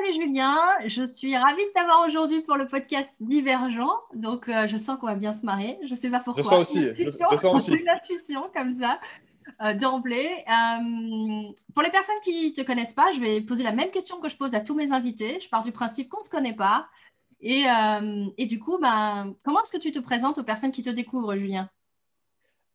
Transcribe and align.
Salut 0.00 0.14
Julien, 0.14 0.58
je 0.86 1.02
suis 1.02 1.36
ravie 1.36 1.62
de 1.62 1.72
t'avoir 1.74 2.06
aujourd'hui 2.06 2.40
pour 2.40 2.56
le 2.56 2.66
podcast 2.66 3.14
Divergent. 3.20 3.92
Donc, 4.14 4.48
euh, 4.48 4.66
je 4.66 4.78
sens 4.78 4.98
qu'on 4.98 5.06
va 5.06 5.14
bien 5.14 5.34
se 5.34 5.44
marrer. 5.44 5.78
Je 5.84 5.94
ne 5.94 6.00
sais 6.00 6.08
pas 6.08 6.20
pourquoi. 6.20 6.42
Je 6.42 6.48
sens 6.48 6.60
aussi. 6.60 6.88
Je, 6.96 7.04
je 7.04 7.10
sens 7.10 7.44
aussi. 7.44 7.74
Une 7.74 7.88
intuition 7.88 8.48
comme 8.54 8.72
ça, 8.72 8.98
euh, 9.60 9.74
d'emblée. 9.74 10.30
Euh, 10.48 11.52
pour 11.74 11.82
les 11.82 11.90
personnes 11.90 12.16
qui 12.24 12.48
ne 12.48 12.54
te 12.54 12.62
connaissent 12.62 12.94
pas, 12.94 13.12
je 13.12 13.20
vais 13.20 13.42
poser 13.42 13.62
la 13.62 13.72
même 13.72 13.90
question 13.90 14.20
que 14.20 14.30
je 14.30 14.38
pose 14.38 14.54
à 14.54 14.60
tous 14.60 14.74
mes 14.74 14.90
invités. 14.90 15.38
Je 15.38 15.50
pars 15.50 15.60
du 15.60 15.72
principe 15.72 16.08
qu'on 16.08 16.20
ne 16.20 16.24
te 16.24 16.30
connaît 16.30 16.56
pas. 16.56 16.88
Et, 17.42 17.64
et 18.38 18.46
du 18.46 18.58
coup, 18.58 18.78
ben, 18.78 19.34
comment 19.44 19.60
est-ce 19.60 19.72
que 19.72 19.82
tu 19.82 19.92
te 19.92 19.98
présentes 19.98 20.38
aux 20.38 20.44
personnes 20.44 20.72
qui 20.72 20.82
te 20.82 20.90
découvrent, 20.90 21.34
Julien? 21.34 21.68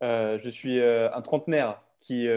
Je 0.01 0.49
suis 0.49 0.79
un 0.79 1.21
trentenaire 1.21 1.81
qui 2.01 2.27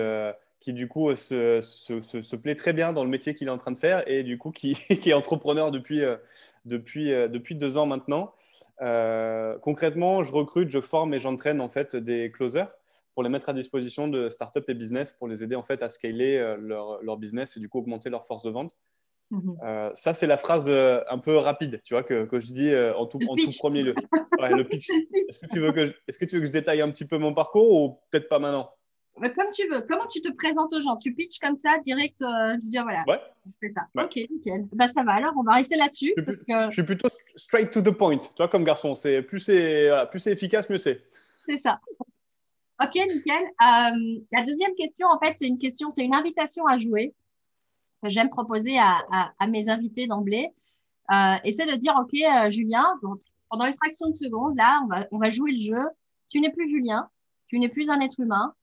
qui 0.60 0.72
du 0.72 0.88
coup 0.88 1.14
se, 1.14 1.60
se, 1.62 2.02
se, 2.02 2.36
plaît 2.36 2.56
très 2.56 2.72
bien 2.72 2.92
dans 2.92 3.04
le 3.04 3.10
métier 3.10 3.34
qu'il 3.34 3.48
est 3.48 3.50
en 3.50 3.58
train 3.58 3.70
de 3.70 3.78
faire 3.78 4.02
et 4.08 4.22
du 4.22 4.38
coup 4.38 4.50
qui, 4.50 4.74
qui 5.00 5.10
est 5.10 5.14
entrepreneur 5.14 5.70
depuis, 5.70 6.02
euh, 6.02 6.16
depuis, 6.64 7.12
euh, 7.12 7.28
depuis 7.28 7.54
deux 7.54 7.76
ans 7.76 7.86
maintenant. 7.86 8.34
Euh, 8.80 9.58
concrètement, 9.58 10.22
je 10.22 10.32
recrute, 10.32 10.70
je 10.70 10.80
forme 10.80 11.14
et 11.14 11.20
j'entraîne 11.20 11.60
en 11.60 11.68
fait 11.68 11.96
des 11.96 12.30
closers 12.30 12.68
pour 13.14 13.22
les 13.22 13.28
mettre 13.28 13.48
à 13.48 13.52
disposition 13.52 14.06
de 14.06 14.30
startups 14.30 14.62
et 14.68 14.74
business 14.74 15.10
pour 15.10 15.26
les 15.26 15.42
aider 15.42 15.56
en 15.56 15.64
fait 15.64 15.82
à 15.82 15.90
scaler 15.90 16.38
leur, 16.60 17.02
leur 17.02 17.16
business 17.16 17.56
et 17.56 17.60
du 17.60 17.68
coup 17.68 17.78
augmenter 17.80 18.10
leur 18.10 18.26
force 18.26 18.44
de 18.44 18.50
vente. 18.50 18.78
Mhm. 19.30 19.58
ça, 19.94 20.14
c'est 20.14 20.26
la 20.26 20.38
phrase 20.38 20.70
un 20.70 21.18
peu 21.18 21.36
rapide, 21.36 21.82
tu 21.84 21.92
vois, 21.92 22.02
que, 22.02 22.24
que 22.24 22.40
je 22.40 22.52
dis 22.52 22.72
en, 22.74 23.04
tout, 23.06 23.18
en 23.28 23.34
tout, 23.34 23.50
premier 23.58 23.82
lieu. 23.82 23.94
le 24.38 24.62
pitch. 24.62 24.88
Est-ce 25.28 25.46
que, 25.46 25.52
tu 25.52 25.58
veux 25.58 25.72
que 25.72 25.86
je, 25.86 25.92
est-ce 26.06 26.16
que 26.16 26.24
tu 26.24 26.36
veux 26.36 26.40
que 26.42 26.46
je 26.46 26.52
détaille 26.52 26.80
un 26.80 26.90
petit 26.90 27.04
peu 27.04 27.18
mon 27.18 27.34
parcours 27.34 27.72
ou 27.72 28.00
peut-être 28.10 28.28
pas 28.28 28.38
maintenant? 28.38 28.70
Comme 29.34 29.50
tu 29.52 29.68
veux. 29.68 29.82
Comment 29.88 30.06
tu 30.06 30.20
te 30.20 30.30
présentes 30.32 30.72
aux 30.72 30.80
gens? 30.80 30.96
Tu 30.96 31.14
pitches 31.14 31.38
comme 31.38 31.56
ça, 31.56 31.78
direct, 31.78 32.20
euh, 32.22 32.54
tu 32.60 32.68
dis 32.68 32.78
voilà. 32.78 33.04
Ouais. 33.06 33.20
C'est 33.62 33.72
ça. 33.72 33.82
Ok, 34.02 34.16
nickel. 34.30 34.66
Bah, 34.72 34.88
ça 34.88 35.02
va 35.02 35.14
alors, 35.14 35.32
on 35.36 35.42
va 35.42 35.54
rester 35.54 35.76
là-dessus. 35.76 36.12
Je, 36.16 36.22
je, 36.22 36.70
suis 36.70 36.82
plutôt 36.82 37.08
straight 37.36 37.70
to 37.70 37.80
the 37.80 37.90
point, 37.90 38.18
tu 38.18 38.28
vois, 38.36 38.48
comme 38.48 38.64
garçon. 38.64 38.94
C'est 38.94 39.22
plus 39.22 39.40
c'est 39.40 39.88
voilà, 39.88 40.10
efficace, 40.26 40.68
mieux 40.68 40.78
c'est. 40.78 41.02
C'est 41.46 41.56
ça. 41.56 41.80
Ok, 42.80 42.94
nickel. 42.94 43.42
Euh, 43.42 44.20
la 44.32 44.44
deuxième 44.44 44.74
question, 44.76 45.08
en 45.08 45.18
fait, 45.18 45.34
c'est 45.38 45.48
une 45.48 45.58
question, 45.58 45.88
c'est 45.90 46.04
une 46.04 46.14
invitation 46.14 46.64
à 46.66 46.78
jouer 46.78 47.12
que 48.02 48.08
j'aime 48.08 48.30
proposer 48.30 48.78
à, 48.78 49.00
à, 49.38 49.46
mes 49.48 49.68
invités 49.68 50.06
d'emblée. 50.06 50.48
Euh, 51.10 51.34
et 51.42 51.52
c'est 51.52 51.66
de 51.66 51.74
dire, 51.76 51.94
ok, 52.00 52.14
euh, 52.14 52.50
Julien, 52.50 52.86
pendant 53.50 53.66
une 53.66 53.74
fraction 53.74 54.08
de 54.08 54.12
seconde, 54.12 54.56
là, 54.56 54.80
on 54.84 54.86
va, 54.86 55.06
on 55.10 55.18
va 55.18 55.30
jouer 55.30 55.52
le 55.52 55.60
jeu. 55.60 55.82
Tu 56.28 56.40
n'es 56.40 56.52
plus 56.52 56.68
Julien, 56.68 57.08
tu 57.48 57.58
n'es 57.58 57.68
plus 57.68 57.90
un 57.90 57.98
être 58.00 58.20
humain, 58.20 58.54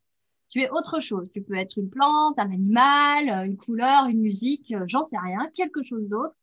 tu 0.49 0.61
es 0.61 0.69
autre 0.69 0.99
chose. 0.99 1.27
Tu 1.33 1.41
peux 1.41 1.55
être 1.55 1.77
une 1.77 1.89
plante, 1.89 2.37
un 2.37 2.51
animal, 2.51 3.29
euh, 3.29 3.45
une 3.45 3.57
couleur, 3.57 4.05
une 4.05 4.21
musique, 4.21 4.73
euh, 4.73 4.83
j'en 4.87 5.03
sais 5.03 5.17
rien, 5.17 5.49
quelque 5.55 5.83
chose 5.83 6.09
d'autre. 6.09 6.35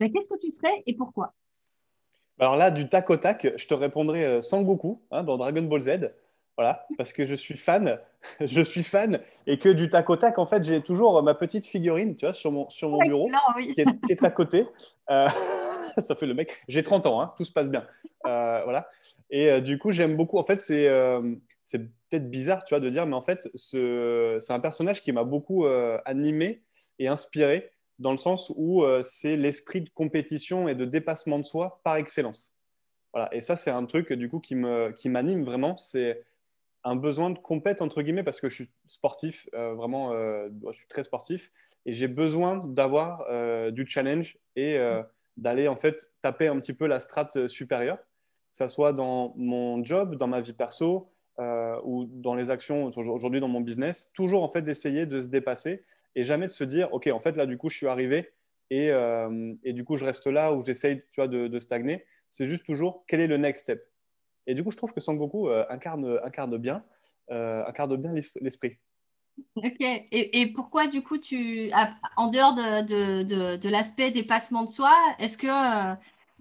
Mais 0.00 0.10
qu'est-ce 0.10 0.28
que 0.28 0.38
tu 0.40 0.52
serais 0.52 0.82
et 0.86 0.94
pourquoi? 0.94 1.32
Alors 2.38 2.56
là, 2.56 2.70
du 2.70 2.88
tac 2.88 3.08
au 3.08 3.16
tac, 3.16 3.54
je 3.56 3.66
te 3.66 3.72
répondrai 3.72 4.24
euh, 4.24 4.42
Sangoku 4.42 5.00
hein, 5.10 5.22
dans 5.24 5.36
Dragon 5.36 5.62
Ball 5.62 5.80
Z. 5.80 6.12
Voilà, 6.58 6.86
parce 6.96 7.12
que 7.12 7.26
je 7.26 7.34
suis 7.34 7.56
fan, 7.56 7.98
je 8.40 8.62
suis 8.62 8.82
fan, 8.82 9.20
et 9.46 9.58
que 9.58 9.68
du 9.68 9.90
tac 9.90 10.08
au 10.08 10.16
tac, 10.16 10.38
en 10.38 10.46
fait, 10.46 10.64
j'ai 10.64 10.80
toujours 10.80 11.22
ma 11.22 11.34
petite 11.34 11.66
figurine, 11.66 12.16
tu 12.16 12.24
vois, 12.24 12.32
sur 12.32 12.50
mon, 12.50 12.68
sur 12.70 12.88
mon 12.88 12.98
bureau, 12.98 13.28
qui, 13.58 13.74
est, 13.78 14.24
à 14.24 14.30
côté. 14.30 14.66
ça 15.08 16.14
fait 16.14 16.26
le 16.26 16.34
mec. 16.34 16.62
J'ai 16.68 16.82
30 16.82 17.06
ans, 17.06 17.20
hein, 17.20 17.34
tout 17.36 17.44
se 17.44 17.52
passe 17.52 17.68
bien. 17.68 17.86
voilà. 18.24 18.88
Et 19.28 19.60
du 19.60 19.78
coup, 19.78 19.90
j'aime 19.90 20.16
beaucoup. 20.16 20.38
En 20.38 20.44
fait, 20.44 20.58
c'est 20.58 20.88
peut-être 22.08 22.30
bizarre, 22.30 22.64
tu 22.64 22.74
vois, 22.74 22.80
de 22.80 22.90
dire, 22.90 23.06
mais 23.06 23.14
en 23.14 23.22
fait, 23.22 23.48
c'est 23.54 24.52
un 24.52 24.60
personnage 24.60 25.02
qui 25.02 25.12
m'a 25.12 25.24
beaucoup 25.24 25.66
euh, 25.66 25.98
animé 26.04 26.62
et 26.98 27.08
inspiré, 27.08 27.70
dans 27.98 28.12
le 28.12 28.18
sens 28.18 28.52
où 28.54 28.82
euh, 28.82 29.02
c'est 29.02 29.36
l'esprit 29.36 29.80
de 29.80 29.90
compétition 29.90 30.68
et 30.68 30.74
de 30.74 30.84
dépassement 30.84 31.38
de 31.38 31.44
soi 31.44 31.80
par 31.82 31.96
excellence. 31.96 32.54
Voilà. 33.12 33.34
Et 33.34 33.40
ça, 33.40 33.56
c'est 33.56 33.70
un 33.70 33.84
truc, 33.86 34.12
du 34.12 34.28
coup, 34.28 34.40
qui 34.40 34.54
m'anime 34.54 34.94
qui 34.94 35.44
vraiment. 35.44 35.76
C'est 35.78 36.22
un 36.84 36.96
besoin 36.96 37.30
de 37.30 37.38
compète, 37.38 37.82
entre 37.82 38.02
guillemets, 38.02 38.22
parce 38.22 38.40
que 38.40 38.48
je 38.48 38.54
suis 38.54 38.70
sportif, 38.86 39.48
euh, 39.54 39.74
vraiment, 39.74 40.12
je 40.12 40.76
suis 40.76 40.88
très 40.88 41.04
sportif, 41.04 41.50
et 41.86 41.92
j'ai 41.92 42.08
besoin 42.08 42.58
d'avoir 42.58 43.24
du 43.72 43.86
challenge 43.86 44.38
et 44.54 44.78
d'aller, 45.36 45.68
en 45.68 45.76
fait, 45.76 46.08
taper 46.22 46.48
un 46.48 46.58
petit 46.60 46.74
peu 46.74 46.86
la 46.86 47.00
strate 47.00 47.48
supérieure, 47.48 47.98
que 47.98 48.56
ce 48.56 48.68
soit 48.68 48.92
dans 48.92 49.32
mon 49.36 49.82
job, 49.84 50.16
dans 50.16 50.26
ma 50.26 50.40
vie 50.40 50.52
perso, 50.52 51.10
euh, 51.38 51.78
ou 51.84 52.06
dans 52.06 52.34
les 52.34 52.50
actions 52.50 52.86
aujourd'hui 52.86 53.40
dans 53.40 53.48
mon 53.48 53.60
business, 53.60 54.10
toujours 54.14 54.42
en 54.42 54.48
fait 54.48 54.62
d'essayer 54.62 55.04
de 55.04 55.20
se 55.20 55.28
dépasser 55.28 55.84
et 56.14 56.24
jamais 56.24 56.46
de 56.46 56.52
se 56.52 56.64
dire 56.64 56.92
ok 56.92 57.08
en 57.08 57.20
fait 57.20 57.36
là 57.36 57.44
du 57.44 57.58
coup 57.58 57.68
je 57.68 57.76
suis 57.76 57.86
arrivé 57.86 58.30
et, 58.70 58.90
euh, 58.90 59.52
et 59.62 59.74
du 59.74 59.84
coup 59.84 59.96
je 59.96 60.04
reste 60.04 60.26
là 60.26 60.54
ou 60.54 60.64
j'essaye 60.64 61.02
tu 61.12 61.20
vois 61.20 61.28
de, 61.28 61.58
stagner. 61.58 62.04
C'est 62.30 62.46
juste 62.46 62.64
toujours 62.64 63.04
quel 63.06 63.20
est 63.20 63.26
le 63.26 63.36
next 63.36 63.64
step? 63.64 63.86
Et 64.46 64.54
du 64.54 64.64
coup 64.64 64.70
je 64.70 64.76
trouve 64.76 64.92
que 64.92 65.00
Sangoku 65.00 65.48
euh, 65.48 65.64
incarne, 65.68 66.18
incarne 66.24 66.56
bien 66.56 66.84
incarne 67.28 67.96
bien 67.96 68.14
l'esprit. 68.40 68.78
Ok. 69.56 69.80
Et, 69.80 70.40
et, 70.40 70.46
pourquoi, 70.46 70.86
du 70.86 71.02
coup, 71.02 71.18
tu, 71.18 71.70
en 72.16 72.28
dehors 72.28 72.54
de, 72.54 72.86
de, 72.86 73.22
de, 73.22 73.56
de 73.56 73.68
l'aspect 73.68 74.10
dépassement 74.10 74.64
de 74.64 74.70
soi, 74.70 74.96
est-ce 75.18 75.36
que 75.36 75.48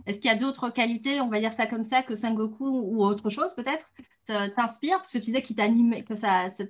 est-ce 0.06 0.20
qu'il 0.20 0.30
y 0.30 0.34
a 0.34 0.38
d'autres 0.38 0.70
qualités, 0.70 1.22
on 1.22 1.30
va 1.30 1.40
dire 1.40 1.54
ça 1.54 1.68
comme 1.68 1.84
ça, 1.84 2.04
que 2.04 2.16
Sangoku 2.16 2.68
ou 2.68 3.04
autre 3.04 3.30
chose 3.30 3.54
peut-être 3.54 3.86
t'inspire? 4.28 4.98
Parce 4.98 5.14
que 5.14 5.18
tu 5.20 5.26
disais 5.26 5.42
qu'il 5.42 5.56
t'anime, 5.56 6.04
que 6.04 6.16
ça, 6.16 6.50
ce 6.50 6.64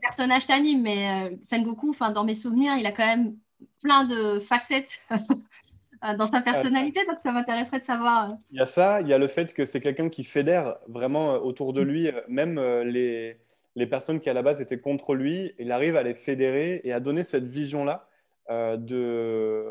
personnage 0.00 0.46
t'anime, 0.46 0.82
mais 0.82 1.30
euh, 1.30 1.36
Sengoku, 1.42 1.94
dans 2.14 2.24
mes 2.24 2.34
souvenirs, 2.34 2.74
il 2.78 2.86
a 2.86 2.92
quand 2.92 3.06
même 3.06 3.36
plein 3.82 4.04
de 4.04 4.38
facettes 4.38 5.00
euh, 5.10 6.16
dans 6.16 6.26
sa 6.26 6.40
personnalité, 6.40 7.00
donc 7.06 7.18
ça 7.20 7.32
m'intéresserait 7.32 7.80
de 7.80 7.84
savoir. 7.84 8.30
Euh. 8.30 8.34
Il 8.50 8.58
y 8.58 8.62
a 8.62 8.66
ça, 8.66 9.00
il 9.00 9.08
y 9.08 9.12
a 9.12 9.18
le 9.18 9.28
fait 9.28 9.54
que 9.54 9.64
c'est 9.64 9.80
quelqu'un 9.80 10.08
qui 10.08 10.22
fédère 10.22 10.76
vraiment 10.88 11.36
autour 11.36 11.72
de 11.72 11.80
lui, 11.80 12.10
même 12.28 12.60
les, 12.82 13.38
les 13.76 13.86
personnes 13.86 14.20
qui 14.20 14.28
à 14.28 14.34
la 14.34 14.42
base 14.42 14.60
étaient 14.60 14.80
contre 14.80 15.14
lui, 15.14 15.52
il 15.58 15.72
arrive 15.72 15.96
à 15.96 16.02
les 16.02 16.14
fédérer 16.14 16.82
et 16.84 16.92
à 16.92 17.00
donner 17.00 17.24
cette 17.24 17.46
vision-là 17.46 18.06
de, 18.50 19.64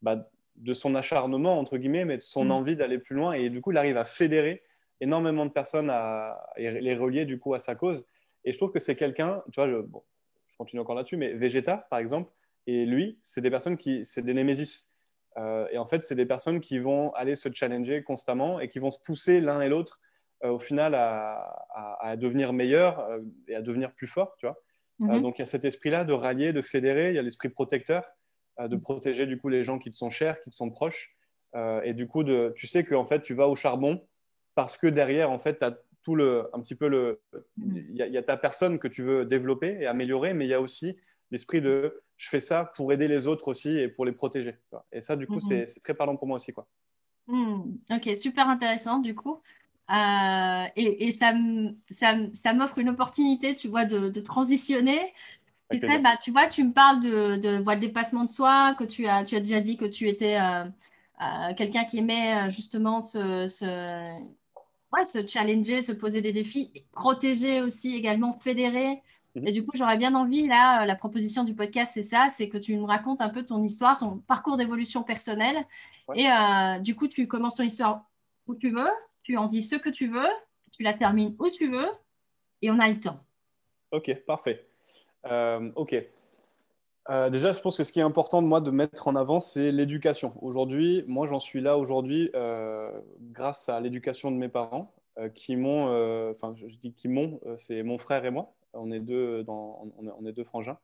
bah, 0.00 0.30
de 0.56 0.72
son 0.72 0.94
acharnement, 0.94 1.58
entre 1.58 1.76
guillemets, 1.76 2.04
mais 2.04 2.16
de 2.16 2.22
son 2.22 2.46
mm. 2.46 2.50
envie 2.50 2.76
d'aller 2.76 2.98
plus 2.98 3.16
loin. 3.16 3.32
Et 3.32 3.50
du 3.50 3.60
coup, 3.60 3.72
il 3.72 3.78
arrive 3.78 3.96
à 3.96 4.04
fédérer 4.04 4.62
énormément 5.00 5.44
de 5.44 5.50
personnes 5.50 5.90
à, 5.90 6.52
les 6.56 6.94
relier 6.94 7.24
du 7.24 7.38
coup 7.38 7.54
à 7.54 7.60
sa 7.60 7.74
cause. 7.74 8.06
Et 8.44 8.52
je 8.52 8.56
trouve 8.58 8.70
que 8.70 8.78
c'est 8.78 8.96
quelqu'un, 8.96 9.42
tu 9.52 9.60
vois, 9.60 9.68
je, 9.68 9.76
je 10.48 10.56
continue 10.56 10.80
encore 10.80 10.94
là-dessus, 10.94 11.16
mais 11.16 11.32
Vegeta, 11.32 11.86
par 11.90 11.98
exemple, 11.98 12.30
et 12.66 12.84
lui, 12.84 13.18
c'est 13.22 13.40
des 13.40 13.50
personnes 13.50 13.76
qui, 13.76 14.04
c'est 14.04 14.22
des 14.22 14.34
némésis. 14.34 14.96
Euh, 15.36 15.66
et 15.72 15.78
en 15.78 15.86
fait, 15.86 16.02
c'est 16.02 16.14
des 16.14 16.26
personnes 16.26 16.60
qui 16.60 16.78
vont 16.78 17.12
aller 17.14 17.34
se 17.34 17.48
challenger 17.52 18.02
constamment 18.02 18.60
et 18.60 18.68
qui 18.68 18.78
vont 18.78 18.90
se 18.90 18.98
pousser 18.98 19.40
l'un 19.40 19.60
et 19.60 19.68
l'autre 19.68 20.00
euh, 20.44 20.50
au 20.50 20.58
final 20.58 20.94
à, 20.94 21.66
à, 22.00 22.16
devenir 22.16 22.52
meilleurs 22.52 23.00
euh, 23.00 23.20
et 23.48 23.54
à 23.54 23.62
devenir 23.62 23.92
plus 23.92 24.06
forts, 24.06 24.36
tu 24.38 24.46
vois. 24.46 24.56
Mm-hmm. 25.00 25.22
donc 25.22 25.38
il 25.38 25.40
y 25.40 25.42
a 25.42 25.46
cet 25.46 25.64
esprit-là 25.64 26.04
de 26.04 26.12
rallier, 26.12 26.52
de 26.52 26.62
fédérer, 26.62 27.08
il 27.08 27.16
y 27.16 27.18
a 27.18 27.22
l'esprit 27.22 27.48
protecteur, 27.48 28.04
de 28.58 28.76
protéger 28.76 29.26
du 29.26 29.38
coup 29.38 29.48
les 29.48 29.64
gens 29.64 29.78
qui 29.78 29.90
te 29.90 29.96
sont 29.96 30.10
chers, 30.10 30.40
qui 30.42 30.50
te 30.50 30.54
sont 30.54 30.70
proches. 30.70 31.16
et 31.84 31.94
du 31.94 32.06
coup, 32.06 32.24
de, 32.24 32.52
tu 32.56 32.66
sais 32.66 32.84
que 32.84 32.94
en 32.94 33.06
fait, 33.06 33.22
tu 33.22 33.34
vas 33.34 33.48
au 33.48 33.56
charbon 33.56 34.00
parce 34.54 34.76
que 34.76 34.86
derrière, 34.86 35.30
en 35.30 35.38
fait, 35.38 35.58
tu 35.58 35.64
as 35.64 35.76
tout 36.04 36.14
le, 36.14 36.48
un 36.52 36.60
petit 36.60 36.74
peu 36.74 36.88
le. 36.88 37.20
Il 37.56 37.96
y, 37.96 38.18
a 38.18 38.22
ta 38.22 38.36
personne 38.36 38.78
que 38.78 38.88
tu 38.88 39.02
veux 39.02 39.24
développer 39.24 39.78
et 39.80 39.86
améliorer, 39.86 40.34
mais 40.34 40.44
il 40.44 40.50
y 40.50 40.54
a 40.54 40.60
aussi 40.60 40.96
l'esprit 41.30 41.60
de 41.60 42.02
je 42.16 42.28
fais 42.28 42.40
ça 42.40 42.70
pour 42.76 42.92
aider 42.92 43.08
les 43.08 43.26
autres 43.26 43.48
aussi 43.48 43.76
et 43.76 43.88
pour 43.88 44.04
les 44.04 44.12
protéger. 44.12 44.56
Et 44.92 45.00
ça, 45.00 45.16
du 45.16 45.26
coup, 45.26 45.40
c'est 45.40 45.64
très 45.82 45.94
parlant 45.94 46.16
pour 46.16 46.28
moi 46.28 46.36
aussi. 46.36 46.52
Quoi. 46.52 46.66
Hmm, 47.26 47.62
ok, 47.90 48.16
super 48.16 48.48
intéressant, 48.48 48.98
du 48.98 49.14
coup. 49.14 49.40
Euh, 49.90 50.64
et, 50.76 51.08
et, 51.08 51.12
ça, 51.12 51.34
ça, 51.90 52.16
ça 52.32 52.52
m'offre 52.52 52.78
une 52.78 52.90
opportunité, 52.90 53.54
tu 53.54 53.68
vois, 53.68 53.84
de, 53.84 54.20
transitionner. 54.20 55.12
Bah, 55.70 56.16
tu 56.22 56.30
vois, 56.30 56.46
tu 56.48 56.64
me 56.64 56.72
parles 56.72 57.00
de, 57.00 57.36
de, 57.36 57.74
dépassement 57.74 58.24
de 58.24 58.30
soi, 58.30 58.74
que 58.78 58.84
tu 58.84 59.06
as, 59.06 59.24
tu 59.24 59.36
as 59.36 59.40
déjà 59.40 59.60
dit 59.60 59.76
que 59.76 59.84
tu 59.84 60.08
étais 60.08 60.36
euh, 60.36 60.64
euh, 61.20 61.54
quelqu'un 61.56 61.84
qui 61.84 61.98
aimait 61.98 62.50
justement 62.50 63.00
ce, 63.00 63.46
ce 63.48 64.18
se 65.02 65.26
challenger, 65.26 65.82
se 65.82 65.90
poser 65.90 66.20
des 66.20 66.32
défis, 66.32 66.70
protéger 66.92 67.60
aussi 67.60 67.96
également, 67.96 68.38
fédérer. 68.38 69.02
Mhm. 69.34 69.48
Et 69.48 69.50
du 69.50 69.66
coup, 69.66 69.72
j'aurais 69.74 69.96
bien 69.96 70.14
envie, 70.14 70.46
là, 70.46 70.82
euh, 70.82 70.84
la 70.84 70.94
proposition 70.94 71.42
du 71.42 71.54
podcast, 71.54 71.92
c'est 71.94 72.04
ça, 72.04 72.28
c'est 72.30 72.48
que 72.48 72.58
tu 72.58 72.76
nous 72.76 72.86
racontes 72.86 73.20
un 73.20 73.30
peu 73.30 73.44
ton 73.44 73.64
histoire, 73.64 73.96
ton 73.96 74.18
parcours 74.18 74.56
d'évolution 74.56 75.02
personnelle. 75.02 75.66
Et 76.14 76.30
euh, 76.30 76.78
du 76.78 76.94
coup, 76.94 77.08
tu 77.08 77.26
commences 77.26 77.56
ton 77.56 77.64
histoire 77.64 78.04
où 78.46 78.54
tu 78.54 78.70
veux, 78.70 78.90
tu 79.24 79.36
en 79.36 79.46
dis 79.46 79.62
ce 79.62 79.74
que 79.74 79.88
tu 79.88 80.06
veux, 80.06 80.28
tu 80.70 80.82
la 80.82 80.92
termines 80.92 81.34
où 81.38 81.48
tu 81.48 81.68
veux, 81.68 81.88
et 82.62 82.70
on 82.70 82.78
a 82.78 82.88
le 82.88 83.00
temps. 83.00 83.18
Ok, 83.90 84.14
parfait. 84.26 84.68
Euh, 85.26 85.70
ok. 85.76 85.94
Euh, 87.10 87.28
déjà, 87.28 87.52
je 87.52 87.60
pense 87.60 87.76
que 87.76 87.84
ce 87.84 87.92
qui 87.92 88.00
est 88.00 88.04
important 88.04 88.40
de 88.40 88.46
moi 88.46 88.60
de 88.60 88.70
mettre 88.70 89.08
en 89.08 89.16
avant, 89.16 89.40
c'est 89.40 89.70
l'éducation. 89.70 90.32
Aujourd'hui, 90.40 91.04
moi, 91.06 91.26
j'en 91.26 91.38
suis 91.38 91.60
là 91.60 91.76
aujourd'hui 91.76 92.30
euh, 92.34 92.90
grâce 93.32 93.68
à 93.68 93.80
l'éducation 93.80 94.30
de 94.30 94.36
mes 94.36 94.48
parents, 94.48 94.94
qui 95.36 95.54
m'ont, 95.54 95.84
enfin, 96.30 96.54
je, 96.56 96.76
dis 96.78 96.92
qui 96.92 97.06
m'ont, 97.06 97.38
c'est 97.56 97.84
mon 97.84 97.98
frère 97.98 98.24
et 98.24 98.32
moi, 98.32 98.52
on 98.72 98.90
est 98.90 98.98
deux, 98.98 99.44
on 99.46 100.26
est 100.26 100.32
deux 100.32 100.42
frangins, 100.42 100.76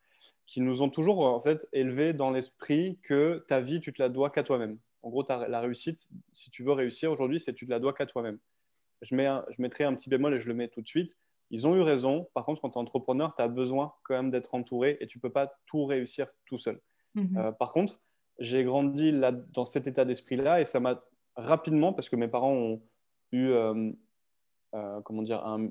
qui 0.47 0.61
nous 0.61 0.83
ont 0.83 0.89
toujours 0.89 1.25
en 1.25 1.41
fait 1.41 1.67
élevés 1.73 2.13
dans 2.13 2.31
l'esprit 2.31 3.01
que 3.03 3.45
ta 3.49 3.61
vie, 3.61 3.81
tu 3.81 3.93
te 3.93 4.01
la 4.01 4.09
dois 4.09 4.31
qu'à 4.31 4.45
toi-même. 4.45 4.79
En 5.03 5.09
gros, 5.09 5.25
la 5.29 5.61
réussite, 5.61 6.09
si 6.31 6.49
tu 6.51 6.63
veux 6.63 6.73
réussir 6.73 7.11
aujourd'hui, 7.11 7.41
c'est 7.41 7.55
tu 7.55 7.67
te 7.67 7.71
la 7.73 7.81
dois 7.81 7.93
qu'à 7.93 8.07
toi-même. 8.07 8.39
Je, 9.03 9.17
je 9.17 9.63
mettrai 9.63 9.83
un 9.83 9.95
petit 9.95 10.09
bémol 10.09 10.35
et 10.35 10.39
je 10.39 10.47
le 10.47 10.55
mets 10.55 10.69
tout 10.69 10.83
de 10.83 10.87
suite. 10.87 11.17
Ils 11.51 11.67
ont 11.67 11.75
eu 11.75 11.83
raison. 11.83 12.29
Par 12.33 12.45
contre, 12.45 12.61
quand 12.61 12.71
tu 12.71 12.79
es 12.79 12.81
entrepreneur, 12.81 13.35
tu 13.35 13.43
as 13.43 13.49
besoin 13.49 13.93
quand 14.05 14.15
même 14.15 14.31
d'être 14.31 14.55
entouré 14.55 14.97
et 15.01 15.07
tu 15.07 15.19
ne 15.19 15.23
peux 15.23 15.31
pas 15.31 15.53
tout 15.67 15.85
réussir 15.85 16.29
tout 16.47 16.59
seul. 16.59 16.81
Mhm. 17.15 17.37
Euh, 17.37 17.53
par 17.53 17.73
contre, 17.73 18.01
j'ai 18.39 18.65
grandi 18.65 19.11
là, 19.11 19.33
dans 19.33 19.65
cet 19.65 19.87
état 19.87 20.05
d'esprit-là 20.05 20.61
et 20.61 20.65
ça 20.65 20.81
m'a 20.81 21.03
rapidement, 21.37 21.93
parce 21.93 22.09
que 22.09 22.17
mes 22.17 22.29
parents 22.29 22.53
ont 22.53 22.83
eu, 23.33 23.49
euh, 23.49 23.91
euh, 24.75 25.01
comment 25.03 25.23
dire, 25.23 25.45
un, 25.45 25.69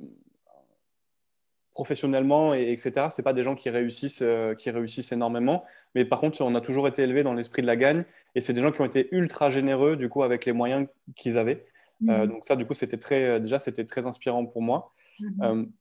professionnellement, 1.71 2.53
et, 2.53 2.71
etc. 2.71 3.07
C'est 3.09 3.23
pas 3.23 3.33
des 3.33 3.43
gens 3.43 3.55
qui 3.55 3.69
réussissent, 3.69 4.23
qui 4.57 4.69
réussissent 4.69 5.13
énormément, 5.13 5.63
mais 5.95 6.03
par 6.03 6.19
contre, 6.19 6.41
on 6.41 6.53
a 6.55 6.61
toujours 6.61 6.87
été 6.87 7.03
élevé 7.03 7.23
dans 7.23 7.33
l'esprit 7.33 7.61
de 7.61 7.67
la 7.67 7.77
gagne, 7.77 8.03
et 8.35 8.41
c'est 8.41 8.53
des 8.53 8.61
gens 8.61 8.71
qui 8.71 8.81
ont 8.81 8.85
été 8.85 9.07
ultra 9.11 9.49
généreux, 9.49 9.95
du 9.95 10.09
coup, 10.09 10.23
avec 10.23 10.45
les 10.45 10.51
moyens 10.51 10.87
qu'ils 11.15 11.37
avaient. 11.37 11.65
Mhm. 12.01 12.27
donc 12.27 12.43
ça, 12.43 12.55
du 12.55 12.65
coup, 12.65 12.73
c'était 12.73 12.97
très, 12.97 13.39
déjà, 13.39 13.59
c'était 13.59 13.85
très 13.85 14.05
inspirant 14.05 14.45
pour 14.45 14.61
moi. 14.61 14.93
Mhm. 15.21 15.71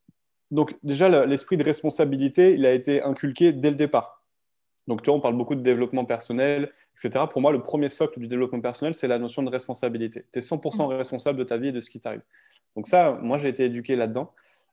donc 0.50 0.75
déjà, 0.82 1.26
l'esprit 1.26 1.56
de 1.56 1.64
responsabilité, 1.64 2.55
il 2.55 2.64
a 2.67 2.73
été 2.73 3.02
inculqué 3.02 3.52
dès 3.52 3.70
le 3.70 3.76
départ. 3.76 4.19
Donc, 4.88 5.02
tu 5.02 5.11
vois, 5.11 5.19
on 5.19 5.20
parle 5.20 5.37
beaucoup 5.37 5.55
de 5.55 5.61
développement 5.61 6.06
personnel, 6.06 6.73
etc. 6.96 7.26
Pour 7.31 7.43
moi, 7.43 7.52
le 7.52 7.62
premier 7.62 7.88
socle 7.88 8.19
du 8.19 8.26
développement 8.26 8.61
personnel, 8.61 8.94
c'est 8.94 9.06
la 9.06 9.19
notion 9.19 9.43
de 9.43 9.50
responsabilité. 9.50 10.25
Tu 10.32 10.38
es 10.38 10.43
100% 10.43 10.87
responsable 10.96 11.38
de 11.38 11.44
ta 11.44 11.58
vie 11.58 11.69
et 11.69 11.73
de 11.73 11.81
ce 11.81 11.90
qui 11.90 12.00
t'arrive. 12.00 12.23
Donc 12.75 12.87
ça, 12.87 13.12
moi, 13.20 13.37
j'ai 13.37 13.49
été 13.49 13.67
éduqué 13.67 13.96
là-dedans. 13.96 14.32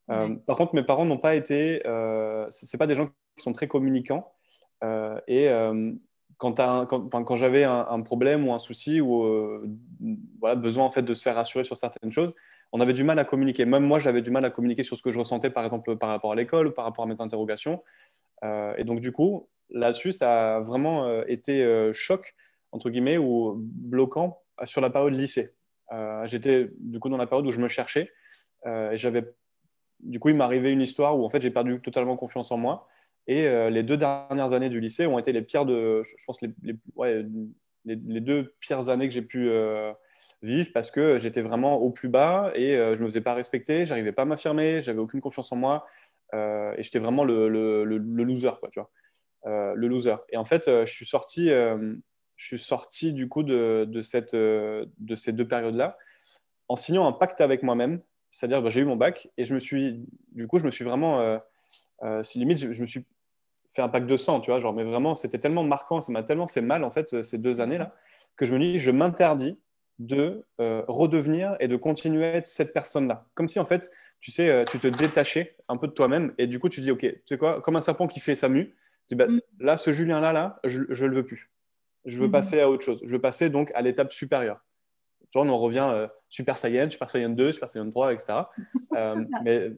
Euh, 0.10 0.36
par 0.48 0.56
contre, 0.56 0.74
mes 0.74 0.84
parents 0.84 1.06
n'ont 1.06 1.18
pas 1.18 1.36
été... 1.36 1.86
Euh, 1.86 2.48
ce 2.50 2.66
c'est 2.66 2.78
pas 2.78 2.88
des 2.88 2.96
gens 2.96 3.08
qui 3.08 3.44
sont 3.44 3.52
très 3.52 3.68
communicants. 3.68 4.32
Euh, 4.84 5.20
et 5.28 5.50
quand, 6.38 6.54
quand, 6.86 7.36
j'avais 7.36 7.66
un, 7.66 8.02
problème 8.02 8.48
ou 8.48 8.54
un 8.54 8.60
souci 8.60 9.02
ou 9.02 9.72
voilà, 10.40 10.56
besoin 10.56 10.86
en 10.86 10.92
fait, 10.92 11.02
de 11.02 11.14
se 11.14 11.22
faire 11.22 11.36
rassurer 11.36 11.66
sur 11.66 11.76
certaines 11.76 12.12
choses, 12.12 12.34
on 12.72 12.80
avait 12.80 12.94
du 12.94 13.04
mal 13.04 13.20
à 13.20 13.24
communiquer. 13.24 13.66
Même 13.66 13.84
moi, 13.84 14.00
j'avais 14.00 14.22
du 14.22 14.32
mal 14.32 14.46
à 14.46 14.50
communiquer 14.50 14.84
sur 14.84 14.98
ce 14.98 15.02
que 15.04 15.12
je 15.12 15.20
ressentais, 15.20 15.50
par 15.50 15.64
exemple, 15.64 15.98
par 15.98 16.10
rapport 16.10 16.32
à 16.32 16.36
l'école 16.36 16.74
par 16.74 16.86
rapport 16.86 17.06
à 17.06 17.08
mes 17.08 17.22
interrogations. 17.22 17.84
et 18.44 18.84
donc, 18.84 19.00
du 19.00 19.12
coup, 19.12 19.48
là-dessus, 19.70 20.12
ça 20.12 20.58
a 20.58 20.60
vraiment 20.60 21.08
euh, 21.08 21.24
été 21.28 21.64
euh, 21.64 21.94
choc, 21.94 22.36
entre 22.72 22.90
guillemets, 22.90 23.18
ou 23.18 23.56
bloquant 23.58 24.42
sur 24.66 24.82
la 24.82 24.90
période 24.90 25.14
lycée. 25.14 25.52
Euh, 25.92 26.26
j'étais 26.26 26.70
du 26.80 27.00
coup 27.00 27.10
dans 27.10 27.18
la 27.18 27.28
période 27.28 27.46
où 27.46 27.52
je 27.52 27.60
me 27.60 27.68
cherchais. 27.68 28.12
et 28.66 28.98
j'avais, 28.98 29.24
du 30.00 30.20
coup, 30.20 30.30
il 30.30 30.42
arrivé 30.42 30.72
une 30.72 30.82
histoire 30.82 31.18
où 31.18 31.26
en 31.26 31.30
fait 31.30 31.42
j'ai 31.42 31.52
perdu 31.52 31.80
totalement 31.82 32.18
confiance 32.18 32.52
en 32.52 32.58
moi. 32.58 32.88
Et 33.28 33.50
les 33.70 33.82
deux 33.84 33.98
dernières 33.98 34.54
années 34.54 34.70
du 34.70 34.80
lycée 34.80 35.08
ont 35.08 35.18
été 35.18 35.32
les 35.32 35.42
pires 35.42 35.66
de, 35.66 36.04
je 36.04 36.26
pense, 36.26 36.40
les, 36.42 38.22
deux 38.22 38.56
pires 38.60 38.90
années 38.90 39.08
que 39.08 39.14
j'ai 39.14 39.24
pu 39.24 39.50
vivre 40.45 40.69
parce 40.74 40.92
que 40.92 41.19
j'étais 41.19 41.42
vraiment 41.42 41.75
au 41.75 41.92
plus 41.92 42.09
bas 42.09 42.51
et 42.56 42.75
je 42.75 43.00
ne 43.00 43.01
me 43.01 43.06
faisais 43.07 43.21
pas 43.21 43.33
respecter, 43.33 43.86
j'arrivais 43.86 44.12
pas 44.12 44.24
à 44.24 44.25
m'affirmer, 44.25 44.81
j'avais 44.81 45.00
aucune 45.00 45.21
confiance 45.21 45.51
en 45.51 45.56
moi 45.56 45.86
et 46.33 46.83
j'étais 46.83 47.00
vraiment 47.00 47.24
le, 47.24 47.50
le, 47.50 47.83
le, 47.83 48.24
loser, 48.24 48.51
quoi, 48.59 48.69
tu 48.69 48.80
vois. 48.80 48.89
Euh, 49.47 49.74
le 49.75 49.88
loser. 49.88 50.15
Et 50.30 50.38
en 50.38 50.45
fait, 50.45 50.68
euh, 50.68 50.88
je 50.88 50.94
suis 50.94 51.06
sorti, 51.06 51.51
euh, 51.51 51.95
je 52.36 52.45
suis 52.47 52.57
sorti 52.57 53.13
du 53.13 53.30
coup 53.30 53.44
de, 53.44 53.86
de, 53.88 54.01
cette, 54.01 54.36
de 54.36 55.15
ces 55.15 55.33
deux 55.33 55.47
périodes-là 55.47 55.97
en 56.68 56.75
signant 56.75 57.07
un 57.07 57.12
pacte 57.12 57.42
avec 57.42 57.62
moi-même. 57.62 58.01
C'est-à-dire, 58.31 58.63
bah, 58.63 58.71
j'ai 58.71 58.81
eu 58.81 58.86
mon 58.86 58.95
bac 58.95 59.30
et 59.38 59.45
je 59.45 59.53
me 59.53 59.59
suis, 59.59 60.03
du 60.31 60.47
coup, 60.47 60.57
je 60.57 60.65
me 60.65 60.71
suis 60.71 60.83
vraiment, 60.83 61.39
c'est 62.24 62.39
limite, 62.39 62.57
je, 62.57 62.81
me 62.81 62.88
suis 62.88 63.06
fait 63.74 63.83
un 63.83 63.88
pacte 63.88 64.07
de 64.07 64.18
sang, 64.18 64.39
tu 64.39 64.50
vois, 64.50 64.59
genre, 64.59 64.74
mais 64.74 64.83
vraiment, 64.83 65.15
c'était 65.15 65.38
tellement 65.38 65.63
marquant, 65.63 66.01
ça 66.01 66.12
m'a 66.12 66.24
tellement 66.24 66.47
fait 66.47 66.62
mal, 66.62 66.83
en 66.83 66.92
fait, 66.92 67.21
ces 67.21 67.38
deux 67.38 67.62
années-là, 67.62 67.95
que 68.36 68.47
je 68.47 68.53
me 68.53 68.59
dis, 68.59 68.80
je 68.80 68.89
m'interdis 68.89 69.59
de 70.00 70.44
redevenir 70.59 71.56
et 71.59 71.68
de 71.68 71.75
continuer 71.75 72.25
à 72.25 72.36
être 72.36 72.47
cette 72.47 72.74
personne-là. 72.74 73.25
Comme 73.33 73.47
si, 73.47 73.59
en 73.59 73.65
fait, 73.65 73.92
tu 74.19 74.31
sais, 74.31 74.65
tu 74.69 74.80
te 74.80 74.88
détachais 74.88 75.56
un 75.69 75.77
peu 75.77 75.88
de 75.88 75.94
toi-même 75.94 76.33
et 76.38 76.47
du 76.47 76.59
coup, 76.59 76.69
tu 76.69 76.81
dis, 76.81 76.92
OK, 76.92 77.01
tu 77.01 77.21
sais 77.25 77.38
quoi, 77.38 77.62
comme 77.62 77.75
un 77.75 77.81
serpent 77.81 78.07
qui 78.07 78.19
fait 78.19 78.36
sa 78.36 78.50
mue, 78.50 78.75
bah, 79.13 79.27
mm. 79.27 79.42
Là, 79.59 79.77
ce 79.77 79.92
Julien-là, 79.92 80.33
là, 80.33 80.59
je 80.63 80.80
ne 80.80 81.09
le 81.09 81.15
veux 81.15 81.25
plus. 81.25 81.51
Je 82.06 82.19
veux 82.19 82.27
mm-hmm. 82.27 82.31
passer 82.31 82.59
à 82.62 82.69
autre 82.69 82.83
chose. 82.83 83.01
Je 83.06 83.12
veux 83.12 83.21
passer 83.21 83.50
donc 83.50 83.71
à 83.75 83.81
l'étape 83.81 84.12
supérieure. 84.12 84.63
Tu 85.31 85.39
vois, 85.39 85.47
on 85.47 85.57
revient 85.57 85.88
euh, 85.92 86.07
Super 86.30 86.57
Saiyan, 86.57 86.89
Super 86.89 87.09
Saiyan 87.09 87.30
2, 87.30 87.53
Super 87.53 87.69
Saiyan 87.69 87.89
3, 87.89 88.13
etc. 88.13 88.33
Euh, 88.95 89.25
mais, 89.44 89.71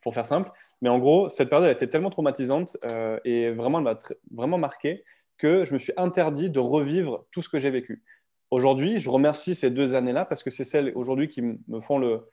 pour 0.00 0.14
faire 0.14 0.24
simple. 0.24 0.50
Mais 0.80 0.88
en 0.88 0.98
gros, 0.98 1.28
cette 1.28 1.50
période 1.50 1.68
a 1.68 1.72
été 1.72 1.90
tellement 1.90 2.08
traumatisante 2.08 2.78
euh, 2.90 3.18
et 3.22 3.50
vraiment, 3.50 3.76
elle 3.76 3.84
m'a 3.84 3.98
vraiment 4.30 4.56
marqué 4.56 5.04
que 5.36 5.66
je 5.66 5.74
me 5.74 5.78
suis 5.78 5.92
interdit 5.98 6.48
de 6.48 6.58
revivre 6.58 7.26
tout 7.32 7.42
ce 7.42 7.50
que 7.50 7.58
j'ai 7.58 7.68
vécu. 7.68 8.02
Aujourd'hui, 8.52 8.98
je 8.98 9.10
remercie 9.10 9.54
ces 9.54 9.70
deux 9.70 9.94
années-là 9.96 10.24
parce 10.24 10.42
que 10.42 10.50
c'est 10.50 10.64
celles 10.64 10.92
aujourd'hui 10.94 11.28
qui 11.28 11.42
me 11.42 11.80
font 11.80 11.98
le. 11.98 12.28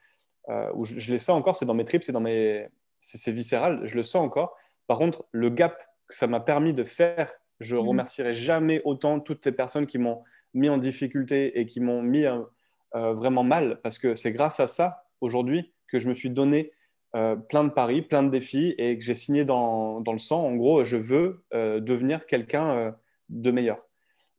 où 0.75 0.86
je, 0.86 1.00
je, 1.00 1.12
les 1.12 1.18
sens 1.18 1.38
encore, 1.38 1.56
c'est 1.56 1.66
dans 1.66 1.74
mes 1.74 1.86
tripes, 1.86 2.04
c'est 2.04 2.12
dans 2.12 2.19
mes. 2.19 2.68
C'est 3.00 3.31
viscéral, 3.31 3.80
je 3.86 3.95
le 3.95 4.04
sens 4.04 4.21
encore. 4.21 4.56
Par 4.86 4.98
contre, 4.98 5.25
le 5.31 5.50
gap 5.50 5.77
que 6.10 6.16
ça 6.16 6.27
m'a 6.27 6.42
permis 6.42 6.74
de 6.74 6.83
faire. 6.83 7.31
Je 7.62 7.75
ne 7.75 7.81
mhm. 7.81 7.88
remercierai 7.89 8.33
jamais 8.33 8.81
autant 8.83 9.21
toutes 9.21 9.44
ces 9.44 9.54
personnes 9.54 9.88
qui 9.88 9.98
m'ont 9.98 10.24
mis 10.54 10.68
en 10.68 10.77
difficulté 10.77 11.60
et 11.60 11.66
qui 11.66 11.80
m'ont 11.80 12.01
mis 12.01 12.25
euh, 12.25 12.39
euh, 12.95 13.13
vraiment 13.13 13.44
mal, 13.44 13.80
parce 13.81 13.98
que 13.98 14.15
c'est 14.15 14.33
grâce 14.33 14.60
à 14.60 14.68
ça, 14.68 15.06
aujourd'hui, 15.22 15.72
que 15.88 16.00
je 16.00 16.10
me 16.10 16.13
suis 16.13 16.30
donné 16.30 16.72
euh, 17.15 17.36
plein 17.36 17.63
de 17.63 17.69
paris, 17.69 18.01
plein 18.01 18.24
de 18.24 18.30
défis 18.30 18.75
et 18.77 18.98
que 18.98 19.04
j'ai 19.04 19.15
signé 19.15 19.45
dans, 19.45 20.01
dans, 20.01 20.13
le 20.13 20.19
sang. 20.19 20.44
En 20.44 20.56
gros, 20.56 20.83
je 20.83 20.98
veux 20.98 21.44
devenir 21.51 22.25
quelqu'un 22.25 22.95
de 23.30 23.51
meilleur. 23.51 23.88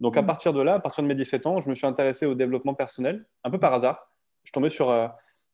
Donc, 0.01 0.17
à 0.17 0.23
mhm. 0.23 0.27
partir 0.27 0.53
de 0.53 0.63
là, 0.63 0.75
à 0.75 0.81
partir 0.81 1.03
de 1.03 1.09
mes 1.09 1.15
17 1.15 1.47
ans, 1.47 1.61
je 1.61 1.69
me 1.69 1.75
suis 1.75 1.87
intéressé 1.87 2.27
au 2.27 2.35
développement 2.35 2.75
personnel, 2.75 3.27
un 3.45 3.51
peu 3.51 3.59
par 3.59 3.75
hasard. 3.75 4.11
Je 4.45 4.53
tombais 4.53 4.71
sur 4.71 4.91
un, 4.91 5.13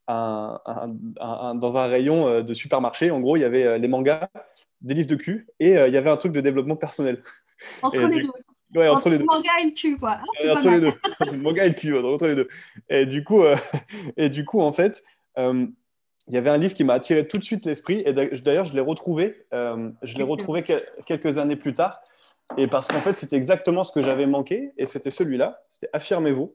dans 0.08 1.76
un 1.76 1.86
rayon 1.86 2.42
de 2.42 2.54
supermarché. 2.54 3.10
En 3.10 3.20
gros, 3.20 3.36
il 3.36 3.40
y 3.40 3.44
avait 3.44 3.78
les 3.78 3.88
mangas 3.88 4.28
des 4.80 4.94
livres 4.94 5.08
de 5.08 5.16
cul 5.16 5.46
et 5.58 5.76
euh, 5.76 5.88
il 5.88 5.94
y 5.94 5.96
avait 5.96 6.10
un 6.10 6.16
truc 6.16 6.32
de 6.32 6.40
développement 6.40 6.76
personnel. 6.76 7.22
Entre 7.82 7.98
les 7.98 8.22
deux. 8.22 8.30
Ouais, 8.74 8.88
entre, 8.88 9.08
les 9.08 9.18
deux. 9.18 9.24
manga 9.24 9.48
et 9.62 9.66
le 9.66 9.70
cul, 9.70 9.96
quoi. 9.96 10.18
Ah, 10.44 10.52
entre 10.52 10.68
les 10.68 10.80
deux. 10.80 10.92
manga 11.38 11.64
et 11.64 11.68
le 11.68 11.74
cul, 11.74 11.96
entre 11.96 12.26
les 12.26 12.34
deux. 12.34 12.48
Et 12.90 13.06
du 13.06 13.22
coup, 13.22 13.42
euh, 13.42 13.56
et 14.16 14.28
du 14.28 14.44
coup 14.44 14.60
en 14.60 14.72
fait, 14.72 15.02
euh, 15.38 15.66
il 16.26 16.34
y 16.34 16.36
avait 16.36 16.50
un 16.50 16.58
livre 16.58 16.74
qui 16.74 16.82
m'a 16.82 16.94
attiré 16.94 17.26
tout 17.26 17.38
de 17.38 17.44
suite 17.44 17.64
l'esprit. 17.64 18.02
Et 18.04 18.12
d'ailleurs, 18.12 18.64
je 18.64 18.74
l'ai 18.74 18.80
retrouvé, 18.80 19.46
je 19.52 20.16
l'ai 20.16 20.24
retrouvé 20.24 20.64
quelques 21.06 21.38
années 21.38 21.54
plus 21.54 21.74
tard. 21.74 22.00
Et 22.56 22.66
parce 22.66 22.88
qu'en 22.88 23.00
fait, 23.00 23.12
c'était 23.12 23.36
exactement 23.36 23.84
ce 23.84 23.92
que 23.92 24.02
j'avais 24.02 24.26
manqué. 24.26 24.72
Et 24.76 24.86
c'était 24.86 25.10
celui-là. 25.10 25.62
C'était 25.68 25.88
Affirmez-vous. 25.92 26.54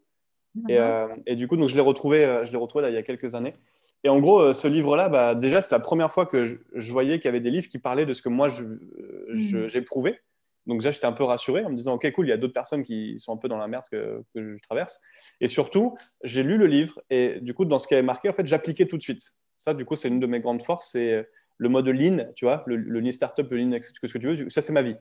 Et, 0.68 0.80
et, 1.26 1.36
du 1.36 1.48
coup, 1.48 1.56
donc, 1.56 1.70
je 1.70 1.76
l'ai 1.76 1.82
retrouvé, 1.82 2.42
je 2.44 2.52
l'ai 2.52 2.58
retrouvé 2.58 2.84
là, 2.84 2.90
il 2.90 2.94
y 2.94 2.98
a 2.98 3.04
quelques 3.04 3.36
années. 3.36 3.56
Et 4.04 4.10
en 4.10 4.20
gros, 4.20 4.40
euh, 4.40 4.54
ce 4.54 4.68
livre-là, 4.68 5.10
bah, 5.10 5.36
déjà, 5.36 5.62
c'est 5.62 5.74
la 5.74 5.80
première 5.80 6.12
fois 6.12 6.26
que 6.26 6.60
je, 6.74 6.92
voyais 6.92 7.20
qu'il 7.20 7.26
y 7.26 7.30
avait 7.30 7.40
des 7.40 7.52
livres 7.52 7.68
qui 7.68 7.78
parlaient 7.78 8.06
de 8.06 8.14
ce 8.14 8.22
que 8.22 8.30
moi 8.30 8.50
mm. 8.50 9.68
j'éprouvais. 9.68 10.20
Donc 10.68 10.80
déjà, 10.80 10.92
j'étais 10.92 11.06
un 11.06 11.12
peu 11.12 11.24
rassuré 11.24 11.64
en 11.66 11.70
me 11.70 11.76
disant, 11.76 11.94
OK, 11.96 12.12
cool, 12.12 12.28
il 12.28 12.30
y 12.30 12.34
a 12.34 12.38
d'autres 12.38 12.54
personnes 12.54 12.84
qui 12.84 13.20
sont 13.20 13.34
un 13.34 13.38
peu 13.38 13.48
dans 13.48 13.58
la 13.58 13.68
merde 13.68 13.86
que, 13.92 14.24
que 14.34 14.56
je 14.56 14.64
traverse. 14.64 15.00
Et 15.40 15.48
surtout, 15.48 15.98
j'ai 16.24 16.44
lu 16.44 16.58
le 16.58 16.68
livre 16.68 17.00
et 17.10 17.40
du 17.42 17.54
coup, 17.54 17.66
dans 17.66 17.80
ce 17.80 17.88
qui 17.88 17.94
avait 17.94 18.04
marqué, 18.04 18.30
en 18.30 18.34
fait, 18.34 18.46
j'appliquais 18.46 18.86
tout 18.86 18.98
de 18.98 19.02
suite. 19.02 19.24
Ça, 19.58 19.74
du 19.74 19.86
coup, 19.86 19.96
c'est 19.96 20.08
une 20.08 20.20
de 20.20 20.28
mes 20.28 20.40
grandes 20.40 20.62
forces, 20.62 20.92
c'est 20.92 21.28
le 21.58 21.70
mode 21.70 21.88
Lean, 21.88 22.32
tu 22.36 22.46
vois, 22.46 22.64
le, 22.68 22.76
le 22.76 23.00
Lean 23.00 23.12
Startup, 23.12 23.48
le 23.50 23.58
Lean, 23.58 23.78
ce 23.82 24.00
que 24.00 24.18
tu 24.18 24.28
veux. 24.28 24.50
Ça, 24.50 24.62
c'est 24.62 24.74
ma 24.74 24.82
vie. 24.82 24.96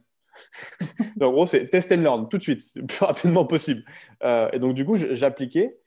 Donc, 1.17 1.31
en 1.31 1.33
gros, 1.33 1.47
c'est 1.47 1.69
test 1.69 1.93
and 1.93 1.97
learn 1.97 2.29
tout 2.29 2.39
de 2.39 2.43
suite, 2.43 2.63
le 2.77 2.87
plus 2.87 3.05
rapidement 3.05 3.45
possible. 3.45 3.83
Euh, 4.23 4.49
et 4.53 4.59
donc, 4.59 4.75
du 4.75 4.85
coup, 4.85 4.97
j'appliquais. 4.97 5.79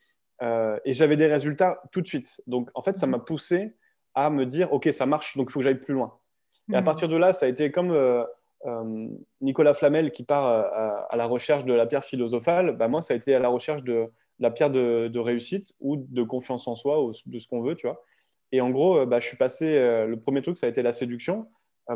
Euh, 0.41 0.77
et 0.83 0.93
j'avais 0.93 1.15
des 1.15 1.27
résultats 1.27 1.81
tout 1.91 2.01
de 2.01 2.07
suite. 2.07 2.41
Donc, 2.47 2.69
en 2.73 2.81
fait, 2.81 2.97
ça 2.97 3.07
m'a 3.07 3.19
poussé 3.19 3.75
à 4.13 4.29
me 4.29 4.45
dire, 4.45 4.71
OK, 4.73 4.89
ça 4.91 5.05
marche, 5.05 5.37
donc 5.37 5.49
il 5.49 5.53
faut 5.53 5.59
que 5.59 5.63
j'aille 5.63 5.79
plus 5.79 5.93
loin. 5.93 6.17
Et 6.71 6.75
à 6.75 6.81
hmm. 6.81 6.85
partir 6.85 7.09
de 7.09 7.15
là, 7.15 7.33
ça 7.33 7.45
a 7.45 7.49
été 7.49 7.71
comme 7.71 7.91
euh, 7.91 8.23
euh, 8.65 9.07
Nicolas 9.41 9.73
Flamel 9.73 10.11
qui 10.11 10.23
part 10.23 10.45
à, 10.45 11.15
la 11.15 11.25
recherche 11.25 11.65
de 11.65 11.73
la 11.73 11.85
pierre 11.85 12.03
philosophale. 12.03 12.75
Bah, 12.77 12.87
moi, 12.87 13.01
ça 13.01 13.13
a 13.13 13.17
été 13.17 13.33
à 13.35 13.39
la 13.39 13.49
recherche 13.49 13.83
de 13.83 14.07
la 14.39 14.51
pierre 14.51 14.69
de, 14.69 15.19
réussite 15.19 15.73
ou 15.79 15.97
de 15.97 16.23
confiance 16.23 16.67
en 16.67 16.75
soi, 16.75 17.03
ou 17.03 17.13
de 17.25 17.39
ce 17.39 17.47
qu'on 17.47 17.61
veut, 17.61 17.75
tu 17.75 17.87
vois. 17.87 18.03
Et 18.51 18.61
en 18.61 18.69
gros, 18.69 19.05
bah, 19.05 19.19
je 19.19 19.27
suis 19.27 19.37
passé, 19.37 19.73
le 19.73 20.15
premier 20.15 20.41
truc, 20.41 20.57
ça 20.57 20.67
a 20.67 20.69
été 20.69 20.81
la 20.81 20.93
séduction. 20.93 21.47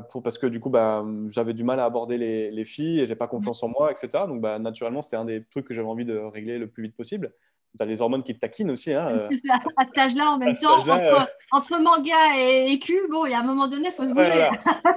Pour, 0.09 0.21
parce 0.21 0.37
que 0.37 0.47
du 0.47 0.59
coup, 0.59 0.69
bah, 0.69 1.05
j'avais 1.29 1.53
du 1.53 1.63
mal 1.63 1.79
à 1.79 1.85
aborder 1.85 2.17
les, 2.17 2.51
les 2.51 2.65
filles 2.65 2.99
et 2.99 3.05
j'ai 3.05 3.15
pas 3.15 3.27
confiance 3.27 3.63
en 3.63 3.69
moi, 3.69 3.89
etc. 3.89 4.25
Donc, 4.27 4.41
bah, 4.41 4.59
naturellement, 4.59 5.01
c'était 5.01 5.15
un 5.15 5.25
des 5.25 5.45
trucs 5.45 5.65
que 5.65 5.73
j'avais 5.73 5.87
envie 5.87 6.03
de 6.03 6.17
régler 6.17 6.57
le 6.57 6.67
plus 6.67 6.83
vite 6.83 6.95
possible 6.95 7.31
tu 7.77 7.83
as 7.83 7.85
les 7.85 8.01
hormones 8.01 8.23
qui 8.23 8.33
te 8.33 8.39
taquinent 8.39 8.71
aussi. 8.71 8.93
Hein, 8.93 9.07
euh. 9.07 9.29
à, 9.77 9.85
cet 9.85 9.97
âge-là, 9.97 10.31
en 10.31 10.37
même 10.39 10.55
temps, 10.55 10.77
entre, 10.77 10.89
euh. 10.89 11.25
entre, 11.51 11.79
manga 11.79 12.37
et, 12.37 12.77
cul, 12.79 12.99
bon, 13.09 13.25
il 13.25 13.31
y 13.31 13.33
a 13.33 13.39
un 13.39 13.43
moment 13.43 13.67
donné, 13.67 13.89
il 13.89 13.93
faut 13.93 14.05
se 14.05 14.13
bouger. 14.13 14.49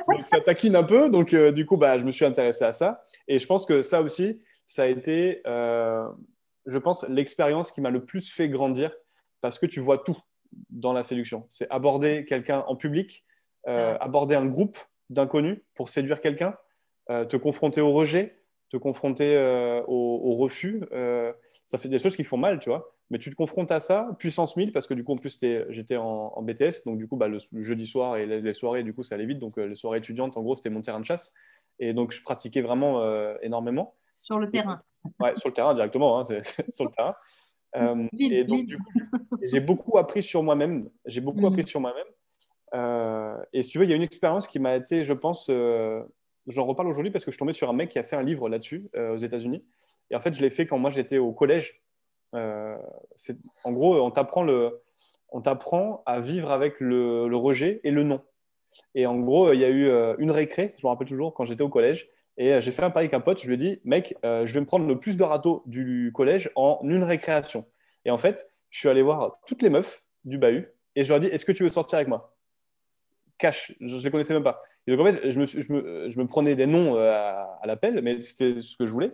donc, 0.08 0.26
ça 0.26 0.40
taquine 0.40 0.76
un 0.76 0.82
peu. 0.82 1.08
Donc, 1.10 1.34
euh, 1.34 1.52
du 1.52 1.66
coup, 1.66 1.76
bah, 1.76 1.98
je 1.98 2.04
me 2.04 2.12
suis 2.12 2.24
intéressé 2.24 2.64
à 2.64 2.72
ça. 2.72 3.02
Et 3.28 3.38
je 3.38 3.46
pense 3.46 3.66
que 3.66 3.82
ça 3.82 4.02
aussi, 4.02 4.40
ça 4.64 4.84
a 4.84 4.86
été, 4.86 5.42
je 5.46 6.78
pense, 6.78 7.06
l'expérience 7.08 7.70
qui 7.70 7.80
m'a 7.80 7.90
le 7.90 8.04
plus 8.04 8.30
fait 8.30 8.48
grandir 8.48 8.92
parce 9.40 9.58
que 9.58 9.66
tu 9.66 9.80
vois 9.80 9.98
tout 9.98 10.18
dans 10.68 10.92
la 10.92 11.02
séduction. 11.02 11.44
C'est 11.48 11.68
aborder 11.70 12.24
quelqu'un 12.24 12.64
en 12.66 12.76
public, 12.76 13.24
aborder 13.66 14.34
un 14.34 14.46
groupe 14.46 14.78
d'inconnus 15.08 15.58
pour 15.74 15.88
séduire 15.88 16.20
quelqu'un, 16.20 16.56
te 17.08 17.36
confronter 17.36 17.80
au 17.80 17.92
rejet, 17.92 18.42
te 18.70 18.76
confronter 18.76 19.36
au, 19.86 20.36
refus. 20.36 20.82
ça 21.64 21.78
fait 21.78 21.88
des 21.88 21.98
choses 21.98 22.16
qui 22.16 22.24
font 22.24 22.36
mal, 22.36 22.58
tu 22.58 22.68
vois. 22.68 22.94
Mais 23.10 23.18
tu 23.18 23.28
te 23.28 23.34
confrontes 23.34 23.72
à 23.72 23.80
ça, 23.80 24.14
puissance 24.20 24.56
1000, 24.56 24.70
parce 24.70 24.86
que 24.86 24.94
du 24.94 25.02
coup, 25.02 25.12
en 25.12 25.16
plus, 25.16 25.38
j'étais 25.70 25.96
en, 25.96 26.42
BTS, 26.42 26.84
donc 26.86 26.96
du 26.96 27.08
coup, 27.08 27.16
bah, 27.16 27.28
le, 27.28 27.38
jeudi 27.62 27.86
soir 27.86 28.16
et 28.16 28.26
les, 28.26 28.54
soirées, 28.54 28.84
du 28.84 28.94
coup, 28.94 29.02
ça 29.02 29.16
allait 29.16 29.26
vite. 29.26 29.40
Donc, 29.40 29.56
les 29.56 29.74
soirées 29.74 29.98
étudiantes, 29.98 30.36
en 30.36 30.42
gros, 30.42 30.54
c'était 30.54 30.70
mon 30.70 30.80
terrain 30.80 31.00
de 31.00 31.04
chasse. 31.04 31.34
Et 31.80 31.92
donc, 31.92 32.12
je 32.12 32.22
pratiquais 32.22 32.62
vraiment 32.62 33.02
énormément. 33.42 33.94
Sur 34.18 34.38
le 34.38 34.50
terrain. 34.50 34.80
Ouais, 35.18 35.34
sur 35.34 35.48
le 35.48 35.54
terrain 35.54 35.72
directement, 35.72 36.20
hein, 36.20 36.24
sur 36.70 36.84
le 36.84 36.90
terrain. 36.90 37.14
Euh, 37.76 38.06
et 38.18 38.44
donc, 38.44 38.66
du 38.66 38.76
coup, 38.76 38.90
j'ai 39.42 39.60
beaucoup 39.60 39.98
appris 39.98 40.22
sur 40.22 40.42
moi-même. 40.42 40.90
J'ai 41.06 41.20
beaucoup 41.20 41.46
appris 41.46 41.62
mm. 41.62 41.66
sur 41.66 41.80
moi-même. 41.80 42.06
Euh, 42.74 43.36
et 43.52 43.62
si 43.62 43.70
tu 43.70 43.78
veux, 43.78 43.84
il 43.84 43.90
y 43.90 43.92
a 43.92 43.96
une 43.96 44.02
expérience 44.02 44.46
qui 44.46 44.58
m'a 44.58 44.76
été, 44.76 45.04
je 45.04 45.12
pense, 45.12 45.48
euh, 45.50 46.02
j'en 46.46 46.66
reparle 46.66 46.88
aujourd'hui 46.88 47.10
parce 47.10 47.24
que 47.24 47.30
je 47.30 47.34
suis 47.34 47.38
tombé 47.38 47.52
sur 47.52 47.68
un 47.68 47.72
mec 47.72 47.90
qui 47.90 47.98
a 47.98 48.02
fait 48.02 48.16
un 48.16 48.22
livre 48.22 48.48
là-dessus 48.48 48.90
aux 48.96 49.16
États-Unis. 49.16 49.64
Et 50.10 50.16
en 50.16 50.20
fait, 50.20 50.34
je 50.34 50.40
l'ai 50.40 50.50
fait 50.50 50.66
quand 50.66 50.78
moi 50.78 50.90
j'étais 50.90 51.18
au 51.18 51.32
collège. 51.32 51.80
en 52.32 53.72
gros, 53.72 54.00
on 54.00 54.10
t'apprend 54.10 54.42
le, 54.42 54.82
on 55.30 55.40
t'apprend 55.40 56.02
à 56.06 56.20
vivre 56.20 56.50
avec 56.50 56.80
le, 56.80 57.34
rejet 57.36 57.80
et 57.84 57.90
le 57.90 58.02
non. 58.02 58.22
Et 58.94 59.06
en 59.06 59.18
gros, 59.18 59.52
il 59.52 59.60
y 59.60 59.64
a 59.64 59.70
eu 59.70 59.90
une 60.18 60.30
récré, 60.30 60.74
je 60.78 60.86
me 60.86 60.90
rappelle 60.90 61.08
toujours, 61.08 61.34
quand 61.34 61.44
j'étais 61.44 61.62
au 61.62 61.68
collège. 61.68 62.08
Et 62.40 62.54
euh, 62.54 62.60
j'ai 62.62 62.72
fait 62.72 62.82
un 62.82 62.90
pari 62.90 63.04
avec 63.04 63.14
un 63.14 63.20
pote. 63.20 63.40
Je 63.40 63.46
lui 63.46 63.54
ai 63.54 63.56
dit, 63.58 63.80
mec, 63.84 64.16
euh, 64.24 64.46
je 64.46 64.54
vais 64.54 64.60
me 64.60 64.66
prendre 64.66 64.86
le 64.86 64.98
plus 64.98 65.18
de 65.18 65.22
râteaux 65.22 65.62
du 65.66 66.10
collège 66.14 66.50
en 66.56 66.80
une 66.82 67.02
récréation. 67.02 67.66
Et 68.06 68.10
en 68.10 68.16
fait, 68.16 68.48
je 68.70 68.78
suis 68.78 68.88
allé 68.88 69.02
voir 69.02 69.38
toutes 69.46 69.60
les 69.60 69.68
meufs 69.68 70.02
du 70.24 70.38
bahut 70.38 70.68
et 70.96 71.04
je 71.04 71.08
leur 71.12 71.22
ai 71.22 71.26
dit, 71.26 71.32
est-ce 71.32 71.44
que 71.44 71.52
tu 71.52 71.62
veux 71.62 71.68
sortir 71.68 71.96
avec 71.96 72.08
moi? 72.08 72.34
Cash, 73.40 73.72
je 73.80 73.96
ne 73.96 74.02
les 74.02 74.10
connaissais 74.10 74.34
même 74.34 74.44
pas. 74.44 74.62
Et 74.86 74.94
donc 74.94 75.06
en 75.06 75.12
fait, 75.12 75.30
je 75.30 75.38
me, 75.40 75.46
je 75.46 75.72
me, 75.72 76.08
je 76.08 76.18
me 76.18 76.26
prenais 76.26 76.54
des 76.54 76.66
noms 76.66 76.96
euh, 76.96 77.10
à, 77.10 77.66
l'appel, 77.66 78.00
mais 78.02 78.20
c'était 78.22 78.60
ce 78.60 78.76
que 78.76 78.86
je 78.86 78.92
voulais. 78.92 79.12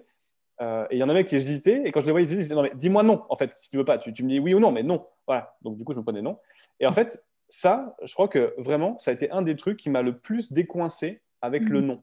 et 0.60 0.86
il 0.92 0.98
y 0.98 1.02
en 1.02 1.08
avait 1.08 1.24
qui 1.24 1.36
hésitaient, 1.36 1.82
et 1.84 1.92
quand 1.92 2.00
je 2.00 2.06
les 2.06 2.12
voyais, 2.12 2.28
ils 2.28 2.36
disaient, 2.36 2.54
non, 2.54 2.62
mais 2.62 2.72
dis-moi 2.74 3.02
non, 3.02 3.24
en 3.28 3.36
fait, 3.36 3.52
si 3.56 3.70
tu 3.70 3.76
veux 3.76 3.84
pas. 3.84 3.98
Tu, 3.98 4.12
tu, 4.12 4.22
me 4.24 4.28
dis 4.28 4.40
oui 4.40 4.54
ou 4.54 4.60
non, 4.60 4.72
mais 4.72 4.82
non. 4.82 5.06
Voilà. 5.26 5.56
Donc 5.62 5.76
du 5.76 5.84
coup, 5.84 5.92
je 5.92 5.98
me 5.98 6.04
prenais 6.04 6.22
non. 6.22 6.38
Et 6.80 6.86
en 6.86 6.92
fait, 6.92 7.18
ça, 7.48 7.96
je 8.02 8.12
crois 8.12 8.28
que 8.28 8.54
vraiment, 8.58 8.98
ça 8.98 9.10
a 9.10 9.14
été 9.14 9.30
un 9.30 9.42
des 9.42 9.56
trucs 9.56 9.78
qui 9.78 9.90
m'a 9.90 10.02
le 10.02 10.18
plus 10.18 10.52
décoincé 10.52 11.22
avec 11.40 11.68
le 11.68 11.80
mhm. 11.80 11.86
non. 11.86 12.02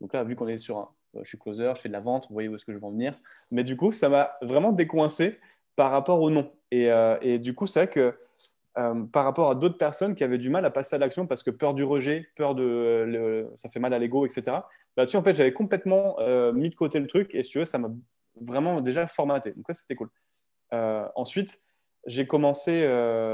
Donc 0.00 0.12
là, 0.12 0.24
vu 0.24 0.36
qu'on 0.36 0.48
est 0.48 0.58
sur 0.58 0.78
un, 0.78 0.88
euh, 1.16 1.20
je 1.22 1.28
suis 1.28 1.38
closer, 1.38 1.72
je 1.74 1.80
fais 1.80 1.88
de 1.88 1.94
la 1.94 2.00
vente, 2.00 2.26
vous 2.28 2.34
voyez 2.34 2.48
où 2.48 2.54
est-ce 2.54 2.64
que 2.64 2.72
je 2.72 2.78
veux 2.78 2.84
en 2.84 2.90
venir. 2.90 3.18
Mais 3.50 3.64
du 3.64 3.76
coup, 3.76 3.92
ça 3.92 4.08
m'a 4.08 4.36
vraiment 4.42 4.72
décoincé 4.72 5.38
par 5.76 5.90
rapport 5.90 6.20
au 6.20 6.30
nom. 6.30 6.52
Et, 6.70 6.90
euh, 6.90 7.16
et 7.22 7.38
du 7.38 7.54
coup, 7.54 7.66
c'est 7.66 7.80
vrai 7.80 7.88
que 7.88 8.16
euh, 8.76 9.04
par 9.04 9.24
rapport 9.24 9.50
à 9.50 9.54
d'autres 9.54 9.78
personnes 9.78 10.14
qui 10.14 10.24
avaient 10.24 10.38
du 10.38 10.50
mal 10.50 10.64
à 10.64 10.70
passer 10.70 10.96
à 10.96 10.98
l'action 10.98 11.26
parce 11.26 11.42
que 11.42 11.50
peur 11.50 11.74
du 11.74 11.84
rejet, 11.84 12.26
peur 12.36 12.54
de 12.54 13.48
ça 13.54 13.68
fait 13.70 13.80
mal 13.80 13.94
à 13.94 13.98
l'ego, 13.98 14.26
etc. 14.26 14.58
Là-dessus, 14.96 15.16
en 15.16 15.22
fait, 15.22 15.34
j'avais 15.34 15.52
complètement 15.52 16.16
mis 16.52 16.70
de 16.70 16.74
côté 16.74 16.98
le 16.98 17.06
truc 17.06 17.34
et 17.34 17.42
si 17.42 17.50
tu 17.50 17.64
ça 17.64 17.78
m'a 17.78 17.90
vraiment 18.40 18.80
déjà 18.80 19.06
formaté. 19.06 19.52
Donc 19.52 19.66
ça, 19.66 19.74
c'était 19.74 19.94
cool. 19.94 20.10
ensuite, 21.14 21.60
j'ai 22.06 22.26
commencé 22.26 22.86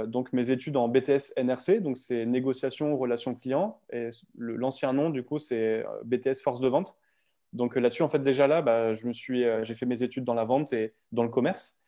donc 0.06 0.32
mes 0.32 0.50
études 0.50 0.76
en 0.76 0.88
BTS 0.88 1.32
NRC, 1.38 1.80
donc 1.80 1.96
c'est 1.96 2.26
négociation 2.26 2.96
relation 2.96 3.34
client, 3.34 3.80
et 3.92 4.10
l'ancien 4.36 4.92
nom 4.92 5.10
du 5.10 5.22
coup 5.24 5.38
c'est 5.38 5.84
BTS 6.04 6.40
force 6.42 6.60
de 6.60 6.68
vente. 6.68 6.96
Donc 7.52 7.76
là-dessus 7.76 8.02
en 8.02 8.08
fait 8.08 8.22
déjà 8.22 8.46
là, 8.46 8.62
bah, 8.62 8.92
je 8.92 9.06
me 9.06 9.12
suis, 9.12 9.44
j'ai 9.62 9.74
fait 9.74 9.86
mes 9.86 10.02
études 10.02 10.24
dans 10.24 10.34
la 10.34 10.44
vente 10.44 10.72
et 10.72 10.94
dans 11.12 11.24
le 11.24 11.30
commerce, 11.30 11.79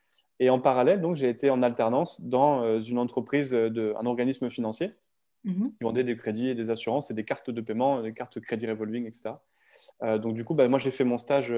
et 0.42 0.50
en 0.50 0.58
parallèle 0.60 1.00
donc 1.00 1.16
j'ai 1.16 1.28
été 1.28 1.50
en 1.50 1.62
alternance 1.62 2.20
dans 2.20 2.80
une 2.80 2.98
entreprise 2.98 3.50
de, 3.50 3.94
un 3.98 4.06
organisme 4.06 4.50
financier 4.50 4.92
qui 5.44 5.52
vendait 5.80 6.04
des 6.04 6.16
crédits 6.16 6.48
et 6.48 6.54
des 6.54 6.70
assurances 6.70 7.10
et 7.10 7.14
des 7.14 7.24
cartes 7.24 7.50
de 7.50 7.60
paiement, 7.60 8.00
des 8.00 8.12
cartes 8.12 8.38
crédit 8.40 8.66
revolving, 8.66 9.06
etc. 9.06 9.34
donc 10.18 10.34
du 10.34 10.44
coup 10.44 10.54
bah, 10.54 10.68
moi 10.68 10.78
j'ai 10.78 10.90
fait 10.90 11.04
mon 11.04 11.18
stage, 11.18 11.54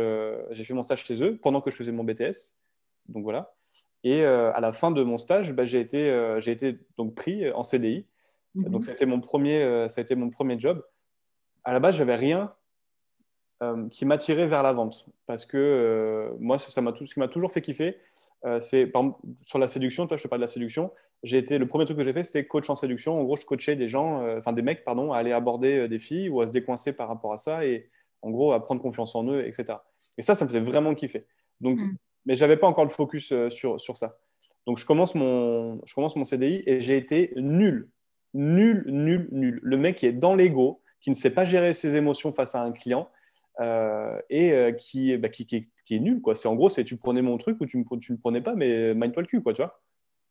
j'ai 0.51 0.65
fait 0.65 0.75
mon 0.75 0.83
stage 0.83 1.05
chez 1.05 1.23
eux 1.23 1.37
pendant 1.37 1.61
que 1.61 1.71
je 1.71 1.77
faisais 1.77 1.93
mon 1.93 2.05
BTS, 2.05 2.57
donc 3.09 3.25
voilà. 3.25 3.55
Et 4.05 4.23
euh, 4.23 4.53
à 4.53 4.61
la 4.61 4.73
fin 4.73 4.91
de 4.91 5.03
mon 5.03 5.17
stage, 5.17 5.53
bah, 5.55 5.65
j'ai 5.65 5.81
été, 5.81 6.11
euh, 6.11 6.39
j'ai 6.39 6.53
été 6.53 6.79
donc 6.99 7.15
pris 7.15 7.51
en 7.51 7.63
CDI. 7.63 8.07
Mhm. 8.55 8.71
Donc, 8.71 8.85
ça 8.85 8.91
a, 8.91 8.95
été 8.95 9.07
mon 9.07 9.21
premier, 9.21 9.63
euh, 9.63 9.89
ça 9.89 10.01
a 10.01 10.05
été 10.05 10.15
mon 10.15 10.31
premier 10.31 10.61
job. 10.61 10.85
À 11.65 11.73
la 11.73 11.81
base, 11.81 11.97
j'avais 11.97 12.15
rien 12.15 12.55
qui 13.91 14.05
m'attirait 14.05 14.47
vers 14.47 14.63
la 14.63 14.75
vente. 14.75 15.07
Parce 15.25 15.47
que 15.47 16.35
moi, 16.39 16.59
ça 16.59 16.83
m'a 16.83 16.93
tout, 16.93 17.07
ce 17.07 17.15
qui 17.15 17.21
m'a 17.21 17.29
toujours 17.29 17.51
fait 17.51 17.63
kiffer, 17.63 17.97
c'est 18.61 18.93
sur 19.43 19.59
la 19.59 19.69
séduction, 19.69 20.07
toi, 20.07 20.17
je 20.17 20.23
te 20.23 20.29
parle 20.29 20.41
de 20.41 20.45
la 20.45 20.49
séduction. 20.49 20.93
J'ai 21.23 21.39
été, 21.39 21.57
le 21.57 21.67
premier 21.67 21.87
truc 21.87 21.97
que 21.97 22.05
j'ai 22.05 22.13
fait, 22.13 22.25
c'était 22.25 22.47
coach 22.47 22.69
en 22.69 22.75
séduction. 22.75 23.19
En 23.19 23.25
gros, 23.25 23.37
je 23.37 23.47
coachais 23.47 23.77
des 23.77 23.89
gens, 23.89 24.23
enfin 24.37 24.53
des 24.53 24.63
mecs, 24.63 24.85
pardon, 24.85 25.13
à 25.13 25.19
aller 25.19 25.33
aborder 25.33 25.89
des 25.89 25.99
filles 25.99 26.29
ou 26.29 26.41
à 26.41 26.47
se 26.47 26.53
décoincer 26.53 26.95
par 26.95 27.09
rapport 27.09 27.33
à 27.33 27.39
ça 27.39 27.65
et 27.65 27.89
en 28.21 28.31
gros 28.31 28.53
à 28.53 28.63
prendre 28.63 28.83
confiance 28.83 29.15
en 29.15 29.27
eux, 29.29 29.47
etc. 29.47 29.79
Et 30.19 30.23
ça, 30.23 30.35
ça 30.35 30.45
me 30.45 30.51
faisait 30.51 30.61
vraiment 30.61 30.95
kiffer. 30.95 31.27
Donc, 31.61 31.79
mhm 31.79 31.97
mais 32.27 32.35
je 32.35 32.41
n'avais 32.41 32.57
pas 32.57 32.67
encore 32.67 32.85
le 32.85 32.91
focus 32.91 33.33
euh, 33.33 33.51
sur, 33.51 33.81
sur 33.81 33.97
ça. 33.97 34.17
Donc, 34.67 34.79
je 34.79 34.87
commence, 34.87 35.15
mon, 35.15 35.81
je 35.85 35.95
commence 35.95 36.17
mon 36.17 36.25
CDI 36.25 36.63
et 36.67 36.81
j'ai 36.81 36.97
été 36.97 37.33
nul. 37.37 37.91
Nul, 38.33 38.85
nul, 38.87 39.29
nul. 39.31 39.61
Le 39.63 39.77
mec 39.77 39.97
qui 39.97 40.07
est 40.07 40.13
dans 40.13 40.35
l'ego, 40.35 40.81
qui 41.01 41.11
ne 41.11 41.15
sait 41.15 41.31
pas 41.31 41.45
gérer 41.45 41.75
ses 41.75 41.97
émotions 41.97 42.33
face 42.33 42.55
à 42.55 42.63
un 42.63 42.73
client 42.73 43.09
euh, 43.61 44.21
et 44.31 44.53
euh, 44.53 44.73
qui, 44.73 45.17
bah, 45.17 45.29
qui, 45.29 45.47
qui, 45.47 45.67
est 45.91 45.99
nul. 45.99 46.21
Quoi. 46.21 46.35
C'est, 46.35 46.49
en 46.49 46.55
gros, 46.55 46.69
c'est 46.69 46.85
tu 46.85 46.97
prenais 46.97 47.23
mon 47.23 47.39
truc 47.39 47.61
ou 47.61 47.67
tu 47.67 47.79
ne 47.79 47.99
tu 47.99 48.13
me 48.13 48.19
prenais 48.19 48.41
pas, 48.41 48.55
mais 48.55 48.95
mind-toi 48.95 49.23
le 49.23 49.29
cul. 49.29 49.43
Quoi, 49.43 49.53
tu 49.53 49.63
vois 49.63 49.81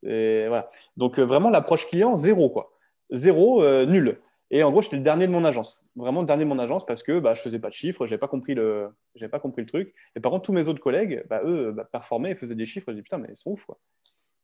voilà. 0.01 0.69
Donc, 0.97 1.19
vraiment, 1.19 1.49
l'approche 1.49 1.87
client, 1.87 2.15
zéro. 2.15 2.49
Quoi. 2.49 2.73
Zéro, 3.09 3.63
nul. 3.85 4.19
Et 4.53 4.61
en 4.61 4.69
gros, 4.69 4.83
j'étais 4.83 4.97
le 4.97 5.01
dernier 5.01 5.25
de 5.25 5.31
mon 5.31 5.45
agence, 5.45 5.89
vraiment 5.95 6.21
le 6.21 6.27
dernier 6.27 6.43
de 6.43 6.49
mon 6.49 6.59
agence 6.59 6.85
parce 6.85 7.01
que 7.01 7.17
bah, 7.17 7.33
je 7.33 7.41
faisais 7.41 7.57
pas 7.57 7.69
de 7.69 7.73
chiffres, 7.73 8.05
j'avais 8.05 8.19
pas 8.19 8.27
compris 8.27 8.53
le, 8.53 8.89
pas 9.31 9.39
compris 9.39 9.63
le 9.63 9.67
truc. 9.67 9.95
Et 10.15 10.19
par 10.19 10.31
contre, 10.31 10.45
tous 10.45 10.53
mes 10.53 10.67
autres 10.67 10.79
collègues, 10.79 11.25
bah, 11.27 11.41
eux, 11.43 11.71
bah, 11.71 11.85
performaient 11.91 12.35
faisaient 12.35 12.53
des 12.53 12.67
chiffres. 12.67 12.91
Je 12.91 12.97
dis 12.97 13.01
putain, 13.01 13.17
mais 13.17 13.29
ils 13.31 13.35
sont 13.35 13.49
ouf 13.49 13.65
quoi. 13.65 13.79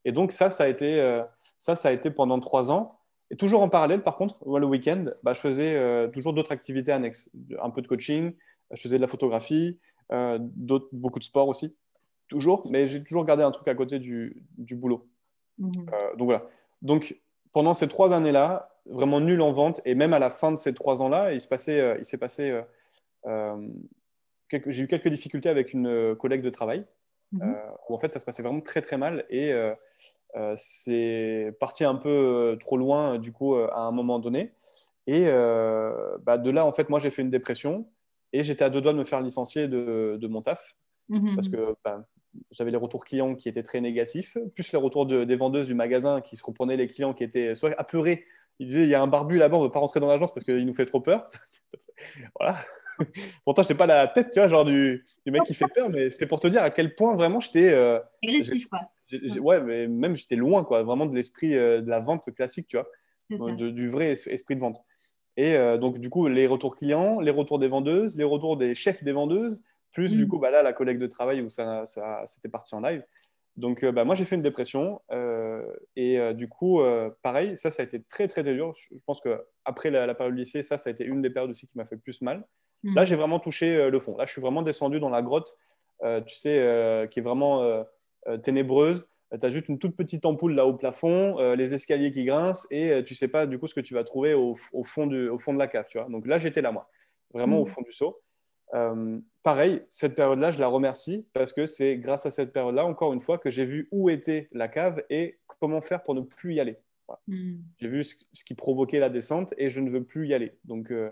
Et 0.06 0.12
donc 0.12 0.32
ça, 0.32 0.50
ça 0.50 0.64
a 0.64 0.68
été, 0.68 1.00
euh, 1.00 1.22
ça, 1.60 1.76
ça 1.76 1.90
a 1.90 1.92
été 1.92 2.10
pendant 2.10 2.40
trois 2.40 2.72
ans. 2.72 2.98
Et 3.30 3.36
toujours 3.36 3.62
en 3.62 3.70
parallèle, 3.70 4.02
par 4.02 4.18
contre, 4.18 4.38
le 4.44 4.66
week-end, 4.66 5.06
bah, 5.22 5.34
je 5.34 5.42
faisais 5.42 5.76
euh, 5.76 6.08
toujours 6.08 6.34
d'autres 6.34 6.54
activités 6.54 6.92
annexes, 6.92 7.30
un 7.62 7.70
peu 7.70 7.84
de 7.84 7.88
coaching, 7.88 8.34
je 8.72 8.82
faisais 8.82 8.98
de 8.98 9.02
la 9.02 9.08
photographie, 9.08 9.80
euh, 10.12 10.40
beaucoup 10.92 11.20
de 11.20 11.24
sport 11.24 11.48
aussi, 11.48 11.78
toujours. 12.28 12.68
Mais 12.70 12.88
j'ai 12.88 13.04
toujours 13.04 13.26
gardé 13.26 13.44
un 13.44 13.52
truc 13.52 13.68
à 13.68 13.76
côté 13.76 14.00
du, 14.00 14.44
du 14.58 14.76
boulot. 14.76 15.08
Mmh. 15.58 15.72
donc 16.18 16.26
voilà. 16.26 16.46
Donc 16.82 17.20
pendant 17.52 17.74
ces 17.74 17.88
trois 17.88 18.14
années-là, 18.14 18.70
vraiment 18.90 19.20
nul 19.20 19.42
en 19.42 19.52
vente. 19.52 19.82
Et 19.86 19.96
même 19.96 20.14
à 20.14 20.20
la 20.20 20.30
fin 20.30 20.52
de 20.52 20.58
ces 20.58 20.74
trois 20.74 21.02
ans-là, 21.02 21.34
il 21.34 21.40
s'est 21.40 21.48
passé, 21.48 21.80
euh, 21.80 21.96
il 22.00 22.06
s'est 22.06 22.18
passé 22.18 22.52
euh, 22.52 22.62
euh, 23.28 23.68
j'ai 24.66 24.84
eu 24.84 24.88
quelques 24.88 25.10
difficultés 25.10 25.50
avec 25.50 25.74
une 25.74 26.16
collègue 26.16 26.42
de 26.42 26.50
travail, 26.50 26.84
mhm. 27.34 27.56
où 27.88 27.94
en 27.94 28.00
fait 28.00 28.10
ça 28.10 28.20
se 28.20 28.26
passait 28.26 28.42
vraiment 28.42 28.62
très 28.62 28.82
très 28.82 28.98
mal 28.98 29.26
et 29.30 29.54
c'est 30.56 31.56
parti 31.60 31.84
un 31.84 31.94
peu 31.94 32.58
trop 32.60 32.78
loin 32.78 33.20
du 33.20 33.32
coup 33.32 33.54
à 33.54 33.82
un 33.82 33.92
moment 33.92 34.18
donné. 34.18 34.52
Et 35.06 35.26
bah, 36.24 36.40
de 36.40 36.50
là, 36.50 36.66
en 36.66 36.72
fait, 36.72 36.90
moi 36.90 36.98
j'ai 36.98 37.12
fait 37.12 37.22
une 37.22 37.30
dépression 37.30 37.86
et 38.34 38.44
j'étais 38.44 38.64
à 38.64 38.70
deux 38.70 38.82
doigts 38.82 38.94
de 38.94 38.98
me 38.98 39.06
faire 39.06 39.22
licencier 39.22 39.68
de, 39.68 40.18
de 40.20 40.28
mon 40.28 40.42
taf 40.42 40.76
mhm. 41.10 41.36
parce 41.36 41.50
que 41.50 41.76
bah, 41.84 42.06
j'avais 42.52 42.72
les 42.72 42.78
retours 42.78 43.06
clients 43.06 43.36
qui 43.36 43.50
étaient 43.50 43.64
très 43.64 43.82
négatifs, 43.82 44.38
plus 44.54 44.72
les 44.72 44.78
retours 44.78 45.06
des 45.06 45.36
vendeuses 45.36 45.68
du 45.68 45.74
magasin 45.74 46.22
qui 46.22 46.36
se 46.36 46.44
reprenaient 46.46 46.78
les 46.78 46.88
clients 46.88 47.14
qui 47.14 47.24
étaient 47.24 47.56
soit 47.56 47.74
apeurés 47.78 48.26
il 48.60 48.68
disait 48.68 48.84
il 48.84 48.90
y 48.90 48.96
a 48.96 49.02
un 49.02 49.08
barbu 49.08 49.38
là-bas, 49.38 49.58
on 49.58 49.62
ne 49.62 49.66
veut 49.66 49.72
pas 49.72 49.80
rentrer 49.80 50.00
dans 50.00 50.08
l'agence 50.08 50.34
parce 50.34 50.46
qu'il 50.46 50.66
nous 50.66 50.74
fait 50.74 50.86
trop 50.86 51.00
peur. 51.00 51.28
voilà. 52.40 52.60
Pourtant, 53.46 53.64
je 53.64 53.70
n'ai 53.70 53.78
pas 53.78 53.88
la 53.88 54.08
tête, 54.08 54.32
tu 54.32 54.40
vois, 54.40 54.50
genre 54.50 54.66
du, 54.66 55.06
mec 55.26 55.44
qui 55.44 55.54
fait 55.54 55.68
peur, 55.74 55.90
mais 55.90 56.12
c'était 56.12 56.28
pour 56.28 56.40
te 56.40 56.48
dire 56.48 56.62
à 56.62 56.70
quel 56.70 56.96
point 56.96 57.16
vraiment 57.16 57.40
j'étais. 57.40 57.72
Euh, 57.72 58.00
Agressif, 58.22 58.68
quoi. 58.68 58.82
ouais, 59.40 59.62
mais 59.62 59.88
même 59.88 60.18
j'étais 60.18 60.36
loin, 60.36 60.66
quoi, 60.66 60.84
vraiment 60.84 61.06
de 61.06 61.16
l'esprit 61.16 61.56
euh, 61.56 61.82
de 61.82 61.90
la 61.90 62.02
vente 62.02 62.34
classique, 62.36 62.68
tu 62.68 62.78
vois, 62.78 63.52
du 63.54 63.90
vrai 63.90 64.12
esprit 64.12 64.56
de 64.56 64.60
vente. 64.60 64.84
Et 65.40 65.56
euh, 65.56 65.78
donc, 65.78 66.00
du 66.00 66.10
coup, 66.10 66.28
les 66.28 66.48
retours 66.48 66.76
clients, 66.76 67.22
les 67.22 67.32
retours 67.32 67.60
des 67.60 67.70
vendeuses, 67.70 68.18
les 68.18 68.26
retours 68.26 68.58
des 68.58 68.76
chefs 68.76 69.06
des 69.06 69.14
vendeuses, 69.14 69.62
plus 69.94 70.14
du 70.14 70.26
mm. 70.26 70.28
coup, 70.28 70.38
bah, 70.38 70.52
là, 70.52 70.64
la 70.64 70.74
collègue 70.74 71.00
de 71.00 71.08
travail 71.08 71.40
où 71.40 71.48
ça, 71.48 71.86
ça 71.86 72.24
c'était 72.26 72.50
parti 72.50 72.76
en 72.76 72.82
live. 72.82 73.06
Donc, 73.56 73.86
euh, 73.86 73.94
bah, 73.94 74.04
moi, 74.04 74.16
j'ai 74.16 74.26
fait 74.26 74.36
une 74.36 74.42
dépression. 74.42 75.02
Euh, 75.14 75.66
et 75.96 76.34
du 76.34 76.50
coup, 76.50 76.82
pareil, 77.22 77.58
ça, 77.58 77.72
ça 77.72 77.84
a 77.84 77.86
été 77.86 78.04
très, 78.04 78.28
très, 78.28 78.44
dur. 78.44 78.74
Je 78.76 79.02
pense 79.06 79.22
qu'après 79.22 79.90
la, 79.92 80.06
la 80.06 80.14
période 80.14 80.36
lycée, 80.36 80.62
ça, 80.62 80.78
ça 80.78 80.90
a 80.90 80.92
été 80.92 81.06
une 81.06 81.22
des 81.22 81.30
périodes 81.30 81.52
aussi 81.52 81.68
qui 81.68 81.78
m'a 81.78 81.86
fait 81.86 81.96
le 81.96 82.02
plus 82.02 82.22
mal. 82.22 82.46
Hmm. 82.84 82.96
Là, 82.96 83.06
j'ai 83.06 83.16
vraiment 83.16 83.40
touché 83.40 83.90
le 83.90 84.00
fond. 84.02 84.18
Là, 84.18 84.26
je 84.26 84.34
suis 84.34 84.42
vraiment 84.42 84.62
descendu 84.62 85.00
dans 85.00 85.10
la 85.10 85.22
grotte, 85.22 85.56
tu 86.04 86.36
sais, 86.36 87.08
qui 87.12 87.20
est 87.20 87.24
vraiment 87.24 87.86
ténébreuse. 88.44 89.08
Tu 89.32 89.46
as 89.46 89.50
juste 89.50 89.70
une 89.70 89.78
toute 89.78 89.96
petite 89.96 90.26
ampoule 90.26 90.56
là 90.56 90.66
au 90.66 90.74
plafond, 90.74 91.38
les 91.54 91.76
escaliers 91.76 92.12
qui 92.12 92.26
grincent, 92.26 92.68
et 92.72 93.04
tu 93.06 93.14
sais 93.14 93.28
pas 93.28 93.46
du 93.46 93.60
coup 93.60 93.68
ce 93.68 93.76
que 93.76 93.82
tu 93.82 93.94
vas 93.94 94.04
trouver 94.04 94.34
au, 94.34 94.56
fond, 94.84 95.06
du, 95.06 95.30
au 95.30 95.38
fond 95.38 95.54
de 95.54 95.60
la 95.60 95.68
cave. 95.68 95.86
Tu 95.88 96.00
vois 96.00 96.08
Donc 96.10 96.26
là, 96.26 96.40
j'étais 96.40 96.62
là, 96.62 96.72
moi, 96.72 96.90
vraiment 97.34 97.60
au 97.60 97.66
hmm. 97.66 97.68
fond 97.68 97.82
du 97.82 97.92
seau. 97.92 98.22
Euh, 98.74 99.20
pareil, 99.44 99.82
cette 99.90 100.16
période-là, 100.16 100.52
je 100.52 100.60
la 100.60 100.68
remercie 100.68 101.28
parce 101.34 101.54
que 101.54 101.66
c'est 101.66 101.98
grâce 101.98 102.26
à 102.26 102.32
cette 102.32 102.54
période-là, 102.54 102.86
encore 102.86 103.14
une 103.14 103.20
fois, 103.20 103.38
que 103.38 103.50
j'ai 103.50 103.66
vu 103.66 103.88
où 103.92 104.10
était 104.10 104.48
la 104.52 104.68
cave 104.68 105.04
et 105.10 105.40
comment 105.48 105.82
faire 105.82 106.04
pour 106.04 106.16
ne 106.16 106.22
plus 106.22 106.56
y 106.56 106.60
aller. 106.60 106.78
Hmm. 107.28 107.58
J'ai 107.80 107.88
vu 107.88 108.04
ce, 108.04 108.44
qui 108.44 108.54
provoquait 108.54 109.00
la 109.00 109.10
descente 109.10 109.54
et 109.58 109.70
je 109.70 109.80
ne 109.82 109.90
veux 109.90 110.04
plus 110.04 110.28
y 110.28 110.34
aller. 110.34 110.58
Donc, 110.66 110.92
euh, 110.92 111.12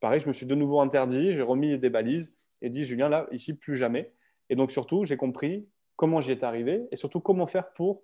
pareil, 0.00 0.20
je 0.20 0.28
me 0.28 0.32
suis 0.32 0.46
de 0.46 0.54
nouveau 0.54 0.80
interdit, 0.80 1.32
j'ai 1.32 1.42
remis 1.42 1.78
des 1.78 1.90
balises 1.90 2.38
et 2.62 2.70
dit, 2.70 2.84
Julien, 2.84 3.08
là, 3.08 3.28
ici, 3.30 3.56
plus 3.56 3.76
jamais. 3.76 4.12
Et 4.48 4.56
donc, 4.56 4.72
surtout, 4.72 5.04
j'ai 5.04 5.16
compris 5.16 5.68
comment 5.96 6.20
j'y 6.20 6.32
étais 6.32 6.44
arrivé 6.44 6.86
et 6.90 6.96
surtout 6.96 7.20
comment 7.20 7.46
faire 7.46 7.72
pour 7.72 8.02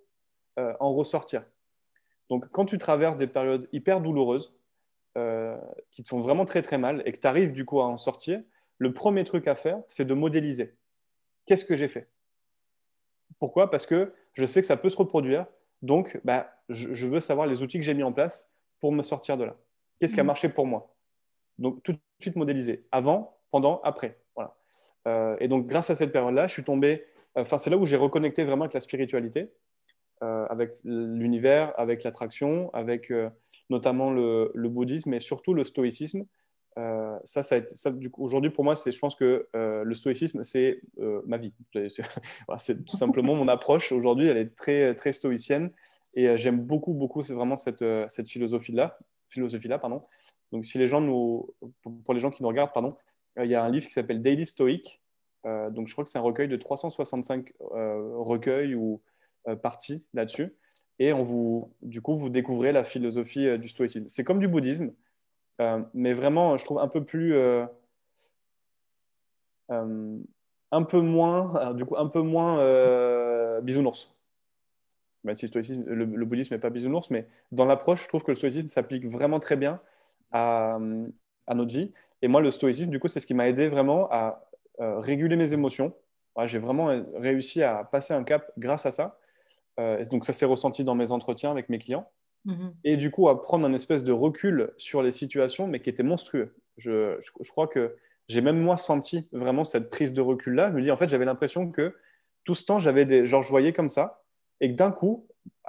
euh, 0.59 0.75
en 0.81 0.93
ressortir. 0.95 1.45
Donc, 2.29 2.49
quand 2.51 2.65
tu 2.65 2.79
traverses 2.79 3.17
des 3.17 3.27
périodes 3.27 3.69
hyper 3.73 4.01
douloureuses, 4.01 4.55
euh, 5.19 5.59
qui 5.91 6.03
te 6.03 6.09
font 6.09 6.21
vraiment 6.21 6.47
très 6.47 6.63
très 6.63 6.79
mal 6.79 7.03
et 7.05 7.13
que 7.13 7.19
tu 7.19 7.27
arrives 7.27 7.53
du 7.53 7.67
coup 7.67 7.83
à 7.83 7.87
en 7.87 7.99
sortir, 7.99 8.41
le 8.79 8.95
premier 8.95 9.25
truc 9.25 9.47
à 9.47 9.55
faire, 9.55 9.83
c'est 9.87 10.07
de 10.07 10.15
modéliser. 10.15 10.75
Qu'est-ce 11.45 11.67
que 11.67 11.77
j'ai 11.77 11.89
fait? 11.89 12.09
Pourquoi? 13.39 13.69
Parce 13.69 13.85
que 13.85 14.15
je 14.33 14.47
sais 14.47 14.63
que 14.63 14.67
ça 14.67 14.79
peut 14.79 14.89
se 14.89 14.97
reproduire. 14.97 15.45
Donc, 15.83 16.19
bah, 16.25 16.55
je, 16.71 17.07
veux 17.07 17.21
savoir 17.21 17.47
les 17.47 17.61
outils 17.61 17.79
que 17.79 17.85
j'ai 17.85 17.93
mis 17.93 18.03
en 18.03 18.13
place 18.13 18.49
pour 18.81 18.91
me 18.91 19.03
sortir 19.03 19.37
de 19.37 19.45
là. 19.45 19.57
Qu'est-ce 20.01 20.15
qui 20.15 20.21
a 20.21 20.23
mmh. 20.23 20.27
marché 20.27 20.49
pour 20.49 20.67
moi? 20.67 20.95
Donc, 21.59 21.83
tout 21.83 21.93
de 21.93 21.99
suite 22.21 22.37
modéliser. 22.37 22.87
Avant, 22.91 23.37
pendant, 23.51 23.83
après. 23.83 24.19
Voilà. 24.35 24.57
Euh, 25.07 25.37
et 25.41 25.49
donc, 25.49 25.67
grâce 25.67 25.91
à 25.91 25.95
cette 25.95 26.13
période-là, 26.13 26.47
je 26.47 26.53
suis 26.53 26.65
tombé. 26.65 27.05
Enfin, 27.35 27.59
c'est 27.59 27.71
là 27.71 27.77
où 27.77 27.87
j'ai 27.87 27.97
reconnecté 27.97 28.45
vraiment 28.45 28.65
avec 28.65 28.75
la 28.75 28.81
spiritualité, 28.81 29.51
euh, 30.23 30.47
avec 30.51 30.77
l'univers, 30.85 31.73
avec 31.77 32.05
l'attraction, 32.05 32.73
avec 32.75 33.11
euh, 33.11 33.29
notamment 33.71 34.13
le, 34.13 34.53
bouddhisme 34.69 35.15
et 35.15 35.21
surtout 35.21 35.53
le 35.53 35.65
stoïcisme. 35.65 36.27
Euh, 36.79 37.19
ça, 37.25 37.43
aujourd'hui 38.19 38.51
pour 38.51 38.65
moi, 38.65 38.77
c'est, 38.77 38.93
je 38.93 38.99
pense 38.99 39.17
que 39.17 39.49
le 39.53 39.95
stoïcisme, 39.95 40.45
c'est 40.45 40.81
ma 41.27 41.39
vie. 41.39 41.53
c'est 42.59 42.85
tout 42.85 42.97
simplement 42.97 43.35
mon 43.35 43.49
approche 43.49 43.91
aujourd'hui. 43.91 44.29
Elle 44.29 44.37
est 44.37 44.55
très, 44.55 44.95
très 44.95 45.13
stoïcienne 45.13 45.73
et 46.15 46.37
j'aime 46.37 46.61
beaucoup, 46.61 46.93
beaucoup, 46.93 47.23
c'est 47.23 47.35
vraiment 47.35 47.57
cette, 47.57 47.85
cette 48.09 48.29
philosophie-là, 48.29 48.99
philosophie-là, 49.29 49.79
pardon. 49.79 50.03
Donc, 50.53 50.67
si 50.67 50.79
les 50.79 50.87
gens 50.87 51.01
nous, 51.01 51.53
pour, 52.05 52.15
les 52.15 52.21
gens 52.21 52.31
qui 52.31 52.43
nous 52.43 52.49
regardent, 52.49 52.73
pardon, 52.73 52.97
il 53.43 53.51
y 53.51 53.55
a 53.55 53.65
un 53.65 53.71
livre 53.71 53.87
qui 53.87 53.93
s'appelle 53.93 54.23
Daily 54.23 54.47
Stoic. 54.47 55.02
Donc, 55.45 55.89
je 55.89 55.93
crois 55.93 56.05
que 56.05 56.11
c'est 56.11 56.19
un 56.19 56.23
recueil 56.23 56.49
de 56.49 56.57
365 56.57 57.53
recueils 57.61 58.75
ou 58.75 59.01
parties 59.63 60.05
là-dessus. 60.15 60.55
Et 60.99 61.13
on 61.13 61.25
vous, 61.25 61.73
du 61.83 62.01
coup, 62.01 62.15
vous 62.15 62.29
découvrez 62.29 62.71
la 62.71 62.85
philosophie 62.85 63.59
du 63.59 63.69
stoïcisme. 63.69 64.09
C'est 64.09 64.25
comme 64.25 64.39
du 64.39 64.47
bouddhisme 64.47 64.93
euh, 65.61 65.83
mais 65.95 66.13
vraiment, 66.13 66.57
je 66.57 66.65
trouve 66.65 66.79
un 66.79 66.89
peu 66.89 67.05
plus. 67.05 67.35
Euh, 67.35 67.67
euh, 69.71 70.19
un 70.71 70.83
peu 70.85 71.01
moins, 71.01 71.75
du 71.75 71.85
coup, 71.85 71.97
un 71.99 72.09
peu 72.09 72.23
moins 72.23 73.61
bisounours. 73.61 74.15
Même 75.25 75.35
si 75.35 75.47
le, 75.47 76.05
le, 76.05 76.25
bouddhisme 76.25 76.55
n'est 76.55 76.61
pas 76.61 76.71
bisounours, 76.71 77.11
mais 77.11 77.29
dans 77.53 77.67
l'approche, 77.67 78.03
je 78.03 78.09
trouve 78.09 78.23
que 78.23 78.31
le 78.31 78.37
stoïcisme 78.37 78.69
s'applique 78.69 79.07
vraiment 79.07 79.39
très 79.39 79.57
bien 79.57 79.81
à, 80.33 80.79
à, 81.47 81.55
notre 81.55 81.73
vie. 81.73 81.93
Et 82.23 82.29
moi, 82.29 82.41
le 82.41 82.51
stoïcisme, 82.51 82.91
du 82.91 82.99
coup, 82.99 83.09
c'est 83.09 83.21
ce 83.21 83.27
qui 83.27 83.35
m'a 83.35 83.49
aidé 83.49 83.69
vraiment 83.69 84.09
à 84.11 84.49
réguler 84.79 85.37
mes 85.37 85.53
émotions. 85.53 85.95
J'ai 86.47 86.59
vraiment 86.59 87.05
réussi 87.15 87.63
à 87.63 87.85
passer 87.85 88.15
un 88.15 88.25
cap 88.25 88.51
grâce 88.59 88.87
à 88.87 88.91
ça. 88.91 89.19
donc, 90.11 90.25
ça 90.25 90.33
s'est 90.33 90.47
ressenti 90.47 90.85
dans 90.85 90.95
mes 90.95 91.13
entretiens 91.13 91.51
avec 91.51 91.69
mes 91.69 91.79
clients. 91.79 92.09
Mhm. 92.45 92.75
Et 92.85 92.97
du 92.97 93.11
coup, 93.11 93.29
à 93.29 93.41
prendre 93.41 93.67
un 93.67 93.73
espèce 93.73 94.05
de 94.05 94.13
recul 94.13 94.73
sur 94.77 95.03
les 95.03 95.13
situations, 95.13 95.67
mais 95.67 95.81
qui 95.81 95.91
était 95.91 96.03
monstrueux. 96.03 96.57
Je, 96.77 97.17
je, 97.21 97.51
crois 97.51 97.69
que 97.69 97.97
j'ai 98.29 98.41
même 98.41 98.59
moi 98.59 98.77
senti 98.77 99.29
vraiment 99.33 99.65
cette 99.65 99.91
prise 99.91 100.13
de 100.13 100.21
recul-là. 100.21 100.71
Je 100.71 100.77
me 100.77 100.83
dis, 100.83 100.91
en 100.91 100.97
fait, 100.97 101.09
j'avais 101.09 101.25
l'impression 101.25 101.71
que 101.71 101.95
tout 102.45 102.55
ce 102.55 102.65
temps, 102.65 102.79
j'avais 102.79 103.05
des. 103.05 103.27
Genre, 103.27 103.43
je 103.43 103.51
voyais 103.51 103.73
comme 103.73 103.91
ça, 103.91 104.25
et 104.61 104.71
que 104.71 104.77
d'un 104.77 104.91
coup, 104.91 105.27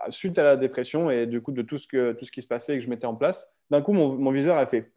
suite 0.10 0.38
à 0.40 0.44
la 0.44 0.58
dépression 0.58 1.10
et 1.10 1.28
du 1.28 1.42
coup 1.42 1.52
de 1.52 1.62
tout 1.62 1.78
ce, 1.78 1.88
que, 1.88 2.14
tout 2.14 2.26
ce 2.26 2.32
qui 2.32 2.42
se 2.42 2.48
passait 2.48 2.76
et 2.76 2.78
que 2.78 2.84
je 2.84 2.90
mettais 2.90 3.06
en 3.06 3.16
place, 3.16 3.60
d'un 3.70 3.82
coup, 3.82 3.94
mon, 3.94 4.16
mon, 4.16 4.32
viseur 4.32 4.58
a 4.58 4.66
fait. 4.66 4.92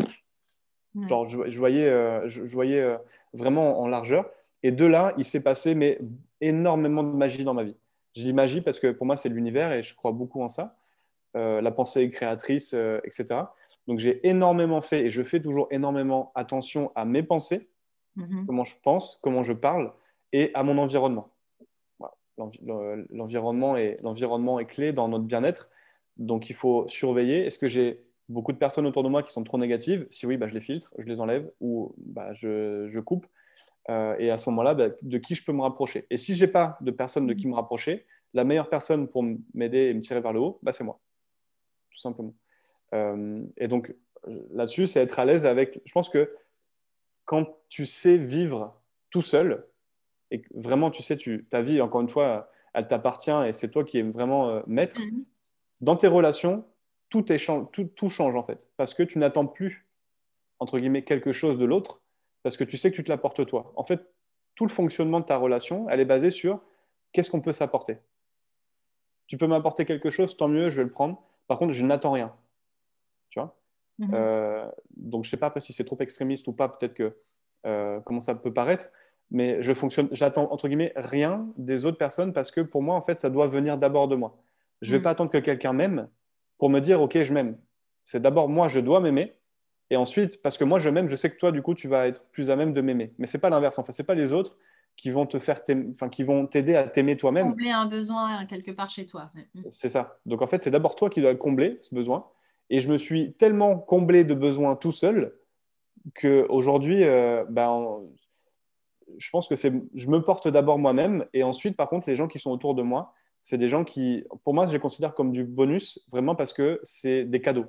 Genre, 1.06 1.26
je, 1.26 1.38
je 1.46 1.58
voyais, 1.58 1.88
euh, 1.88 2.26
je, 2.26 2.42
voyais 2.44 2.80
euh, 2.80 2.96
vraiment 3.36 3.80
en 3.80 3.86
largeur. 3.86 4.28
Et 4.62 4.72
de 4.72 4.84
là, 4.84 5.14
il 5.18 5.24
s'est 5.24 5.42
passé 5.42 5.74
mais, 5.74 5.98
énormément 6.40 7.02
de 7.02 7.12
magie 7.12 7.44
dans 7.44 7.54
ma 7.54 7.64
vie. 7.64 7.76
Je 8.14 8.22
dis 8.22 8.32
magie 8.32 8.60
parce 8.60 8.80
que 8.80 8.90
pour 8.90 9.06
moi, 9.06 9.16
c'est 9.16 9.28
l'univers 9.28 9.72
et 9.72 9.82
je 9.82 9.94
crois 9.94 10.12
beaucoup 10.12 10.42
en 10.42 10.48
ça. 10.48 10.76
Euh, 11.36 11.60
la 11.60 11.70
pensée 11.70 12.08
créatrice, 12.10 12.72
euh, 12.74 12.98
etc. 13.04 13.40
Donc 13.86 13.98
j'ai 13.98 14.26
énormément 14.26 14.80
fait 14.80 15.04
et 15.04 15.10
je 15.10 15.22
fais 15.22 15.40
toujours 15.40 15.68
énormément 15.70 16.32
attention 16.34 16.90
à 16.94 17.04
mes 17.04 17.22
pensées, 17.22 17.68
mhm. 18.16 18.46
comment 18.46 18.64
je 18.64 18.74
pense, 18.82 19.20
comment 19.22 19.42
je 19.42 19.52
parle 19.52 19.92
et 20.32 20.50
à 20.54 20.62
mon 20.62 20.78
environnement. 20.78 21.30
L'environnement 23.10 23.76
est, 23.76 23.98
l'environnement 24.02 24.60
est 24.60 24.66
clé 24.66 24.92
dans 24.92 25.08
notre 25.08 25.24
bien-être. 25.24 25.70
Donc 26.16 26.50
il 26.50 26.54
faut 26.54 26.86
surveiller. 26.88 27.46
Est-ce 27.46 27.58
que 27.58 27.68
j'ai 27.68 28.05
beaucoup 28.28 28.52
de 28.52 28.58
personnes 28.58 28.86
autour 28.86 29.02
de 29.02 29.08
moi 29.08 29.22
qui 29.22 29.32
sont 29.32 29.44
trop 29.44 29.58
négatives 29.58 30.06
Si 30.10 30.26
oui, 30.26 30.36
bah, 30.36 30.46
je 30.46 30.54
les 30.54 30.60
filtre, 30.60 30.92
je 30.98 31.06
les 31.06 31.20
enlève 31.20 31.50
ou 31.60 31.94
bah, 31.98 32.32
je, 32.32 32.98
coupe. 33.00 33.26
Euh, 33.88 34.16
et 34.18 34.30
à 34.30 34.38
ce 34.38 34.48
moment-là, 34.50 34.74
bah, 34.74 34.88
de 35.00 35.18
qui 35.18 35.34
je 35.34 35.44
peux 35.44 35.52
me 35.52 35.62
rapprocher? 35.62 36.06
Et 36.10 36.18
si 36.18 36.34
je 36.34 36.44
n'ai 36.44 36.50
pas 36.50 36.76
de 36.80 36.90
personne 36.90 37.26
de 37.26 37.34
qui 37.34 37.46
me 37.46 37.54
rapprocher, 37.54 38.04
la 38.34 38.44
meilleure 38.44 38.68
personne 38.68 39.08
pour 39.08 39.24
m'aider 39.54 39.84
et 39.84 39.94
me 39.94 40.00
tirer 40.00 40.20
vers 40.20 40.32
le 40.32 40.40
haut, 40.40 40.58
bah, 40.62 40.72
c'est 40.72 40.84
moi 40.84 41.00
tout 41.96 42.02
simplement. 42.02 42.34
Euh, 42.94 43.42
et 43.56 43.68
donc, 43.68 43.94
là-dessus, 44.52 44.86
c'est 44.86 45.00
être 45.00 45.18
à 45.18 45.24
l'aise 45.24 45.46
avec. 45.46 45.80
Je 45.84 45.92
pense 45.92 46.08
que 46.08 46.30
quand 47.24 47.58
tu 47.68 47.86
sais 47.86 48.18
vivre 48.18 48.80
tout 49.10 49.22
seul, 49.22 49.66
et 50.30 50.42
vraiment, 50.54 50.90
tu 50.90 51.02
sais, 51.02 51.16
tu, 51.16 51.46
ta 51.48 51.62
vie, 51.62 51.80
encore 51.80 52.02
une 52.02 52.08
fois, 52.08 52.50
elle 52.74 52.86
t'appartient 52.86 53.30
et 53.46 53.52
c'est 53.52 53.70
toi 53.70 53.84
qui 53.84 53.98
es 53.98 54.02
vraiment 54.02 54.50
euh, 54.50 54.60
maître, 54.66 55.00
mhm. 55.00 55.24
dans 55.80 55.96
tes 55.96 56.08
relations, 56.08 56.64
tout, 57.22 57.32
est, 57.32 57.44
tout, 57.72 57.84
tout 57.84 58.08
change 58.08 58.36
en 58.36 58.42
fait. 58.42 58.68
Parce 58.76 58.94
que 58.94 59.02
tu 59.02 59.18
n'attends 59.18 59.46
plus, 59.46 59.86
entre 60.58 60.78
guillemets, 60.78 61.02
quelque 61.02 61.32
chose 61.32 61.58
de 61.58 61.64
l'autre, 61.64 62.02
parce 62.42 62.56
que 62.56 62.64
tu 62.64 62.76
sais 62.76 62.90
que 62.90 62.96
tu 62.96 63.04
te 63.04 63.08
l'apportes 63.08 63.44
toi. 63.46 63.72
En 63.76 63.84
fait, 63.84 64.00
tout 64.54 64.64
le 64.64 64.70
fonctionnement 64.70 65.20
de 65.20 65.24
ta 65.24 65.36
relation, 65.36 65.88
elle 65.88 66.00
est 66.00 66.06
basée 66.06 66.30
sur 66.30 66.60
qu'est-ce 67.12 67.30
qu'on 67.30 67.40
peut 67.40 67.52
s'apporter. 67.52 67.98
Tu 69.26 69.36
peux 69.36 69.46
m'apporter 69.46 69.84
quelque 69.84 70.10
chose, 70.10 70.36
tant 70.36 70.48
mieux, 70.48 70.70
je 70.70 70.76
vais 70.76 70.84
le 70.84 70.90
prendre. 70.90 71.22
Par 71.46 71.58
contre, 71.58 71.72
je 71.72 71.84
n'attends 71.84 72.12
rien. 72.12 72.32
Tu 73.30 73.40
vois? 73.40 73.56
Mhm. 73.98 74.10
euh, 74.14 74.70
Donc, 74.96 75.24
je 75.24 75.28
ne 75.28 75.30
sais 75.30 75.36
pas 75.36 75.52
si 75.58 75.72
c'est 75.72 75.84
trop 75.84 75.98
extrémiste 76.00 76.46
ou 76.46 76.52
pas, 76.52 76.68
peut-être 76.68 76.94
que 76.94 77.16
euh, 77.66 78.00
comment 78.00 78.20
ça 78.20 78.34
peut 78.34 78.52
paraître, 78.52 78.92
mais 79.30 79.60
je 79.60 79.74
fonctionne, 79.74 80.08
j'attends 80.12 80.52
entre 80.52 80.68
guillemets 80.68 80.92
rien 80.94 81.48
des 81.56 81.84
autres 81.84 81.98
personnes 81.98 82.32
parce 82.32 82.52
que 82.52 82.60
pour 82.60 82.82
moi, 82.82 82.94
en 82.94 83.02
fait, 83.02 83.18
ça 83.18 83.28
doit 83.28 83.48
venir 83.48 83.76
d'abord 83.76 84.06
de 84.06 84.14
moi. 84.14 84.36
Je 84.82 84.90
ne 84.90 84.92
vais 84.92 84.98
mhm. 84.98 85.04
pas 85.04 85.10
attendre 85.10 85.30
que 85.30 85.38
quelqu'un 85.38 85.72
m'aime 85.72 86.08
pour 86.58 86.70
me 86.70 86.80
dire, 86.80 87.00
OK, 87.00 87.20
je 87.20 87.32
m'aime. 87.32 87.58
C'est 88.04 88.20
d'abord 88.20 88.48
moi, 88.48 88.68
je 88.68 88.80
dois 88.80 89.00
m'aimer. 89.00 89.34
Et 89.90 89.96
ensuite, 89.96 90.42
parce 90.42 90.58
que 90.58 90.64
moi, 90.64 90.78
je 90.78 90.90
m'aime, 90.90 91.08
je 91.08 91.16
sais 91.16 91.30
que 91.30 91.36
toi, 91.36 91.52
du 91.52 91.62
coup, 91.62 91.74
tu 91.74 91.88
vas 91.88 92.08
être 92.08 92.24
plus 92.32 92.50
à 92.50 92.56
même 92.56 92.72
de 92.72 92.80
m'aimer. 92.80 93.12
Mais 93.18 93.26
ce 93.26 93.36
n'est 93.36 93.40
pas 93.40 93.50
l'inverse. 93.50 93.78
En 93.78 93.84
fait, 93.84 93.92
ce 93.92 94.02
n'est 94.02 94.06
pas 94.06 94.14
les 94.14 94.32
autres 94.32 94.56
qui 94.96 95.10
vont 95.10 95.26
te 95.26 95.38
faire 95.38 95.60
enfin, 95.90 96.08
qui 96.08 96.24
vont 96.24 96.46
t'aider 96.46 96.74
à 96.74 96.88
t'aimer 96.88 97.16
toi-même. 97.16 97.50
Combler 97.50 97.70
un 97.70 97.86
besoin 97.86 98.46
quelque 98.46 98.70
part 98.70 98.88
chez 98.88 99.06
toi. 99.06 99.30
Mm. 99.54 99.62
C'est 99.68 99.90
ça. 99.90 100.18
Donc 100.24 100.42
en 100.42 100.46
fait, 100.46 100.58
c'est 100.58 100.70
d'abord 100.70 100.96
toi 100.96 101.10
qui 101.10 101.20
dois 101.20 101.34
combler 101.34 101.78
ce 101.82 101.94
besoin. 101.94 102.26
Et 102.70 102.80
je 102.80 102.90
me 102.90 102.96
suis 102.96 103.34
tellement 103.34 103.78
comblé 103.78 104.24
de 104.24 104.34
besoins 104.34 104.74
tout 104.74 104.92
seul 104.92 105.34
que 106.14 106.46
aujourd'hui, 106.48 107.04
euh, 107.04 107.44
ben, 107.48 108.00
je 109.18 109.30
pense 109.30 109.48
que 109.48 109.54
c'est, 109.54 109.72
je 109.94 110.08
me 110.08 110.20
porte 110.20 110.48
d'abord 110.48 110.78
moi-même 110.78 111.26
et 111.32 111.42
ensuite, 111.42 111.76
par 111.76 111.88
contre, 111.88 112.08
les 112.08 112.16
gens 112.16 112.26
qui 112.26 112.38
sont 112.38 112.50
autour 112.50 112.74
de 112.74 112.82
moi, 112.82 113.12
c'est 113.46 113.58
des 113.58 113.68
gens 113.68 113.84
qui, 113.84 114.24
pour 114.42 114.54
moi, 114.54 114.66
je 114.66 114.72
les 114.72 114.80
considère 114.80 115.14
comme 115.14 115.30
du 115.30 115.44
bonus, 115.44 116.04
vraiment 116.10 116.34
parce 116.34 116.52
que 116.52 116.80
c'est 116.82 117.22
des 117.22 117.40
cadeaux. 117.40 117.66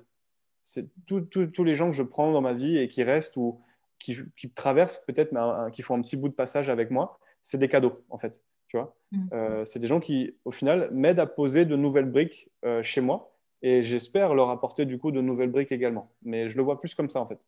C'est 0.64 0.90
tous 1.06 1.64
les 1.64 1.76
gens 1.76 1.92
que 1.92 1.96
je 1.96 2.02
prends 2.02 2.32
dans 2.32 2.42
ma 2.42 2.54
vie 2.54 2.80
et 2.80 2.88
qui 2.88 3.04
restent 3.04 3.38
ou 3.38 3.62
qui, 4.00 4.18
traversent 4.56 5.06
peut-être, 5.06 5.32
mais 5.34 5.72
qui 5.72 5.84
font 5.84 5.94
un 5.94 6.02
petit 6.02 6.18
bout 6.18 6.30
de 6.30 6.34
passage 6.34 6.70
avec 6.70 6.90
moi, 6.90 7.20
c'est 7.44 7.60
des 7.60 7.70
cadeaux, 7.70 8.04
en 8.10 8.18
fait. 8.18 8.42
Tu 8.66 8.76
vois 8.76 8.98
mm. 9.12 9.28
euh, 9.34 9.66
c'est 9.66 9.78
des 9.78 9.86
gens 9.86 10.00
qui, 10.00 10.36
au 10.46 10.52
final, 10.52 10.90
m'aident 10.92 11.20
à 11.20 11.28
poser 11.28 11.64
de 11.64 11.76
nouvelles 11.76 12.10
briques 12.10 12.50
euh, 12.66 12.82
chez 12.82 13.02
moi. 13.02 13.32
Et 13.62 13.84
j'espère 13.84 14.34
leur 14.34 14.50
apporter, 14.50 14.88
du 14.88 14.98
coup, 14.98 15.12
de 15.12 15.22
nouvelles 15.22 15.52
briques 15.52 15.72
également. 15.72 16.10
Mais 16.24 16.50
je 16.50 16.58
le 16.58 16.64
vois 16.64 16.82
plus 16.82 16.96
comme 16.96 17.12
ça, 17.12 17.20
en 17.20 17.28
fait. 17.28 17.40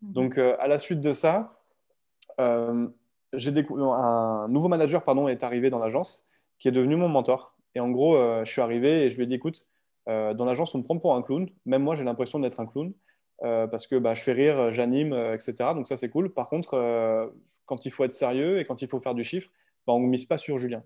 Mm. 0.00 0.12
Donc, 0.12 0.38
euh, 0.38 0.56
à 0.58 0.68
la 0.68 0.78
suite 0.78 1.02
de 1.02 1.12
ça, 1.12 1.58
j'ai 3.34 3.52
découvert 3.52 3.92
un 3.92 4.48
nouveau 4.48 4.68
manager 4.68 5.04
pardon, 5.04 5.28
est 5.28 5.44
arrivé 5.44 5.68
dans 5.68 5.78
l'agence 5.78 6.31
qui 6.62 6.68
est 6.68 6.72
devenu 6.72 6.96
mon 6.96 7.08
mentor. 7.08 7.54
Et 7.74 7.80
en 7.80 7.90
gros, 7.90 8.16
je 8.16 8.50
suis 8.50 8.62
arrivé 8.62 9.02
et 9.04 9.10
je 9.10 9.16
lui 9.16 9.24
ai 9.24 9.26
dit, 9.26 9.34
écoute, 9.34 9.66
dans 10.06 10.44
l'agence, 10.44 10.74
on 10.74 10.78
me 10.78 10.82
prend 10.84 10.98
pour 10.98 11.14
un 11.14 11.22
clown. 11.22 11.48
Même 11.66 11.82
moi, 11.82 11.96
j'ai 11.96 12.04
l'impression 12.04 12.38
d'être 12.38 12.60
un 12.60 12.66
clown. 12.66 12.94
Euh, 13.44 13.66
parce 13.66 13.88
que 13.88 13.96
bah, 13.96 14.14
je 14.14 14.22
fais 14.22 14.32
rire, 14.32 14.72
j'anime, 14.72 15.12
euh, 15.12 15.34
etc. 15.34 15.54
Donc 15.74 15.88
ça, 15.88 15.96
c'est 15.96 16.08
cool. 16.08 16.32
Par 16.32 16.46
contre, 16.48 16.74
euh, 16.74 17.26
quand 17.66 17.86
il 17.86 17.90
faut 17.90 18.04
être 18.04 18.12
sérieux 18.12 18.60
et 18.60 18.64
quand 18.64 18.82
il 18.82 18.88
faut 18.88 19.00
faire 19.00 19.14
du 19.14 19.24
chiffre, 19.24 19.50
bah, 19.86 19.92
on 19.94 20.00
ne 20.00 20.06
mise 20.06 20.26
pas 20.26 20.38
sur 20.38 20.58
Julien. 20.58 20.84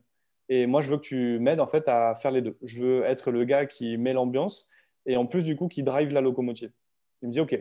Et 0.48 0.66
moi, 0.66 0.80
je 0.80 0.90
veux 0.90 0.96
que 0.96 1.02
tu 1.02 1.38
m'aides 1.38 1.60
en 1.60 1.66
fait 1.66 1.86
à 1.88 2.14
faire 2.14 2.30
les 2.30 2.40
deux. 2.40 2.56
Je 2.62 2.82
veux 2.82 3.04
être 3.04 3.30
le 3.30 3.44
gars 3.44 3.66
qui 3.66 3.98
met 3.98 4.14
l'ambiance 4.14 4.70
et 5.04 5.16
en 5.16 5.26
plus, 5.26 5.44
du 5.44 5.54
coup, 5.54 5.68
qui 5.68 5.82
drive 5.82 6.12
la 6.14 6.20
locomotive. 6.22 6.72
Il 7.20 7.28
me 7.28 7.32
dit, 7.32 7.40
OK, 7.40 7.52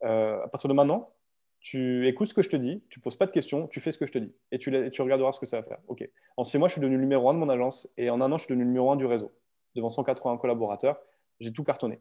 à 0.00 0.48
partir 0.50 0.68
de 0.68 0.74
maintenant, 0.74 1.10
tu 1.62 2.06
écoutes 2.08 2.28
ce 2.28 2.34
que 2.34 2.42
je 2.42 2.50
te 2.50 2.56
dis, 2.56 2.82
tu 2.90 3.00
poses 3.00 3.16
pas 3.16 3.26
de 3.26 3.30
questions, 3.30 3.68
tu 3.68 3.80
fais 3.80 3.92
ce 3.92 3.98
que 3.98 4.06
je 4.06 4.12
te 4.12 4.18
dis 4.18 4.34
et 4.50 4.58
tu, 4.58 4.90
tu 4.90 5.02
regarderas 5.02 5.32
ce 5.32 5.40
que 5.40 5.46
ça 5.46 5.60
va 5.60 5.62
faire. 5.62 5.78
OK. 5.88 6.06
En 6.36 6.44
six 6.44 6.58
mois, 6.58 6.68
je 6.68 6.72
suis 6.72 6.80
devenu 6.80 6.98
numéro 6.98 7.30
un 7.30 7.34
de 7.34 7.38
mon 7.38 7.48
agence 7.48 7.92
et 7.96 8.10
en 8.10 8.20
un 8.20 8.30
an, 8.32 8.36
je 8.36 8.44
suis 8.44 8.52
devenu 8.52 8.66
numéro 8.66 8.90
un 8.90 8.96
du 8.96 9.06
réseau 9.06 9.32
devant 9.74 9.88
180 9.88 10.36
collaborateurs 10.36 10.98
j'ai 11.42 11.52
tout 11.52 11.64
cartonné. 11.64 12.00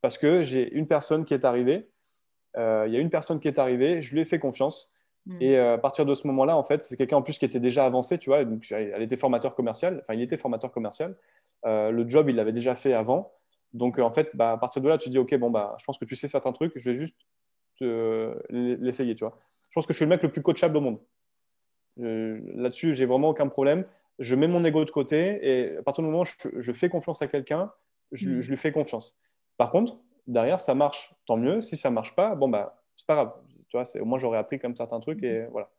Parce 0.00 0.18
que 0.18 0.42
j'ai 0.42 0.72
une 0.72 0.86
personne 0.86 1.24
qui 1.24 1.34
est 1.34 1.44
arrivée, 1.44 1.90
euh, 2.56 2.84
il 2.88 2.94
y 2.94 2.96
a 2.96 3.00
une 3.00 3.10
personne 3.10 3.38
qui 3.38 3.48
est 3.48 3.58
arrivée, 3.58 4.02
je 4.02 4.12
lui 4.14 4.20
ai 4.20 4.24
fait 4.24 4.38
confiance. 4.38 4.96
Hmm. 5.26 5.36
Et 5.40 5.58
euh, 5.58 5.74
à 5.74 5.78
partir 5.78 6.06
de 6.06 6.14
ce 6.14 6.26
moment-là, 6.26 6.56
en 6.56 6.64
fait, 6.64 6.82
c'est 6.82 6.96
quelqu'un 6.96 7.18
en 7.18 7.22
plus 7.22 7.38
qui 7.38 7.44
était 7.44 7.60
déjà 7.60 7.84
avancé, 7.84 8.18
tu 8.18 8.30
vois. 8.30 8.44
Donc, 8.44 8.66
elle 8.70 9.02
était 9.02 9.16
formateur 9.16 9.54
commercial, 9.54 10.00
enfin, 10.02 10.14
il 10.14 10.22
était 10.22 10.38
formateur 10.38 10.72
commercial. 10.72 11.16
Euh, 11.66 11.90
le 11.90 12.08
job, 12.08 12.30
il 12.30 12.36
l'avait 12.36 12.52
déjà 12.52 12.74
fait 12.74 12.94
avant. 12.94 13.32
Donc, 13.74 13.98
en 13.98 14.10
fait, 14.10 14.30
bah, 14.34 14.52
à 14.52 14.58
partir 14.58 14.82
de 14.82 14.88
là, 14.88 14.96
tu 14.98 15.10
dis, 15.10 15.18
OK, 15.18 15.34
bon, 15.36 15.50
bah, 15.50 15.76
je 15.78 15.84
pense 15.84 15.98
que 15.98 16.06
tu 16.06 16.16
sais 16.16 16.26
certains 16.26 16.52
trucs, 16.52 16.72
je 16.76 16.90
vais 16.90 16.96
juste 16.96 17.16
l'essayer, 17.80 19.14
tu 19.14 19.24
vois. 19.24 19.38
Je 19.68 19.74
pense 19.74 19.86
que 19.86 19.92
je 19.92 19.98
suis 19.98 20.04
le 20.04 20.10
mec 20.10 20.22
le 20.22 20.30
plus 20.30 20.42
coachable 20.42 20.76
au 20.76 20.80
monde. 20.80 20.98
Là-dessus, 21.96 22.94
j'ai 22.94 23.06
vraiment 23.06 23.30
aucun 23.30 23.48
problème. 23.48 23.84
Je 24.18 24.34
mets 24.34 24.48
mon 24.48 24.64
ego 24.64 24.84
de 24.84 24.90
côté 24.90 25.38
et 25.42 25.76
à 25.78 25.82
partir 25.82 26.02
du 26.02 26.10
moment 26.10 26.24
où 26.24 26.60
je, 26.60 26.72
fais 26.72 26.88
confiance 26.88 27.22
à 27.22 27.26
quelqu'un, 27.26 27.72
je, 28.12 28.28
hmm. 28.28 28.40
je, 28.40 28.50
lui 28.50 28.56
fais 28.58 28.72
confiance. 28.72 29.16
Par 29.56 29.70
contre, 29.70 29.98
derrière, 30.26 30.60
ça 30.60 30.74
marche, 30.74 31.14
tant 31.26 31.36
mieux. 31.36 31.62
Si 31.62 31.76
ça 31.76 31.90
marche 31.90 32.14
pas, 32.14 32.34
bon, 32.34 32.48
bah, 32.48 32.82
c'est 32.96 33.06
pas 33.06 33.14
grave. 33.14 33.32
Tu 33.68 33.76
vois, 33.76 33.84
au 34.00 34.04
moins, 34.04 34.18
j'aurais 34.18 34.38
appris 34.38 34.58
comme 34.58 34.76
certains 34.76 35.00
trucs 35.00 35.22
et 35.22 35.46
voilà. 35.50 35.70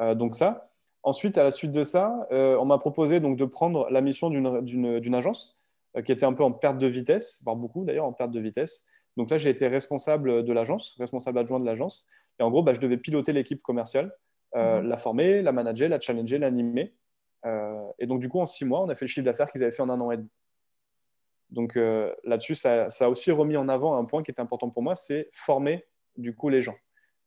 Euh, 0.00 0.14
donc, 0.14 0.34
ça. 0.34 0.70
Ensuite, 1.02 1.38
à 1.38 1.44
la 1.44 1.50
suite 1.50 1.70
de 1.70 1.84
ça, 1.84 2.26
euh, 2.32 2.56
on 2.58 2.64
m'a 2.64 2.78
proposé 2.78 3.20
donc, 3.20 3.36
de 3.36 3.44
prendre 3.44 3.88
la 3.90 4.00
mission 4.00 4.28
d'une 4.30 5.14
agence 5.14 5.56
euh, 5.96 6.02
qui 6.02 6.12
était 6.12 6.26
un 6.26 6.32
peu 6.32 6.42
en 6.42 6.52
perte 6.52 6.78
de 6.78 6.86
vitesse, 6.86 7.42
voire 7.44 7.56
beaucoup 7.56 7.84
d'ailleurs 7.84 8.06
en 8.06 8.12
perte 8.12 8.32
de 8.32 8.40
vitesse. 8.40 8.88
Donc 9.16 9.30
là, 9.30 9.38
j'ai 9.38 9.50
été 9.50 9.66
responsable 9.68 10.44
de 10.44 10.52
l'agence, 10.52 10.94
responsable 10.98 11.38
adjoint 11.38 11.60
de 11.60 11.64
l'agence. 11.64 12.08
Et 12.38 12.42
en 12.42 12.50
gros, 12.50 12.62
bah, 12.62 12.74
je 12.74 12.80
devais 12.80 12.98
piloter 12.98 13.32
l'équipe 13.32 13.62
commerciale, 13.62 14.14
mhm. 14.54 14.82
la 14.82 14.96
former, 14.96 15.42
la 15.42 15.52
manager, 15.52 15.88
la 15.88 16.00
challenger, 16.00 16.38
l'animer. 16.38 16.94
et 17.98 18.06
donc, 18.06 18.20
du 18.20 18.28
coup, 18.28 18.40
en 18.40 18.46
six 18.46 18.64
mois, 18.64 18.82
on 18.82 18.88
a 18.88 18.94
fait 18.94 19.06
le 19.06 19.10
chiffre 19.10 19.24
d'affaires 19.24 19.50
qu'ils 19.50 19.62
avaient 19.62 19.72
fait 19.72 19.82
en 19.82 19.88
un 19.88 20.00
an 20.00 20.10
et 20.10 20.18
demi. 20.18 20.30
Donc 21.50 21.76
euh, 21.76 22.12
là-dessus, 22.24 22.54
ça, 22.54 22.88
a 23.00 23.08
aussi 23.08 23.30
remis 23.30 23.56
en 23.56 23.68
avant 23.68 23.96
un 23.96 24.04
point 24.04 24.22
qui 24.22 24.30
est 24.30 24.40
important 24.40 24.70
pour 24.70 24.82
moi, 24.82 24.94
c'est 24.94 25.28
former 25.32 25.84
du 26.16 26.34
coup 26.34 26.48
les 26.48 26.62
gens. 26.62 26.76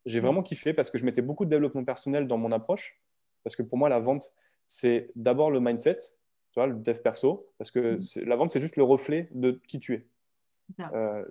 J'ai 0.06 0.20
vraiment 0.20 0.44
kiffé 0.44 0.74
parce 0.74 0.90
que 0.90 0.98
je 0.98 1.06
mettais 1.06 1.22
beaucoup 1.22 1.46
de 1.46 1.50
développement 1.50 1.84
personnel 1.84 2.28
dans 2.28 2.38
mon 2.38 2.52
approche, 2.52 3.00
parce 3.44 3.56
que 3.56 3.64
pour 3.64 3.78
moi, 3.78 3.90
la 3.90 4.00
vente, 4.00 4.34
c'est 4.68 5.12
d'abord 5.16 5.52
le 5.52 5.60
mindset, 5.60 5.98
tu 6.52 6.56
vois, 6.56 6.68
le 6.68 6.76
dev 6.76 7.00
perso, 7.02 7.50
parce 7.58 7.72
que 7.72 7.98
mm. 7.98 8.26
la 8.26 8.36
vente, 8.36 8.50
c'est 8.50 8.60
juste 8.60 8.76
le 8.76 8.84
reflet 8.84 9.30
de 9.32 9.60
qui 9.68 9.80
tu 9.80 9.94
es. 9.94 10.08
Euh, 10.94 11.26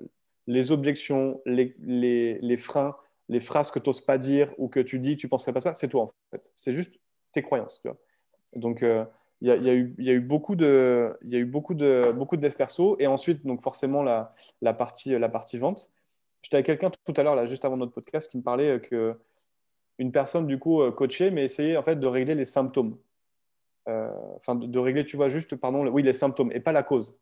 les 0.48 0.72
objections, 0.72 1.40
les, 1.44 1.76
les, 1.78 2.56
freins, 2.56 2.96
les 3.28 3.38
phrases 3.38 3.70
que 3.70 3.78
tu 3.78 3.88
n'oses 3.88 4.00
pas 4.00 4.18
dire 4.18 4.52
ou 4.58 4.68
que 4.68 4.80
tu 4.80 4.98
dis, 4.98 5.16
tu 5.16 5.26
ne 5.26 5.30
penserais 5.30 5.52
pas 5.52 5.60
ça, 5.60 5.74
c'est 5.74 5.88
toi 5.88 6.02
en 6.02 6.12
fait. 6.30 6.50
C'est 6.56 6.72
juste 6.72 6.94
tes 7.32 7.42
croyances. 7.42 7.82
Donc, 8.56 8.82
euh, 8.82 9.04
il 9.42 9.48
y, 9.48 9.50
a, 9.52 9.56
y, 9.56 9.68
a 9.68 9.74
eu, 10.14 10.20
beaucoup 10.20 10.56
de, 10.56 11.16
y 11.22 11.36
a 11.36 11.38
eu 11.38 11.44
beaucoup 11.44 11.74
de, 11.74 12.12
beaucoup 12.12 12.36
de 12.36 12.40
dev 12.40 12.54
perso 12.54 12.96
et 12.98 13.06
ensuite 13.06 13.46
donc 13.46 13.62
forcément 13.62 14.02
la, 14.02 14.34
la 14.62 14.74
partie, 14.74 15.16
la 15.16 15.28
partie 15.28 15.58
vente. 15.58 15.92
J'étais 16.42 16.56
avec 16.56 16.66
quelqu'un 16.66 16.90
tout 16.90 17.14
à 17.16 17.22
l'heure 17.22 17.46
juste 17.46 17.64
avant 17.64 17.76
notre 17.76 17.92
podcast, 17.92 18.30
qui 18.30 18.38
me 18.38 18.42
parlait 18.42 18.80
que 18.80 19.16
une 19.98 20.12
personne 20.12 20.46
du 20.46 20.58
coup 20.58 20.80
euh, 20.80 20.90
coachée, 20.90 21.30
mais 21.30 21.44
essayait 21.44 21.76
en 21.76 21.82
fait 21.82 21.96
de 21.96 22.06
régler 22.06 22.34
les 22.34 22.46
symptômes. 22.46 22.96
Euh, 23.88 24.10
enfin, 24.36 24.54
de, 24.54 24.78
régler, 24.78 25.04
tu 25.04 25.16
vois, 25.16 25.28
juste, 25.28 25.56
pardon, 25.56 25.86
oui, 25.88 26.02
les 26.02 26.14
symptômes 26.14 26.52
et 26.52 26.60
pas 26.60 26.72
la 26.72 26.82
cause. 26.82 27.16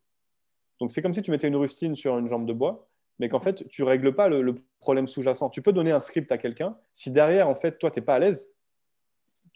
Donc 0.79 0.91
c'est 0.91 1.01
comme 1.01 1.13
si 1.13 1.21
tu 1.21 1.31
mettais 1.31 1.47
une 1.47 1.55
rustine 1.55 1.95
sur 1.95 2.17
une 2.17 2.27
jambe 2.27 2.45
de 2.45 2.53
bois, 2.53 2.87
mais 3.19 3.29
qu'en 3.29 3.39
fait 3.39 3.67
tu 3.67 3.83
règles 3.83 4.13
pas 4.13 4.29
le, 4.29 4.41
le 4.41 4.55
problème 4.79 5.07
sous-jacent. 5.07 5.49
Tu 5.49 5.61
peux 5.61 5.73
donner 5.73 5.91
un 5.91 6.01
script 6.01 6.31
à 6.31 6.37
quelqu'un. 6.37 6.77
Si 6.93 7.11
derrière 7.11 7.49
en 7.49 7.55
fait 7.55 7.77
toi 7.79 7.91
t'es 7.91 8.01
pas 8.01 8.15
à 8.15 8.19
l'aise, 8.19 8.57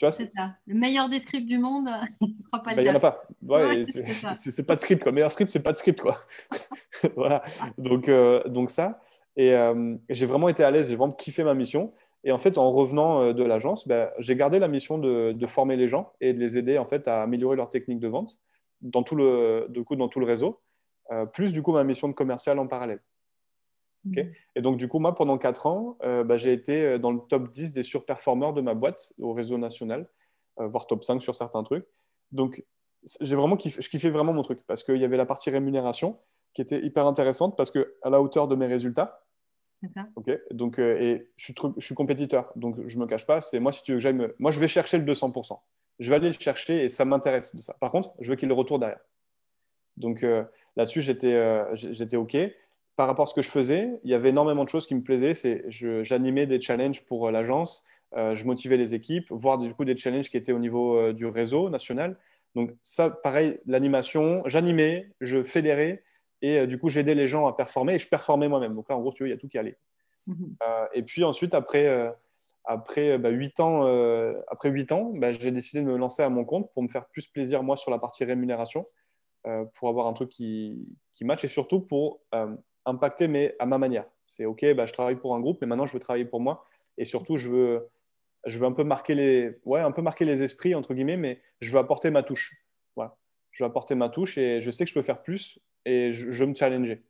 c'est 0.10 0.32
ça. 0.34 0.56
Le 0.66 0.74
meilleur 0.74 1.10
des 1.10 1.20
scripts 1.20 1.46
du 1.46 1.60
monde, 1.60 1.86
bah, 1.86 2.62
Il 2.76 2.84
n'y 2.84 2.90
en 2.90 2.96
a 2.96 3.00
pas. 3.00 3.24
c'est 4.34 4.66
pas 4.66 4.76
de 4.76 4.82
script. 4.82 5.04
Quoi. 5.04 5.12
Le 5.12 5.16
meilleur 5.16 5.32
script, 5.32 5.52
c'est 5.52 5.62
pas 5.62 5.74
de 5.74 5.78
script. 5.78 6.02
Quoi. 6.02 6.18
voilà. 7.16 7.44
Donc, 7.78 8.10
euh, 8.10 8.42
donc 8.48 8.72
ça. 8.72 9.00
Euh, 9.38 9.98
et 10.10 10.14
j'ai 10.14 10.26
vraiment 10.26 10.50
été 10.50 10.64
à 10.64 10.72
l'aise, 10.72 10.90
j'ai 10.90 10.96
vraiment 10.96 11.14
kiffé 11.14 11.44
ma 11.44 11.54
mission. 11.54 11.94
Et 12.24 12.32
en 12.32 12.38
fait, 12.38 12.58
en 12.58 12.72
revenant 12.72 13.22
euh, 13.22 13.34
de 13.34 13.44
l'agence, 13.44 13.88
bah, 13.88 14.12
j'ai 14.18 14.36
gardé 14.36 14.60
la 14.60 14.68
mission 14.68 14.98
de, 14.98 15.36
former 15.48 15.76
les 15.76 15.88
gens 15.88 16.12
et 16.20 16.34
de 16.34 16.40
les 16.40 16.58
aider 16.58 16.78
en 16.78 16.86
fait 16.86 17.08
à 17.08 17.22
améliorer 17.22 17.56
leur 17.56 17.70
technique 17.70 18.00
de 18.00 18.08
vente 18.08 18.40
dans 18.82 19.04
tout 19.04 19.16
le, 19.16 19.68
coup, 19.86 19.96
dans 19.96 20.08
tout 20.08 20.20
le 20.20 20.26
réseau, 20.26 20.60
plus 21.34 21.54
du 21.54 21.62
coup 21.62 21.72
ma 21.72 21.84
mission 21.84 22.08
de 22.08 22.14
commercial 22.14 22.58
en 22.58 22.66
parallèle. 22.66 23.00
Mm. 24.06 24.22
Et 24.56 24.62
donc, 24.62 24.78
du 24.78 24.88
coup, 24.88 25.00
moi, 25.00 25.16
pendant 25.16 25.38
4 25.38 25.66
ans, 25.68 25.98
euh, 26.04 26.24
bah, 26.24 26.38
j'ai 26.38 26.54
été 26.54 26.84
euh, 26.84 26.98
dans 26.98 27.12
le 27.12 27.20
top 27.20 27.52
10 27.52 27.72
des 27.72 27.84
surperformeurs 27.84 28.54
de 28.54 28.62
ma 28.62 28.74
boîte 28.74 29.14
au 29.20 29.34
réseau 29.34 29.58
national, 29.58 30.08
euh, 30.60 30.68
voire 30.68 30.88
top 30.88 31.04
5 31.04 31.22
sur 31.22 31.36
certains 31.36 31.64
trucs. 31.64 31.86
Donc, 32.32 32.64
j'ai 33.20 33.36
vraiment 33.36 33.58
kiffé, 33.58 33.82
je 33.82 33.90
kiffais 33.90 34.10
vraiment 34.10 34.34
mon 34.34 34.44
truc 34.44 34.60
parce 34.68 34.84
qu'il 34.84 34.98
y 34.98 35.06
avait 35.06 35.18
la 35.18 35.26
partie 35.26 35.50
rémunération 35.50 36.20
qui 36.54 36.62
était 36.62 36.80
hyper 36.84 37.08
intéressante 37.08 37.58
parce 37.58 37.72
qu'à 37.72 38.10
la 38.10 38.22
hauteur 38.22 38.48
de 38.48 38.56
mes 38.56 38.68
résultats. 38.68 39.26
Ok. 40.16 40.30
Donc, 40.52 40.78
et 40.78 41.32
je 41.36 41.44
suis, 41.44 41.56
je 41.78 41.84
suis 41.84 41.96
compétiteur, 41.96 42.52
donc 42.56 42.88
je 42.88 43.00
me 43.00 43.08
cache 43.08 43.26
pas. 43.26 43.42
C'est 43.42 43.60
moi, 43.60 43.72
si 43.72 43.82
tu 43.82 43.94
veux 43.94 43.98
que 43.98 44.02
j'aille 44.04 44.14
me... 44.14 44.36
Moi, 44.38 44.52
je 44.52 44.60
vais 44.60 44.68
chercher 44.68 45.00
le 45.00 45.12
200%. 45.12 45.60
Je 45.98 46.10
vais 46.10 46.18
aller 46.18 46.28
le 46.28 46.34
chercher 46.34 46.84
et 46.84 46.90
ça 46.90 47.04
m'intéresse 47.04 47.56
de 47.56 47.62
ça. 47.62 47.76
Par 47.80 47.90
contre, 47.90 48.14
je 48.20 48.30
veux 48.30 48.36
qu'il 48.36 48.48
le 48.48 48.54
retourne 48.54 48.82
derrière. 48.82 49.00
Donc 49.98 50.24
là-dessus, 50.76 51.02
j'étais, 51.02 51.66
j'étais 51.74 52.18
OK 52.18 52.38
par 53.02 53.08
rapport 53.08 53.24
à 53.24 53.26
ce 53.26 53.34
que 53.34 53.42
je 53.42 53.50
faisais, 53.50 53.90
il 54.04 54.12
y 54.12 54.14
avait 54.14 54.30
énormément 54.30 54.64
de 54.64 54.70
choses 54.70 54.86
qui 54.86 54.94
me 54.94 55.02
plaisaient. 55.02 55.34
C'est, 55.34 55.66
j'animais 55.70 56.46
des 56.46 56.62
challenges 56.62 57.04
pour 57.04 57.26
euh, 57.26 57.32
l'agence, 57.32 57.84
euh, 58.16 58.36
je 58.36 58.46
motivais 58.46 58.78
les 58.78 58.94
équipes, 58.94 59.26
voire 59.32 59.58
du 59.58 59.74
coup 59.74 59.86
des 59.86 59.98
challenges 59.98 60.30
qui 60.30 60.38
étaient 60.38 60.52
au 60.52 60.60
niveau 60.60 61.00
euh, 61.00 61.12
du 61.12 61.26
réseau 61.26 61.72
national. 61.72 62.16
Donc 62.54 62.70
ça, 62.84 63.10
pareil, 63.10 63.60
l'animation, 63.66 64.44
j'animais, 64.46 65.10
je 65.20 65.42
fédérais 65.42 66.04
et 66.44 66.68
du 66.68 66.78
coup 66.78 66.90
j'aidais 66.90 67.16
les 67.16 67.26
gens 67.26 67.48
à 67.48 67.58
performer 67.58 67.96
et 67.96 67.98
je 67.98 68.08
performais 68.08 68.48
moi-même. 68.48 68.76
Donc 68.76 68.88
là, 68.88 68.96
en 68.96 69.00
gros, 69.00 69.12
tu 69.12 69.26
il 69.26 69.32
y 69.32 69.34
a 69.34 69.38
tout 69.38 69.48
qui 69.48 69.58
allait. 69.58 69.80
Mhm. 70.28 70.56
et 70.94 71.02
puis 71.02 71.24
ensuite, 71.24 71.56
après, 71.56 72.14
après, 72.66 73.18
bah, 73.18 73.30
8 73.30 73.60
ans, 73.62 73.82
après 74.48 74.70
8 74.70 74.92
ans 74.92 75.12
bah, 75.16 75.32
j'ai 75.32 75.50
décidé 75.50 75.82
de 75.82 75.88
me 75.88 75.98
lancer 75.98 76.22
à 76.22 76.30
mon 76.30 76.46
compte 76.46 76.72
pour 76.72 76.84
me 76.84 76.88
faire 76.88 77.08
plus 77.08 77.26
plaisir 77.26 77.64
moi 77.64 77.78
sur 77.78 77.90
la 77.90 77.98
partie 77.98 78.26
rémunération, 78.26 78.86
pour 79.74 79.90
avoir 79.90 80.06
un 80.06 80.14
truc 80.14 80.30
qui, 80.30 80.88
qui 81.16 81.26
match 81.26 81.44
et 81.44 81.48
surtout 81.48 81.80
pour 81.80 82.22
impacter, 82.86 83.28
mais 83.28 83.56
à 83.60 83.66
ma 83.66 83.78
manière. 83.78 84.06
C'est 84.26 84.46
OK, 84.46 84.66
bah, 84.74 84.86
je 84.86 84.94
travaille 84.94 85.16
pour 85.16 85.36
un 85.36 85.40
groupe, 85.40 85.60
mais 85.62 85.68
maintenant 85.68 85.86
je 85.86 85.94
veux 85.94 86.00
travailler 86.00 86.26
pour 86.26 86.40
moi. 86.40 86.66
Et 86.98 87.06
surtout, 87.06 87.38
je 87.38 87.50
veux, 87.50 87.90
je 88.46 88.58
veux 88.58 88.66
un, 88.66 88.72
peu 88.72 88.84
marquer 88.84 89.16
les, 89.16 89.60
ouais, 89.66 89.82
un 89.82 89.92
peu 89.92 90.02
marquer 90.02 90.26
les 90.26 90.44
esprits, 90.44 90.76
entre 90.76 90.94
guillemets, 90.94 91.18
mais 91.18 91.42
je 91.60 91.72
veux 91.72 91.80
apporter 91.80 92.10
ma 92.12 92.24
touche. 92.24 92.54
Voilà. 92.96 93.18
Je 93.52 93.64
veux 93.64 93.70
apporter 93.70 93.96
ma 93.96 94.10
touche 94.10 94.38
et 94.38 94.62
je 94.62 94.72
sais 94.72 94.84
que 94.86 94.90
je 94.90 94.96
peux 94.96 95.02
faire 95.02 95.22
plus 95.22 95.60
et 95.86 96.12
je, 96.12 96.30
veux 96.30 96.48
me 96.48 96.56
challenger. 96.56 97.04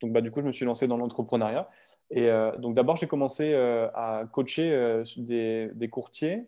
Donc, 0.00 0.12
bah, 0.12 0.20
du 0.20 0.30
coup, 0.30 0.40
je 0.40 0.46
me 0.46 0.52
suis 0.52 0.64
lancé 0.64 0.86
dans 0.86 0.96
l'entrepreneuriat. 0.96 1.68
Et 2.10 2.28
euh, 2.28 2.56
donc, 2.58 2.74
d'abord, 2.74 2.96
j'ai 2.96 3.06
commencé 3.06 3.52
euh, 3.54 3.88
à 3.94 4.24
coacher 4.30 4.72
euh, 4.72 5.04
des, 5.16 5.70
des, 5.74 5.88
courtiers, 5.88 6.46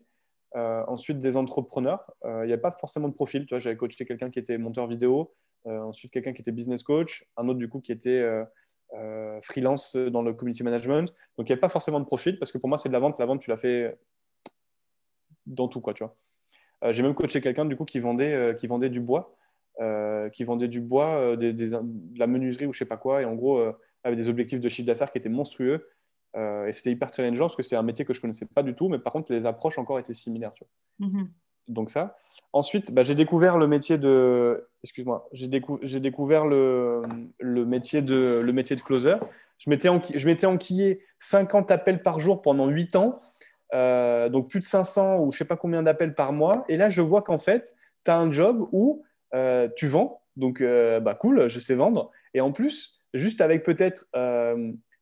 ensuite 0.55 1.21
des 1.21 1.37
entrepreneurs. 1.37 2.05
Il 2.25 2.47
n'y 2.47 2.53
a 2.53 2.59
pas 2.59 2.71
forcément 2.73 3.09
de 3.09 3.15
profil. 3.15 3.47
J'avais 3.49 3.77
coaché 3.77 4.05
quelqu'un 4.05 4.31
qui 4.31 4.39
était 4.39 4.59
monteur 4.59 4.87
vidéo, 4.87 5.35
ensuite, 5.67 6.13
quelqu'un 6.13 6.33
qui 6.33 6.43
était 6.43 6.53
business 6.53 6.83
coach, 6.83 7.25
un 7.37 7.49
autre 7.49 7.59
du 7.59 7.69
coup 7.69 7.81
qui 7.81 7.93
était 7.93 8.21
euh, 8.21 8.45
euh, 8.95 9.41
freelance 9.43 9.97
dans 9.97 10.23
le 10.23 10.35
community 10.35 10.63
management. 10.63 11.13
Donc, 11.39 11.49
il 11.49 11.51
n'y 11.51 11.53
avait 11.53 11.61
pas 11.61 11.69
forcément 11.69 12.01
de 12.01 12.05
profil 12.05 12.39
parce 12.39 12.53
que 12.53 12.59
pour 12.59 12.69
moi, 12.69 12.79
c'est 12.79 12.89
de 12.89 12.93
la 12.95 13.01
vente. 13.01 13.19
La 13.19 13.27
vente, 13.27 13.41
tu 13.41 13.51
l'as 13.51 13.57
fait 13.57 13.99
dans 15.47 15.69
tout, 15.69 15.81
quoi, 15.81 15.95
tu 15.95 16.05
vois. 16.05 16.17
J'ai 16.93 17.03
même 17.03 17.15
coaché 17.15 17.41
quelqu'un 17.41 17.65
du 17.65 17.77
coup 17.77 17.87
qui 17.87 17.99
vendait, 17.99 18.55
qui 18.59 18.67
vendait 18.67 18.91
du 18.91 19.01
bois, 19.01 19.39
qui 20.33 20.45
vendait 20.45 20.69
du 20.69 20.83
bois, 20.83 21.35
de 21.35 22.19
la 22.19 22.27
menuiserie 22.27 22.67
ou 22.67 22.75
je 22.75 22.79
sais 22.81 22.85
pas 22.85 22.99
quoi, 22.99 23.23
et 23.23 23.25
en 23.25 23.35
gros 23.35 23.59
avait 24.03 24.17
des 24.17 24.29
objectifs 24.29 24.61
de 24.61 24.69
chiffre 24.69 24.87
d'affaires 24.87 25.11
qui 25.11 25.17
étaient 25.17 25.31
monstrueux. 25.31 25.89
et 26.37 26.73
c'était 26.73 26.91
hyper 26.91 27.11
challengeant 27.15 27.45
parce 27.45 27.57
que 27.57 27.63
c'est 27.63 27.77
un 27.77 27.83
métier 27.83 28.05
que 28.05 28.13
je 28.13 28.21
connaissais 28.21 28.45
pas 28.45 28.63
du 28.63 28.75
tout, 28.75 28.91
mais 28.91 28.99
par 28.99 29.15
contre 29.15 29.33
les 29.33 29.47
approches 29.47 29.79
encore 29.79 29.99
étaient 29.99 30.13
similaires. 30.13 30.53
Mm-hmm 31.01 31.27
donc 31.69 31.91
ça. 31.91 32.17
Ensuite, 32.53 32.93
bah, 32.93 33.03
j'ai 33.03 33.15
découvert 33.15 33.59
le 33.59 33.67
métier 33.67 33.99
de. 33.99 34.69
Excuse-moi, 34.83 35.29
j'ai, 35.33 35.49
découvert 35.49 36.45
le, 36.45 37.03
métier 37.41 38.03
de, 38.03 38.41
le 38.45 38.53
métier 38.53 38.77
de 38.77 38.81
closer. 38.81 39.17
Je 39.59 39.71
m'étais, 39.71 39.89
m'étais 40.25 40.47
enquillé 40.47 41.01
50 41.21 41.71
appels 41.71 42.03
par 42.03 42.21
jour 42.21 42.43
pendant 42.43 42.69
8 42.69 42.97
ans, 42.97 43.21
euh, 43.73 44.29
donc 44.29 44.51
plus 44.51 44.61
de 44.61 44.65
500 44.65 45.19
ou 45.19 45.33
je 45.33 45.37
ne 45.37 45.39
sais 45.39 45.45
pas 45.45 45.57
combien 45.57 45.83
d'appels 45.83 46.15
par 46.15 46.33
mois. 46.33 46.65
Et 46.69 46.77
là, 46.77 46.91
je 46.91 47.01
vois 47.01 47.23
qu'en 47.23 47.39
fait, 47.39 47.75
tu 48.05 48.11
as 48.11 48.19
un 48.19 48.31
job 48.31 48.69
où 48.73 49.03
euh, 49.35 49.69
tu 49.75 49.89
vends, 49.89 50.21
donc 50.37 50.61
euh, 50.61 51.01
bah, 51.01 51.15
cool, 51.15 51.49
je 51.49 51.59
sais 51.59 51.75
vendre. 51.75 52.11
Et 52.35 52.41
en 52.41 52.53
plus, 52.53 53.01
juste 53.15 53.41
avec 53.41 53.65
peut-être 53.65 54.07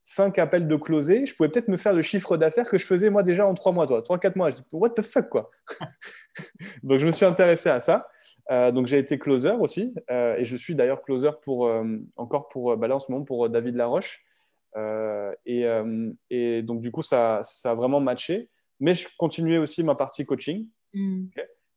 5 0.05 0.39
appels 0.39 0.67
de 0.67 0.77
closé, 0.77 1.27
je 1.27 1.35
pouvais 1.35 1.49
peut-être 1.49 1.69
me 1.69 1.77
faire 1.77 1.93
le 1.93 2.03
chiffre 2.03 2.37
d'affaires 2.37 2.69
que 2.69 2.79
je 2.79 2.85
faisais 2.85 3.11
moi 3.11 3.23
déjà 3.23 3.47
en 3.47 3.55
3 3.55 3.73
mois, 3.73 3.87
toi, 3.87 4.03
3-4 4.03 4.37
mois. 4.37 4.51
Je 4.51 4.57
dis, 4.57 4.63
what 4.73 4.91
the 4.91 5.03
fuck, 5.03 5.29
quoi. 5.29 5.51
donc, 6.83 6.99
je 6.99 7.07
me 7.07 7.13
suis 7.13 7.25
intéressé 7.25 7.69
à 7.69 7.81
ça. 7.81 8.09
Euh, 8.51 8.73
donc, 8.73 8.89
j'ai 8.89 8.99
été 8.99 9.19
closer 9.19 9.53
aussi. 9.53 9.95
Euh, 10.11 10.37
et 10.37 10.45
je 10.45 10.57
suis 10.57 10.75
d'ailleurs 10.75 11.03
closer 11.03 11.31
pour, 11.43 11.67
euh, 11.67 11.99
encore 12.17 12.49
pour, 12.49 12.77
bah 12.77 12.89
là, 12.89 12.97
en 12.97 12.99
ce 12.99 13.13
moment, 13.13 13.25
pour 13.25 13.49
David 13.49 13.77
Laroche. 13.77 14.25
Et, 15.47 15.67
et, 16.31 16.63
donc, 16.63 16.83
du 16.83 16.91
coup, 16.91 17.03
ça, 17.03 17.41
ça, 17.45 17.71
a 17.71 17.75
vraiment 17.75 18.01
matché. 18.01 18.51
Mais 18.81 18.95
je 18.95 19.07
continuais 19.17 19.59
aussi 19.59 19.85
ma 19.85 19.95
partie 19.95 20.27
coaching, 20.27 20.67
mm. 20.95 21.27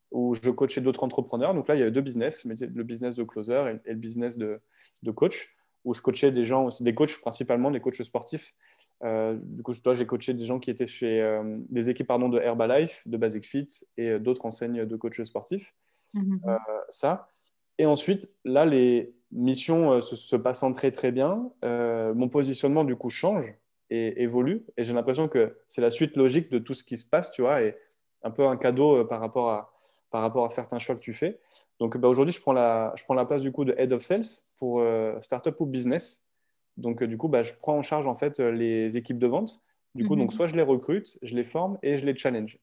où 0.10 0.34
je 0.34 0.50
coachais 0.50 0.82
d'autres 0.82 1.04
entrepreneurs. 1.04 1.54
Donc 1.54 1.68
là, 1.68 1.76
il 1.76 1.80
y 1.80 1.82
avait 1.84 1.92
deux 1.92 2.02
business, 2.02 2.44
le 2.46 2.84
business 2.84 3.16
de 3.16 3.24
closer 3.24 3.76
et, 3.86 3.92
le 3.92 4.00
business 4.00 4.38
de, 4.38 4.60
de 5.04 5.12
coach. 5.12 5.55
Où 5.86 5.94
je 5.94 6.02
coachais 6.02 6.32
des 6.32 6.46
gens, 6.46 6.66
aussi, 6.66 6.84
des 6.84 6.94
coachs 6.94 7.20
principalement, 7.22 7.72
des 7.72 7.80
coachs 7.80 8.04
sportifs. 8.04 8.54
du 9.02 9.64
coup, 9.64 9.74
toi, 9.76 9.96
j'ai 9.96 10.06
coaché 10.06 10.34
des 10.34 10.46
gens 10.46 10.60
qui 10.60 10.70
étaient 10.70 10.88
chez 10.88 11.42
des 11.70 11.90
équipes 11.90 12.08
pardon, 12.08 12.28
de 12.28 12.40
Herbalife, 12.40 13.04
de 13.06 13.18
Basic 13.18 13.46
Fit 13.46 13.68
et 13.98 14.20
d'autres 14.20 14.46
enseignes 14.46 14.86
de 14.86 14.96
coachs 14.96 15.24
sportifs. 15.24 15.74
Mhm. 16.14 16.42
ça. 16.90 17.30
Et 17.78 17.86
ensuite, 17.86 18.30
là, 18.46 18.66
les 18.66 19.14
missions 19.32 20.02
se, 20.02 20.16
se, 20.16 20.36
passant 20.36 20.74
très 20.74 20.92
très 20.92 21.12
bien, 21.12 21.52
mon 21.64 22.30
positionnement 22.30 22.84
du 22.84 22.96
coup 22.96 23.10
change 23.10 23.54
et 23.90 24.22
évolue. 24.24 24.66
Et 24.78 24.84
j'ai 24.84 24.94
l'impression 24.94 25.28
que 25.28 25.58
c'est 25.68 25.82
la 25.82 25.92
suite 25.92 26.16
logique 26.18 26.50
de 26.52 26.60
tout 26.60 26.74
ce 26.74 26.84
qui 26.84 26.98
se 26.98 27.08
passe, 27.08 27.32
tu 27.32 27.42
vois, 27.42 27.62
et 27.62 27.78
un 28.24 28.32
peu 28.32 28.46
un 28.48 28.58
cadeau 28.58 29.06
par 29.06 29.20
rapport 29.20 29.52
à, 29.52 29.74
par 30.10 30.22
rapport 30.22 30.46
à 30.46 30.50
certains 30.50 30.80
choix 30.80 30.96
que 30.96 31.02
tu 31.02 31.14
fais. 31.14 31.40
Donc 31.80 31.98
bah, 31.98 32.08
aujourd'hui, 32.08 32.34
je, 32.34 32.42
prends 32.42 32.54
la, 32.54 32.94
je 32.96 33.04
prends 33.04 33.14
la 33.14 33.26
place 33.26 33.42
du 33.42 33.52
coup 33.52 33.66
de 33.66 33.76
Head 33.78 33.94
of 33.94 34.02
Sales 34.02 34.26
pour 34.58 34.80
euh, 34.80 35.20
Startup 35.22 35.56
ou 35.60 35.66
Business. 35.66 36.32
Donc 36.78 37.02
euh, 37.02 37.08
du 37.08 37.18
coup, 37.18 37.28
bah, 37.28 37.44
je 37.44 37.54
prends 37.54 37.78
en 37.78 37.84
charge 37.84 38.08
en 38.08 38.16
fait 38.16 38.40
les 38.40 38.98
équipes 38.98 39.20
de 39.20 39.28
vente. 39.28 39.62
Du 39.94 40.06
coup, 40.06 40.18
donc 40.18 40.32
mhm. 40.32 40.36
soit 40.36 40.48
je 40.48 40.56
les 40.56 40.62
recrute, 40.62 41.18
je 41.22 41.36
les 41.36 41.46
forme 41.46 41.78
et 41.82 41.98
je 41.98 42.06
les 42.06 42.16
challenge. 42.16 42.60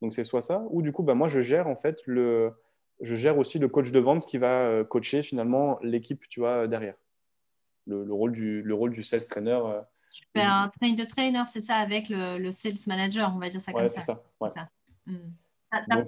Donc 0.00 0.12
c'est 0.12 0.22
soit 0.22 0.42
ça, 0.42 0.64
ou 0.70 0.80
du 0.80 0.92
coup, 0.92 1.02
bah, 1.02 1.14
moi 1.14 1.26
je 1.26 1.40
gère 1.40 1.66
en 1.66 1.74
fait 1.74 1.98
le, 2.06 2.52
je 3.00 3.16
gère 3.16 3.36
aussi 3.36 3.58
le 3.58 3.66
coach 3.66 3.90
de 3.90 3.98
vente 3.98 4.24
qui 4.26 4.38
va 4.38 4.60
euh, 4.60 4.84
coacher 4.84 5.24
finalement 5.24 5.78
l'équipe, 5.82 6.28
tu 6.28 6.38
vois, 6.38 6.68
derrière. 6.68 6.94
Le, 7.86 8.12
rôle 8.12 8.32
du, 8.32 8.62
le 8.62 8.74
rôle 8.74 8.92
du 8.92 9.02
sales 9.02 9.26
trainer. 9.26 9.58
tu 10.12 10.22
fais 10.36 10.42
un 10.42 10.68
train 10.68 10.92
de 10.92 11.04
trainer, 11.04 11.42
c'est 11.46 11.62
ça, 11.62 11.76
avec 11.76 12.10
le, 12.10 12.50
sales 12.50 12.74
manager, 12.86 13.32
on 13.34 13.38
va 13.38 13.48
dire 13.48 13.62
ça 13.62 13.72
comme 13.72 13.88
ça. 13.88 14.00
ça. 14.02 14.22
Ouais, 14.40 14.50
c'est 14.50 14.60
ça. 14.60 14.68
Hmm. 15.06 15.32
Donc, 15.90 16.06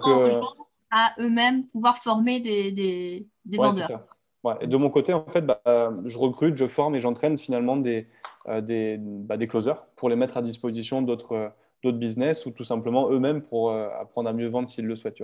à 0.91 1.15
eux-mêmes 1.19 1.65
pouvoir 1.67 1.97
former 1.97 2.39
des, 2.39 2.71
des, 2.71 3.57
vendeurs. 3.57 4.05
Ça. 4.43 4.49
Ouais. 4.49 4.55
Et 4.61 4.67
de 4.67 4.77
mon 4.77 4.89
côté, 4.89 5.13
en 5.13 5.25
fait, 5.25 5.41
bah, 5.41 5.61
je 6.05 6.17
recrute, 6.17 6.55
je 6.55 6.67
forme 6.67 6.95
et 6.95 6.99
j'entraîne 6.99 7.37
finalement 7.37 7.77
des, 7.77 8.07
euh, 8.47 8.61
des, 8.61 8.97
bah, 8.99 9.37
des, 9.37 9.47
closers 9.47 9.85
pour 9.95 10.09
les 10.09 10.15
mettre 10.15 10.37
à 10.37 10.41
disposition 10.41 11.03
d'autres 11.03 11.33
euh, 11.33 11.49
d'autres 11.83 11.99
business 11.99 12.47
ou 12.47 12.51
tout 12.51 12.63
simplement 12.63 13.09
eux-mêmes 13.11 13.41
pour 13.43 13.69
euh, 13.69 13.89
apprendre 13.99 14.29
à 14.29 14.33
mieux 14.33 14.47
vendre 14.47 14.67
s'ils 14.67 14.85
le 14.85 14.95
souhaitent. 14.95 15.23